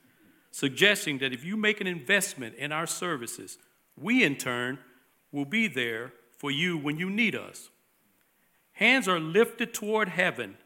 suggesting 0.51 1.19
that 1.19 1.33
if 1.33 1.45
you 1.45 1.57
make 1.57 1.81
an 1.81 1.87
investment 1.87 2.55
in 2.57 2.71
our 2.71 2.87
services, 2.87 3.57
we 3.97 4.23
in 4.23 4.37
turn 4.37 4.79
will 5.31 5.47
be 5.47 5.69
there 5.69 6.13
for 6.43 6.51
you 6.51 6.77
when 6.77 6.99
you 6.99 7.09
need 7.09 7.37
us. 7.37 7.71
Hands 8.73 9.07
are 9.07 9.21
lifted 9.21 9.73
toward 9.73 10.09
heaven 10.09 10.57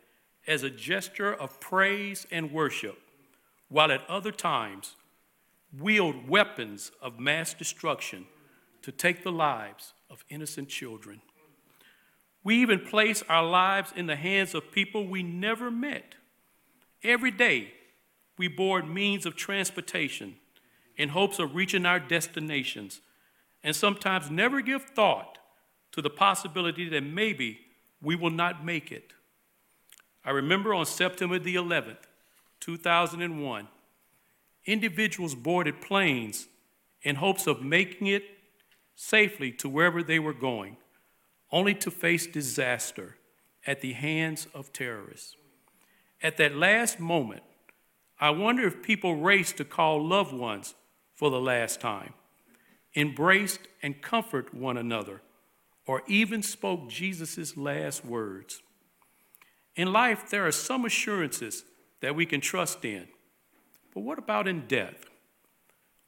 as 0.46 0.62
a 0.62 0.70
gesture 0.70 1.34
of 1.34 1.60
praise 1.60 2.26
and 2.30 2.50
worship, 2.50 2.98
while 3.68 3.92
at 3.92 4.08
other 4.08 4.32
times 4.32 4.96
wield 5.78 6.30
weapons 6.30 6.92
of 7.02 7.20
mass 7.20 7.52
destruction 7.52 8.24
to 8.80 8.90
take 8.90 9.22
the 9.22 9.30
lives 9.30 9.92
of 10.08 10.24
innocent 10.30 10.70
children. 10.70 11.20
We 12.42 12.56
even 12.62 12.80
place 12.80 13.22
our 13.28 13.44
lives 13.44 13.92
in 13.94 14.06
the 14.06 14.16
hands 14.16 14.54
of 14.54 14.72
people 14.72 15.06
we 15.06 15.22
never 15.22 15.70
met. 15.70 16.14
Every 17.04 17.30
day, 17.30 17.74
we 18.38 18.48
board 18.48 18.88
means 18.88 19.26
of 19.26 19.36
transportation 19.36 20.36
in 20.96 21.10
hopes 21.10 21.38
of 21.38 21.54
reaching 21.54 21.84
our 21.84 22.00
destinations 22.00 23.02
and 23.62 23.76
sometimes 23.76 24.30
never 24.30 24.62
give 24.62 24.82
thought 24.82 25.36
to 25.96 26.02
the 26.02 26.10
possibility 26.10 26.88
that 26.90 27.02
maybe 27.02 27.58
we 28.00 28.14
will 28.14 28.30
not 28.30 28.64
make 28.64 28.92
it. 28.92 29.14
I 30.24 30.30
remember 30.30 30.74
on 30.74 30.86
September 30.86 31.38
the 31.38 31.56
11th, 31.56 32.04
2001, 32.60 33.68
individuals 34.66 35.34
boarded 35.34 35.80
planes 35.80 36.48
in 37.02 37.16
hopes 37.16 37.46
of 37.46 37.62
making 37.62 38.08
it 38.08 38.24
safely 38.94 39.50
to 39.52 39.70
wherever 39.70 40.02
they 40.02 40.18
were 40.18 40.34
going, 40.34 40.76
only 41.50 41.74
to 41.74 41.90
face 41.90 42.26
disaster 42.26 43.16
at 43.66 43.80
the 43.80 43.94
hands 43.94 44.48
of 44.52 44.72
terrorists. 44.74 45.34
At 46.22 46.36
that 46.36 46.54
last 46.54 47.00
moment, 47.00 47.42
I 48.20 48.30
wonder 48.30 48.66
if 48.66 48.82
people 48.82 49.16
raced 49.16 49.56
to 49.56 49.64
call 49.64 50.06
loved 50.06 50.34
ones 50.34 50.74
for 51.14 51.30
the 51.30 51.40
last 51.40 51.80
time 51.80 52.12
embraced 52.96 53.68
and 53.82 54.00
comfort 54.00 54.54
one 54.54 54.78
another, 54.78 55.20
or 55.86 56.02
even 56.06 56.42
spoke 56.42 56.88
Jesus' 56.88 57.56
last 57.56 58.04
words. 58.04 58.62
In 59.76 59.92
life, 59.92 60.30
there 60.30 60.46
are 60.46 60.52
some 60.52 60.84
assurances 60.84 61.64
that 62.00 62.16
we 62.16 62.26
can 62.26 62.40
trust 62.40 62.84
in. 62.84 63.08
But 63.94 64.00
what 64.00 64.18
about 64.18 64.48
in 64.48 64.66
death? 64.66 65.04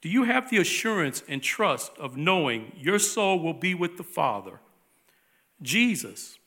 Do 0.01 0.09
you 0.09 0.23
have 0.23 0.49
the 0.49 0.57
assurance 0.57 1.23
and 1.27 1.41
trust 1.41 1.91
of 1.97 2.17
knowing 2.17 2.71
your 2.77 2.99
soul 2.99 3.39
will 3.39 3.53
be 3.53 3.73
with 3.73 3.97
the 3.97 4.03
Father? 4.03 4.59
Jesus, 5.61 6.37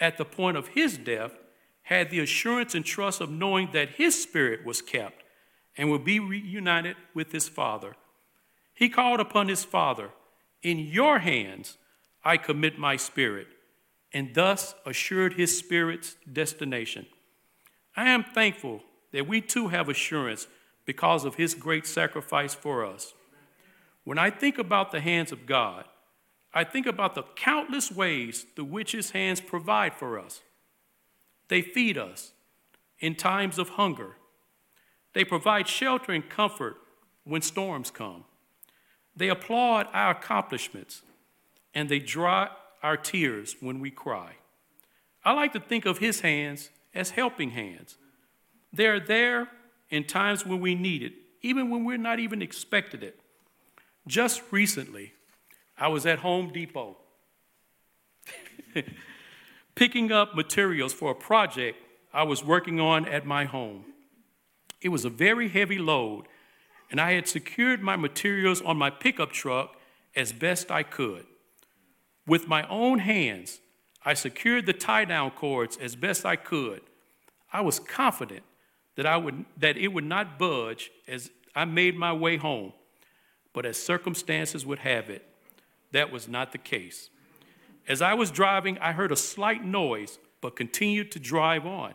at 0.00 0.18
the 0.18 0.24
point 0.24 0.56
of 0.56 0.68
his 0.68 0.98
death, 0.98 1.32
had 1.82 2.10
the 2.10 2.20
assurance 2.20 2.74
and 2.74 2.84
trust 2.84 3.20
of 3.20 3.30
knowing 3.30 3.70
that 3.72 3.90
his 3.90 4.20
spirit 4.20 4.64
was 4.64 4.80
kept 4.80 5.24
and 5.76 5.90
would 5.90 6.04
be 6.04 6.20
reunited 6.20 6.96
with 7.12 7.32
his 7.32 7.48
Father. 7.48 7.96
He 8.74 8.88
called 8.88 9.20
upon 9.20 9.48
his 9.48 9.64
Father, 9.64 10.10
In 10.62 10.78
your 10.78 11.18
hands 11.18 11.78
I 12.24 12.36
commit 12.36 12.78
my 12.78 12.96
spirit, 12.96 13.48
and 14.12 14.34
thus 14.34 14.74
assured 14.86 15.34
his 15.34 15.56
spirit's 15.56 16.16
destination. 16.30 17.06
I 17.96 18.08
am 18.08 18.24
thankful 18.24 18.82
that 19.12 19.26
we 19.26 19.40
too 19.40 19.68
have 19.68 19.88
assurance 19.88 20.46
because 20.84 21.24
of 21.24 21.34
his 21.34 21.54
great 21.54 21.86
sacrifice 21.86 22.54
for 22.54 22.84
us. 22.84 23.14
When 24.04 24.18
I 24.18 24.30
think 24.30 24.58
about 24.58 24.90
the 24.90 25.00
hands 25.00 25.32
of 25.32 25.46
God, 25.46 25.84
I 26.54 26.64
think 26.64 26.86
about 26.86 27.14
the 27.14 27.24
countless 27.34 27.90
ways 27.90 28.46
through 28.54 28.66
which 28.66 28.92
his 28.92 29.10
hands 29.10 29.40
provide 29.40 29.94
for 29.94 30.18
us. 30.18 30.42
They 31.48 31.62
feed 31.62 31.96
us 31.96 32.32
in 32.98 33.14
times 33.14 33.58
of 33.58 33.70
hunger. 33.70 34.16
They 35.14 35.24
provide 35.24 35.68
shelter 35.68 36.12
and 36.12 36.28
comfort 36.28 36.76
when 37.24 37.42
storms 37.42 37.90
come. 37.90 38.24
They 39.14 39.28
applaud 39.28 39.88
our 39.92 40.12
accomplishments 40.12 41.02
and 41.74 41.88
they 41.88 41.98
dry 41.98 42.48
our 42.82 42.96
tears 42.96 43.56
when 43.60 43.80
we 43.80 43.90
cry. 43.90 44.36
I 45.24 45.32
like 45.32 45.52
to 45.52 45.60
think 45.60 45.86
of 45.86 45.98
his 45.98 46.20
hands 46.20 46.70
as 46.94 47.10
helping 47.10 47.50
hands. 47.50 47.96
They're 48.72 49.00
there 49.00 49.48
in 49.90 50.04
times 50.04 50.44
when 50.44 50.60
we 50.60 50.74
need 50.74 51.02
it, 51.02 51.12
even 51.42 51.70
when 51.70 51.84
we're 51.84 51.98
not 51.98 52.18
even 52.18 52.42
expected 52.42 53.02
it. 53.02 53.20
Just 54.06 54.42
recently, 54.50 55.12
I 55.78 55.88
was 55.88 56.06
at 56.06 56.20
Home 56.20 56.52
Depot 56.52 56.96
picking 59.74 60.10
up 60.10 60.34
materials 60.34 60.92
for 60.92 61.12
a 61.12 61.14
project 61.14 61.78
I 62.12 62.24
was 62.24 62.44
working 62.44 62.80
on 62.80 63.06
at 63.06 63.26
my 63.26 63.44
home. 63.44 63.84
It 64.80 64.90
was 64.90 65.04
a 65.04 65.10
very 65.10 65.48
heavy 65.48 65.78
load, 65.78 66.26
and 66.90 67.00
I 67.00 67.12
had 67.12 67.28
secured 67.28 67.80
my 67.80 67.96
materials 67.96 68.60
on 68.60 68.76
my 68.76 68.90
pickup 68.90 69.32
truck 69.32 69.76
as 70.14 70.32
best 70.32 70.70
I 70.70 70.82
could. 70.82 71.26
With 72.26 72.46
my 72.46 72.66
own 72.68 73.00
hands, 73.00 73.60
I 74.04 74.14
secured 74.14 74.66
the 74.66 74.72
tie 74.72 75.04
down 75.04 75.30
cords 75.32 75.76
as 75.76 75.96
best 75.96 76.24
I 76.24 76.36
could. 76.36 76.82
I 77.52 77.60
was 77.60 77.78
confident 77.78 78.42
that, 78.96 79.06
I 79.06 79.16
would, 79.16 79.44
that 79.56 79.76
it 79.76 79.88
would 79.88 80.04
not 80.04 80.38
budge 80.38 80.90
as 81.06 81.30
I 81.54 81.64
made 81.64 81.96
my 81.96 82.12
way 82.12 82.36
home. 82.36 82.72
But 83.52 83.66
as 83.66 83.76
circumstances 83.76 84.64
would 84.64 84.80
have 84.80 85.10
it, 85.10 85.26
that 85.92 86.10
was 86.10 86.28
not 86.28 86.52
the 86.52 86.58
case. 86.58 87.10
As 87.86 88.00
I 88.00 88.14
was 88.14 88.30
driving, 88.30 88.78
I 88.78 88.92
heard 88.92 89.12
a 89.12 89.16
slight 89.16 89.64
noise, 89.64 90.18
but 90.40 90.56
continued 90.56 91.12
to 91.12 91.18
drive 91.18 91.66
on. 91.66 91.94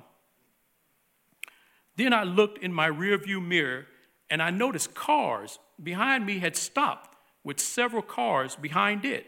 Then 1.95 2.13
I 2.13 2.23
looked 2.23 2.59
in 2.63 2.71
my 2.71 2.89
rearview 2.89 3.43
mirror 3.43 3.88
and 4.30 4.41
I 4.41 4.51
noticed 4.51 4.93
cars 4.93 5.57
behind 5.82 6.25
me 6.25 6.39
had 6.39 6.55
stopped 6.55 7.15
with 7.43 7.59
several 7.59 8.03
cars 8.03 8.55
behind 8.55 9.05
it. 9.05 9.25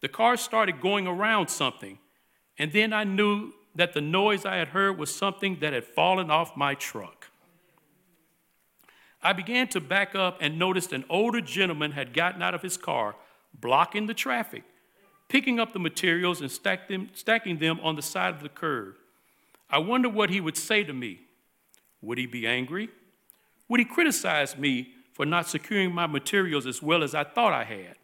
The 0.00 0.08
car 0.08 0.36
started 0.36 0.80
going 0.80 1.06
around 1.06 1.48
something, 1.48 1.98
and 2.58 2.72
then 2.72 2.92
I 2.92 3.04
knew 3.04 3.52
that 3.74 3.94
the 3.94 4.00
noise 4.00 4.44
I 4.44 4.56
had 4.56 4.68
heard 4.68 4.98
was 4.98 5.14
something 5.14 5.58
that 5.60 5.72
had 5.72 5.84
fallen 5.84 6.30
off 6.30 6.56
my 6.56 6.74
truck. 6.74 7.30
I 9.22 9.32
began 9.32 9.68
to 9.68 9.80
back 9.80 10.14
up 10.14 10.38
and 10.40 10.58
noticed 10.58 10.92
an 10.92 11.04
older 11.08 11.40
gentleman 11.40 11.92
had 11.92 12.14
gotten 12.14 12.42
out 12.42 12.54
of 12.54 12.62
his 12.62 12.76
car, 12.76 13.16
blocking 13.52 14.06
the 14.06 14.14
traffic, 14.14 14.62
picking 15.28 15.58
up 15.58 15.72
the 15.72 15.78
materials 15.78 16.40
and 16.40 16.50
stack 16.50 16.88
them, 16.88 17.10
stacking 17.14 17.58
them 17.58 17.80
on 17.80 17.96
the 17.96 18.02
side 18.02 18.34
of 18.34 18.42
the 18.42 18.48
curb. 18.48 18.94
I 19.68 19.78
wondered 19.78 20.14
what 20.14 20.30
he 20.30 20.40
would 20.40 20.56
say 20.56 20.84
to 20.84 20.92
me. 20.92 21.20
Would 22.00 22.18
he 22.18 22.26
be 22.26 22.46
angry? 22.46 22.88
Would 23.68 23.80
he 23.80 23.86
criticize 23.86 24.56
me 24.56 24.94
for 25.12 25.26
not 25.26 25.48
securing 25.48 25.92
my 25.92 26.06
materials 26.06 26.66
as 26.66 26.80
well 26.80 27.02
as 27.02 27.14
I 27.14 27.24
thought 27.24 27.52
I 27.52 27.64
had? 27.64 27.96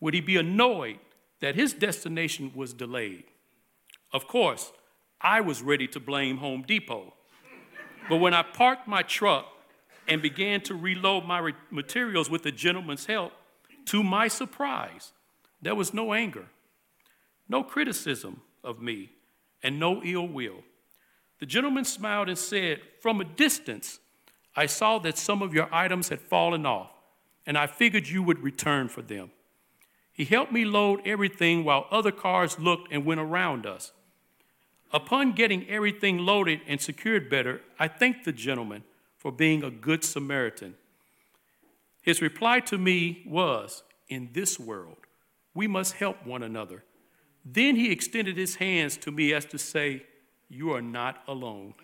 Would 0.00 0.14
he 0.14 0.20
be 0.20 0.36
annoyed 0.36 0.98
that 1.40 1.54
his 1.54 1.72
destination 1.72 2.52
was 2.54 2.72
delayed? 2.72 3.24
Of 4.12 4.26
course, 4.26 4.72
I 5.20 5.40
was 5.40 5.62
ready 5.62 5.86
to 5.88 6.00
blame 6.00 6.38
Home 6.38 6.62
Depot. 6.62 7.14
But 8.08 8.18
when 8.18 8.34
I 8.34 8.42
parked 8.42 8.86
my 8.86 9.02
truck 9.02 9.46
and 10.06 10.22
began 10.22 10.60
to 10.62 10.74
reload 10.74 11.24
my 11.24 11.38
re- 11.38 11.54
materials 11.70 12.30
with 12.30 12.42
the 12.42 12.52
gentleman's 12.52 13.06
help, 13.06 13.32
to 13.86 14.02
my 14.02 14.28
surprise, 14.28 15.12
there 15.60 15.74
was 15.74 15.92
no 15.92 16.12
anger, 16.12 16.46
no 17.48 17.62
criticism 17.62 18.42
of 18.62 18.80
me, 18.80 19.10
and 19.62 19.80
no 19.80 20.02
ill 20.04 20.28
will. 20.28 20.62
The 21.40 21.46
gentleman 21.46 21.84
smiled 21.84 22.28
and 22.28 22.38
said, 22.38 22.80
From 23.00 23.20
a 23.20 23.24
distance, 23.24 23.98
I 24.54 24.66
saw 24.66 24.98
that 25.00 25.18
some 25.18 25.42
of 25.42 25.52
your 25.52 25.68
items 25.72 26.08
had 26.08 26.20
fallen 26.20 26.64
off, 26.64 26.90
and 27.46 27.58
I 27.58 27.66
figured 27.66 28.08
you 28.08 28.22
would 28.22 28.38
return 28.42 28.88
for 28.88 29.02
them. 29.02 29.30
He 30.16 30.24
helped 30.24 30.50
me 30.50 30.64
load 30.64 31.02
everything 31.04 31.62
while 31.62 31.86
other 31.90 32.10
cars 32.10 32.58
looked 32.58 32.90
and 32.90 33.04
went 33.04 33.20
around 33.20 33.66
us. 33.66 33.92
Upon 34.90 35.32
getting 35.32 35.68
everything 35.68 36.16
loaded 36.18 36.60
and 36.66 36.80
secured 36.80 37.28
better, 37.28 37.60
I 37.78 37.88
thanked 37.88 38.24
the 38.24 38.32
gentleman 38.32 38.84
for 39.18 39.30
being 39.30 39.62
a 39.62 39.70
good 39.70 40.04
Samaritan. 40.04 40.74
His 42.00 42.22
reply 42.22 42.60
to 42.60 42.78
me 42.78 43.24
was, 43.26 43.82
In 44.08 44.30
this 44.32 44.58
world, 44.58 44.96
we 45.52 45.66
must 45.66 45.94
help 45.94 46.24
one 46.24 46.42
another. 46.42 46.82
Then 47.44 47.76
he 47.76 47.92
extended 47.92 48.38
his 48.38 48.56
hands 48.56 48.96
to 48.98 49.10
me 49.10 49.34
as 49.34 49.44
to 49.46 49.58
say, 49.58 50.04
You 50.48 50.72
are 50.72 50.82
not 50.82 51.22
alone. 51.28 51.74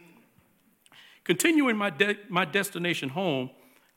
Continuing 1.24 1.76
my, 1.76 1.90
de- 1.90 2.18
my 2.30 2.46
destination 2.46 3.10
home, 3.10 3.50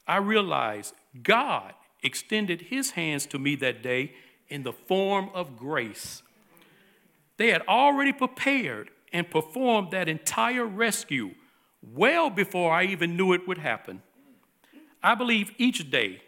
I 0.06 0.18
realized 0.18 0.94
God 1.24 1.74
extended 2.04 2.64
his 2.64 2.92
hands 2.92 3.26
to 3.28 3.40
me 3.40 3.56
that 3.56 3.82
day 3.82 4.12
in 4.50 4.64
the 4.64 4.74
form 4.74 5.30
of 5.34 5.58
grace. 5.58 6.22
They 7.38 7.50
had 7.50 7.64
already 7.68 8.14
prepared 8.14 8.90
and 9.12 9.30
performed 9.30 9.92
that 9.92 10.08
entire 10.08 10.66
rescue 10.66 11.32
well 11.82 12.30
before 12.30 12.74
I 12.74 12.84
even 12.84 13.16
knew 13.16 13.34
it 13.34 13.48
would 13.48 13.58
happen. 13.58 14.02
I 15.04 15.16
believe 15.16 15.52
each 15.58 15.90
day 15.90 16.22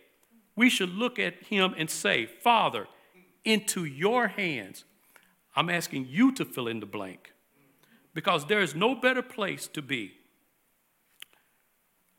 we 0.55 0.70
should 0.70 0.89
look 0.89 1.20
at 1.20 1.43
him 1.43 1.74
and 1.78 1.89
say, 1.89 2.26
Father, 2.26 2.88
into 3.43 3.86
your 3.86 4.28
hands, 4.28 4.84
I'm 5.55 5.70
asking 5.70 6.07
you 6.09 6.32
to 6.34 6.45
fill 6.45 6.68
in 6.68 6.80
the 6.80 6.86
blank 6.86 7.34
because 8.13 8.45
there 8.45 8.61
is 8.61 8.76
no 8.76 8.95
better 8.95 9.22
place 9.22 9.68
to 9.70 9.82
be. 9.82 10.13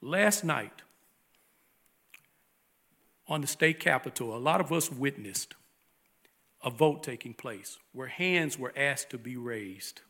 Last 0.01 0.44
night, 0.44 0.82
on 3.26 3.40
the 3.40 3.46
state 3.46 3.78
capitol, 3.78 4.34
a 4.34 4.38
lot 4.38 4.61
of 4.61 4.72
us 4.72 4.90
witnessed 4.90 5.55
a 6.68 6.70
vote 6.70 7.02
taking 7.02 7.32
place 7.32 7.78
where 7.92 8.08
hands 8.08 8.58
were 8.58 8.74
asked 8.76 9.08
to 9.08 9.16
be 9.16 9.38
raised 9.38 10.02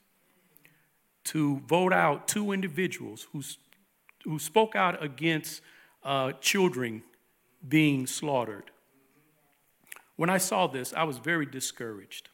to 1.23 1.61
vote 1.69 1.93
out 1.93 2.27
two 2.27 2.51
individuals 2.51 3.29
who, 3.33 4.39
spoke 4.41 4.75
out 4.75 5.01
against 5.03 5.63
uh, 6.03 6.33
children 6.41 7.03
being 7.67 8.09
slaughtered. 8.09 8.73
When 10.17 10.29
I 10.29 10.39
saw 10.39 10.67
this, 10.67 10.93
I 10.93 11.05
was 11.05 11.19
very 11.19 11.47
discouraged, 11.47 12.29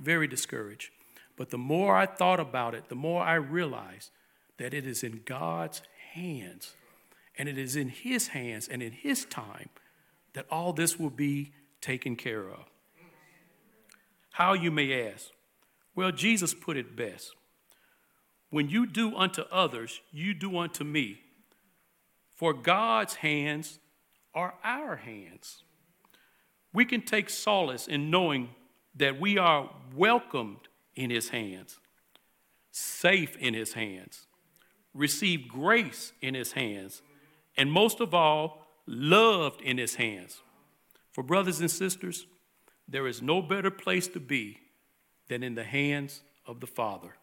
very 0.00 0.26
discouraged. 0.26 0.90
But 1.36 1.50
the 1.50 1.58
more 1.58 1.94
I 1.94 2.06
thought 2.06 2.40
about 2.40 2.74
it, 2.74 2.88
the 2.88 2.94
more 2.94 3.22
I 3.22 3.34
realized 3.34 4.10
that 4.56 4.72
it 4.72 4.86
is 4.86 5.02
in 5.02 5.20
God's 5.26 5.82
hands, 6.14 6.72
and 7.36 7.50
it 7.50 7.58
is 7.58 7.76
in 7.76 7.90
His 7.90 8.28
hands 8.28 8.66
and 8.66 8.82
in 8.82 8.92
His 8.92 9.26
time 9.26 9.68
that 10.32 10.46
all 10.50 10.72
this 10.72 10.98
will 10.98 11.10
be 11.10 11.52
taken 11.82 12.16
care 12.16 12.48
of. 12.48 12.71
How, 14.32 14.54
you 14.54 14.70
may 14.70 15.08
ask? 15.08 15.28
Well, 15.94 16.10
Jesus 16.10 16.54
put 16.54 16.76
it 16.76 16.96
best. 16.96 17.34
When 18.50 18.68
you 18.68 18.86
do 18.86 19.14
unto 19.16 19.42
others, 19.50 20.00
you 20.10 20.34
do 20.34 20.58
unto 20.58 20.84
me. 20.84 21.20
For 22.34 22.52
God's 22.52 23.16
hands 23.16 23.78
are 24.34 24.54
our 24.64 24.96
hands. 24.96 25.62
We 26.72 26.84
can 26.84 27.02
take 27.02 27.28
solace 27.28 27.86
in 27.86 28.10
knowing 28.10 28.50
that 28.94 29.20
we 29.20 29.38
are 29.38 29.70
welcomed 29.94 30.68
in 30.94 31.10
His 31.10 31.28
hands, 31.28 31.78
safe 32.70 33.36
in 33.36 33.54
His 33.54 33.74
hands, 33.74 34.26
receive 34.94 35.48
grace 35.48 36.12
in 36.22 36.34
His 36.34 36.52
hands, 36.52 37.02
and 37.56 37.70
most 37.70 38.00
of 38.00 38.14
all, 38.14 38.66
loved 38.86 39.60
in 39.60 39.78
His 39.78 39.96
hands. 39.96 40.42
For 41.10 41.22
brothers 41.22 41.60
and 41.60 41.70
sisters, 41.70 42.26
there 42.88 43.06
is 43.06 43.22
no 43.22 43.42
better 43.42 43.70
place 43.70 44.08
to 44.08 44.20
be 44.20 44.58
than 45.28 45.42
in 45.42 45.54
the 45.54 45.64
hands 45.64 46.22
of 46.46 46.60
the 46.60 46.66
Father. 46.66 47.14